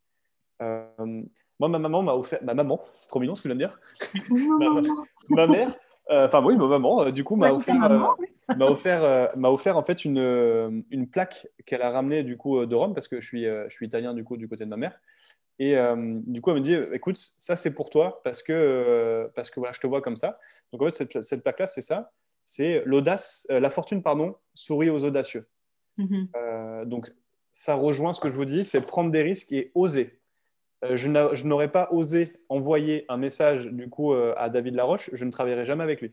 Euh, 0.62 1.22
moi, 1.58 1.68
ma 1.68 1.78
maman 1.78 2.02
m'a 2.02 2.14
offert. 2.14 2.40
Ma 2.42 2.54
maman, 2.54 2.80
c'est 2.94 3.08
trop 3.08 3.20
mignon 3.20 3.34
ce 3.34 3.42
que 3.42 3.48
je 3.48 3.54
viens 3.54 3.68
de 3.68 3.72
dire. 3.72 3.80
ma, 5.30 5.46
mère, 5.46 5.76
euh, 6.10 6.26
enfin 6.26 6.44
oui, 6.44 6.56
ma 6.56 6.66
maman, 6.66 7.02
euh, 7.02 7.10
du 7.10 7.24
coup, 7.24 7.36
m'a 7.36 7.50
offert, 7.50 7.74
m'a 8.56 8.66
offert, 8.66 9.36
m'a 9.36 9.50
offert 9.50 9.76
en 9.76 9.82
fait 9.82 10.04
une, 10.04 10.84
une 10.90 11.08
plaque 11.08 11.46
qu'elle 11.66 11.82
a 11.82 11.90
ramenée 11.90 12.22
du 12.22 12.36
coup 12.36 12.64
de 12.64 12.74
Rome 12.74 12.94
parce 12.94 13.08
que 13.08 13.20
je 13.20 13.26
suis, 13.26 13.44
je 13.44 13.70
suis 13.70 13.86
italien 13.86 14.14
du 14.14 14.24
coup 14.24 14.36
du 14.36 14.48
côté 14.48 14.64
de 14.64 14.70
ma 14.70 14.76
mère. 14.76 14.98
Et 15.62 15.76
du 16.26 16.40
coup, 16.40 16.50
elle 16.50 16.56
me 16.56 16.62
dit, 16.62 16.74
écoute, 16.92 17.18
ça 17.38 17.54
c'est 17.54 17.74
pour 17.74 17.90
toi 17.90 18.22
parce 18.24 18.42
que, 18.42 19.30
parce 19.36 19.50
que 19.50 19.60
voilà, 19.60 19.72
je 19.72 19.78
te 19.80 19.86
vois 19.86 20.00
comme 20.00 20.16
ça. 20.16 20.38
Donc 20.72 20.80
en 20.80 20.86
fait, 20.86 20.92
cette, 20.92 21.20
cette 21.20 21.42
plaque-là, 21.42 21.66
c'est 21.66 21.82
ça. 21.82 22.12
C'est 22.44 22.82
l'audace, 22.86 23.46
la 23.50 23.68
fortune, 23.68 24.02
pardon, 24.02 24.36
sourit 24.54 24.88
aux 24.88 25.04
audacieux. 25.04 25.46
Mm-hmm. 25.98 26.86
donc 26.86 27.10
ça 27.52 27.74
rejoint 27.74 28.12
ce 28.12 28.20
que 28.20 28.28
je 28.28 28.34
vous 28.34 28.44
dis, 28.44 28.64
c'est 28.64 28.80
prendre 28.80 29.10
des 29.10 29.22
risques 29.22 29.52
et 29.52 29.70
oser. 29.74 30.20
Euh, 30.84 30.96
je 30.96 31.46
n'aurais 31.46 31.70
pas 31.70 31.88
osé 31.90 32.32
envoyer 32.48 33.04
un 33.08 33.16
message 33.16 33.66
du 33.66 33.88
coup 33.88 34.14
euh, 34.14 34.34
à 34.36 34.48
David 34.48 34.74
Laroche, 34.74 35.10
je 35.12 35.24
ne 35.24 35.30
travaillerai 35.30 35.66
jamais 35.66 35.84
avec 35.84 36.00
lui. 36.00 36.12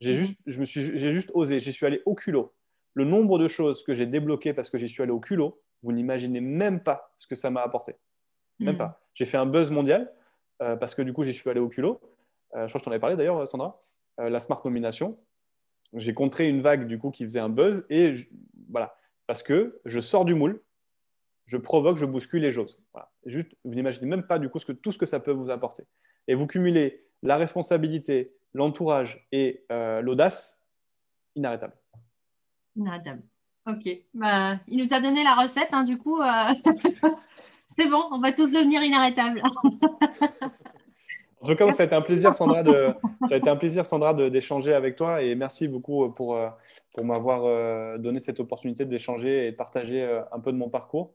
J'ai 0.00 0.12
mhm. 0.12 0.18
juste, 0.18 0.40
je 0.46 0.60
me 0.60 0.64
suis, 0.64 0.98
j'ai 0.98 1.10
juste 1.10 1.30
osé, 1.34 1.60
j'y 1.60 1.72
suis 1.72 1.86
allé 1.86 2.02
au 2.04 2.14
culot. 2.14 2.52
Le 2.94 3.04
nombre 3.04 3.38
de 3.38 3.48
choses 3.48 3.82
que 3.82 3.94
j'ai 3.94 4.06
débloquées 4.06 4.54
parce 4.54 4.70
que 4.70 4.78
j'y 4.78 4.88
suis 4.88 5.02
allé 5.02 5.12
au 5.12 5.20
culot, 5.20 5.60
vous 5.82 5.92
n'imaginez 5.92 6.40
même 6.40 6.82
pas 6.82 7.12
ce 7.16 7.26
que 7.26 7.34
ça 7.34 7.50
m'a 7.50 7.62
apporté. 7.62 7.94
Même 8.64 8.74
mhm. 8.74 8.78
pas. 8.78 9.00
J'ai 9.14 9.24
fait 9.24 9.36
un 9.36 9.46
buzz 9.46 9.70
mondial 9.70 10.12
euh, 10.62 10.76
parce 10.76 10.94
que 10.94 11.02
du 11.02 11.12
coup 11.12 11.24
j'y 11.24 11.32
suis 11.32 11.48
allé 11.48 11.60
au 11.60 11.68
culot. 11.68 12.00
je 12.52 12.58
crois 12.58 12.66
que 12.66 12.78
je 12.78 12.84
t'en 12.84 12.90
avais 12.90 13.00
parlé 13.00 13.16
d'ailleurs, 13.16 13.46
Sandra. 13.46 13.80
la 14.18 14.40
Smart 14.40 14.60
Nomination. 14.64 15.18
J'ai 15.92 16.12
contré 16.12 16.48
une 16.48 16.60
vague 16.60 16.86
du 16.86 16.98
coup 16.98 17.10
qui 17.10 17.24
faisait 17.24 17.40
un 17.40 17.48
buzz 17.48 17.86
et 17.88 18.14
voilà 18.70 18.96
parce 19.26 19.42
que 19.42 19.80
je 19.84 20.00
sors 20.00 20.24
du 20.24 20.34
moule 20.34 20.60
je 21.44 21.56
provoque, 21.56 21.96
je 21.96 22.06
bouscule 22.06 22.42
les 22.42 22.52
choses. 22.52 22.78
Juste, 23.26 23.54
vous 23.64 23.74
n'imaginez 23.74 24.06
même 24.06 24.26
pas 24.26 24.38
du 24.38 24.48
coup 24.48 24.58
ce 24.58 24.66
que, 24.66 24.72
tout 24.72 24.92
ce 24.92 24.98
que 24.98 25.06
ça 25.06 25.20
peut 25.20 25.32
vous 25.32 25.50
apporter. 25.50 25.84
Et 26.26 26.34
vous 26.34 26.46
cumulez 26.46 27.06
la 27.22 27.36
responsabilité, 27.36 28.34
l'entourage 28.54 29.26
et 29.32 29.64
euh, 29.70 30.00
l'audace, 30.00 30.68
inarrêtable. 31.36 31.74
Inarrêtable. 32.76 33.22
Ok. 33.66 33.88
Bah, 34.14 34.58
il 34.68 34.78
nous 34.78 34.92
a 34.92 35.00
donné 35.00 35.22
la 35.24 35.34
recette, 35.34 35.72
hein, 35.72 35.84
du 35.84 35.98
coup. 35.98 36.20
Euh, 37.78 37.82
c'est 37.82 37.88
bon, 37.88 38.02
on 38.10 38.20
va 38.20 38.32
tous 38.32 38.50
devenir 38.50 38.82
inarrêtables. 38.82 39.42
en 41.40 41.46
tout 41.46 41.56
cas, 41.56 41.72
ça 41.72 41.82
a 41.82 41.86
été 41.86 41.94
un 41.94 42.02
plaisir, 42.02 42.34
Sandra, 42.34 42.62
de, 42.62 42.94
ça 43.26 43.34
a 43.34 43.36
été 43.36 43.50
un 43.50 43.56
plaisir, 43.56 43.86
Sandra, 43.86 44.14
d'échanger 44.14 44.74
avec 44.74 44.96
toi 44.96 45.22
et 45.22 45.34
merci 45.34 45.68
beaucoup 45.68 46.10
pour, 46.10 46.36
euh, 46.36 46.48
pour 46.94 47.04
m'avoir 47.04 47.98
donné 47.98 48.20
cette 48.20 48.40
opportunité 48.40 48.84
d'échanger 48.84 49.46
et 49.46 49.52
de 49.52 49.56
partager 49.56 50.20
un 50.32 50.40
peu 50.40 50.52
de 50.52 50.56
mon 50.56 50.70
parcours 50.70 51.14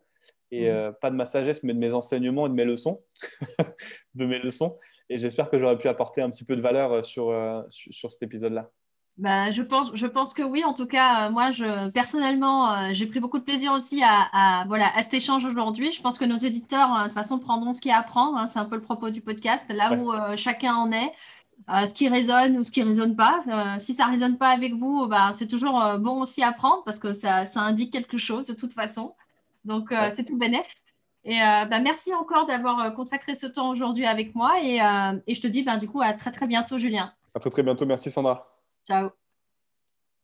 et 0.52 0.70
euh, 0.70 0.92
pas 0.92 1.12
de 1.12 1.16
ma 1.16 1.26
sagesse, 1.26 1.64
mais 1.64 1.74
de 1.74 1.80
mes 1.80 1.94
enseignements 1.94 2.48
et 2.48 2.50
de 2.50 2.56
mes 2.56 2.66
leçons, 2.66 3.04
de 4.16 4.26
mes 4.26 4.40
leçons. 4.40 4.78
Et 5.10 5.18
j'espère 5.18 5.50
que 5.50 5.60
j'aurais 5.60 5.78
pu 5.78 5.88
apporter 5.88 6.22
un 6.22 6.30
petit 6.30 6.44
peu 6.44 6.56
de 6.56 6.62
valeur 6.62 6.92
euh, 6.92 7.02
sur, 7.02 7.30
euh, 7.30 7.62
sur, 7.70 8.12
cet 8.12 8.24
épisode-là. 8.24 8.72
Bah, 9.20 9.52
je, 9.52 9.62
pense, 9.62 9.92
je 9.94 10.08
pense 10.08 10.34
que 10.34 10.42
oui. 10.42 10.64
En 10.64 10.74
tout 10.74 10.86
cas, 10.86 11.30
moi, 11.30 11.52
je, 11.52 11.90
personnellement, 11.92 12.94
j'ai 12.94 13.06
pris 13.06 13.20
beaucoup 13.20 13.38
de 13.38 13.44
plaisir 13.44 13.74
aussi 13.74 14.02
à, 14.04 14.64
voilà, 14.68 14.90
à 14.96 15.04
cet 15.04 15.14
échange 15.14 15.46
aujourd'hui. 15.46 15.92
Je 15.92 16.02
pense 16.02 16.18
que 16.18 16.26
nos 16.26 16.38
éditeurs, 16.38 16.90
de 17.00 17.04
toute 17.06 17.14
façon, 17.14 17.38
prendront 17.38 17.74
ce 17.74 17.82
qu'il 17.82 17.90
y 17.90 17.94
a 17.94 18.00
à 18.00 18.04
prendre. 18.04 18.38
Hein. 18.38 18.48
C'est 18.48 18.60
un 18.60 18.66
peu 18.66 18.76
le 18.76 18.82
propos 18.82 19.10
du 19.10 19.22
podcast, 19.22 19.66
là 19.70 19.94
où 19.94 20.12
chacun 20.38 20.74
en 20.74 20.92
est. 20.92 21.12
ce 21.68 21.94
qui 21.94 22.08
résonne 22.08 22.58
ou 22.58 22.64
ce 22.64 22.72
qui 22.72 22.82
ne 22.82 22.88
résonne 22.88 23.16
pas. 23.16 23.44
si 23.80 23.94
ça 23.94 24.08
ne 24.08 24.12
résonne 24.12 24.38
pas 24.38 24.50
avec 24.50 24.74
vous, 24.76 25.08
bah, 25.08 25.32
c'est 25.34 25.48
toujours 25.48 25.84
bon 26.00 26.22
aussi 26.22 26.42
à 26.42 26.54
prendre 26.54 26.84
parce 26.86 26.98
que 26.98 27.12
ça, 27.12 27.46
ça, 27.46 27.60
indique 27.62 27.92
quelque 27.92 28.18
chose 28.18 28.48
de 28.48 28.54
toute 28.54 28.74
façon. 28.74 29.14
Donc, 29.66 29.92
euh, 29.92 30.12
c'est 30.16 30.24
tout 30.24 30.38
bénéf. 30.38 30.68
Et 31.26 31.42
euh, 31.42 31.66
bah, 31.66 31.80
merci 31.80 32.14
encore 32.14 32.46
d'avoir 32.46 32.80
euh, 32.80 32.92
consacré 32.92 33.36
ce 33.36 33.46
temps 33.46 33.70
aujourd'hui 33.70 34.06
avec 34.06 34.36
moi. 34.36 34.62
Et, 34.64 34.78
je 35.34 35.42
te 35.42 35.48
dis 35.48 35.64
bah, 35.64 35.78
du 35.78 35.88
coup 35.88 36.02
à 36.02 36.14
très 36.14 36.32
très 36.32 36.48
bientôt, 36.48 36.80
Julien. 36.80 37.14
À 37.36 37.40
très 37.40 37.50
très 37.50 37.64
bientôt. 37.64 37.86
Merci, 37.86 38.10
Sandra. 38.10 38.59
So 38.90 39.14